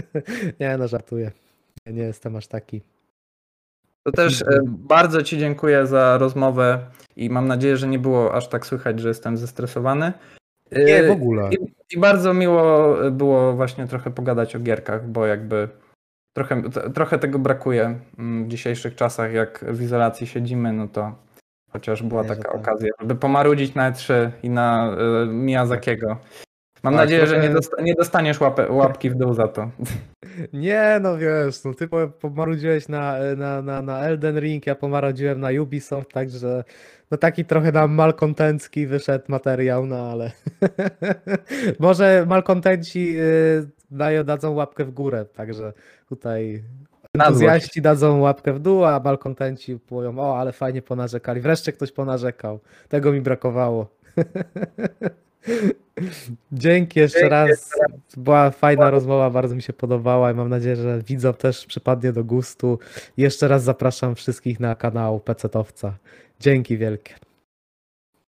Nie, 0.60 0.76
no 0.78 0.88
żartuję. 0.88 1.30
Nie 1.86 2.02
jestem 2.02 2.36
aż 2.36 2.46
taki. 2.46 2.82
To 4.04 4.12
też 4.12 4.42
e, 4.42 4.60
bardzo 4.66 5.22
Ci 5.22 5.38
dziękuję 5.38 5.86
za 5.86 6.18
rozmowę 6.18 6.78
i 7.16 7.30
mam 7.30 7.48
nadzieję, 7.48 7.76
że 7.76 7.88
nie 7.88 7.98
było 7.98 8.34
aż 8.34 8.48
tak 8.48 8.66
słychać, 8.66 9.00
że 9.00 9.08
jestem 9.08 9.36
zestresowany. 9.36 10.12
E, 10.70 10.84
Nie, 10.84 11.02
w 11.02 11.10
ogóle. 11.10 11.50
I, 11.50 11.56
I 11.96 11.98
bardzo 11.98 12.34
miło 12.34 12.96
było 13.10 13.52
właśnie 13.52 13.86
trochę 13.86 14.10
pogadać 14.10 14.56
o 14.56 14.60
gierkach, 14.60 15.08
bo 15.08 15.26
jakby 15.26 15.68
trochę, 16.36 16.62
trochę 16.94 17.18
tego 17.18 17.38
brakuje 17.38 17.98
mm, 18.18 18.44
w 18.44 18.48
dzisiejszych 18.48 18.94
czasach, 18.94 19.32
jak 19.32 19.64
w 19.68 19.82
izolacji 19.82 20.26
siedzimy, 20.26 20.72
no 20.72 20.88
to 20.88 21.14
chociaż 21.70 22.02
była 22.02 22.24
taka 22.24 22.42
tak. 22.42 22.54
okazja, 22.54 22.90
żeby 23.00 23.14
pomarudzić 23.14 23.74
na 23.74 23.92
E3 23.92 24.30
i 24.42 24.50
na 24.50 24.96
Miyazakiego. 25.26 26.16
Mam 26.82 26.94
Tak, 26.94 27.02
nadzieję, 27.02 27.26
że 27.26 27.40
nie, 27.40 27.50
dosta- 27.50 27.82
nie 27.82 27.94
dostaniesz 27.94 28.40
łapę, 28.40 28.72
łapki 28.72 29.10
w 29.10 29.14
dół 29.14 29.34
za 29.34 29.48
to. 29.48 29.70
Nie, 30.52 30.98
no 31.02 31.18
wiesz, 31.18 31.64
no 31.64 31.74
ty 31.74 31.88
po- 31.88 32.08
pomarudziłeś 32.08 32.88
na, 32.88 33.16
na, 33.36 33.62
na, 33.62 33.82
na 33.82 34.00
Elden 34.00 34.40
Ring, 34.40 34.66
ja 34.66 34.74
pomarudziłem 34.74 35.40
na 35.40 35.48
Ubisoft, 35.62 36.12
także 36.12 36.64
no 37.10 37.16
taki 37.18 37.44
trochę 37.44 37.72
nam 37.72 37.92
malkontencki 37.94 38.86
wyszedł 38.86 39.24
materiał, 39.28 39.86
no 39.86 39.96
ale 40.10 40.30
może 41.78 42.24
malkontenci 42.28 43.14
y, 43.20 43.68
dają, 43.90 44.24
dadzą 44.24 44.54
łapkę 44.54 44.84
w 44.84 44.90
górę, 44.90 45.24
także 45.24 45.72
tutaj 46.08 46.64
entuzjaści 47.14 47.82
dadzą 47.82 48.20
łapkę 48.20 48.52
w 48.52 48.58
dół, 48.58 48.84
a 48.84 49.00
malkontenci 49.00 49.78
powią, 49.78 50.18
o 50.18 50.38
ale 50.38 50.52
fajnie 50.52 50.82
ponarzekali, 50.82 51.40
wreszcie 51.40 51.72
ktoś 51.72 51.92
ponarzekał, 51.92 52.60
tego 52.88 53.12
mi 53.12 53.20
brakowało. 53.20 53.86
Dzięki 56.52 57.00
jeszcze 57.00 57.18
Dzięki 57.18 57.30
raz. 57.30 57.70
Była 58.16 58.50
fajna 58.50 58.90
rozmowa, 58.90 59.30
bardzo 59.30 59.54
mi 59.54 59.62
się 59.62 59.72
podobała 59.72 60.32
i 60.32 60.34
mam 60.34 60.48
nadzieję, 60.48 60.76
że 60.76 61.02
widzom 61.06 61.34
też 61.34 61.66
przypadnie 61.66 62.12
do 62.12 62.24
gustu. 62.24 62.78
Jeszcze 63.16 63.48
raz 63.48 63.62
zapraszam 63.62 64.14
wszystkich 64.14 64.60
na 64.60 64.74
kanał 64.74 65.20
Pecetowca. 65.20 65.94
Dzięki 66.40 66.78
wielkie. 66.78 67.14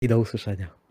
I 0.03 0.09
do 0.09 0.19
usłyszenia. 0.19 0.86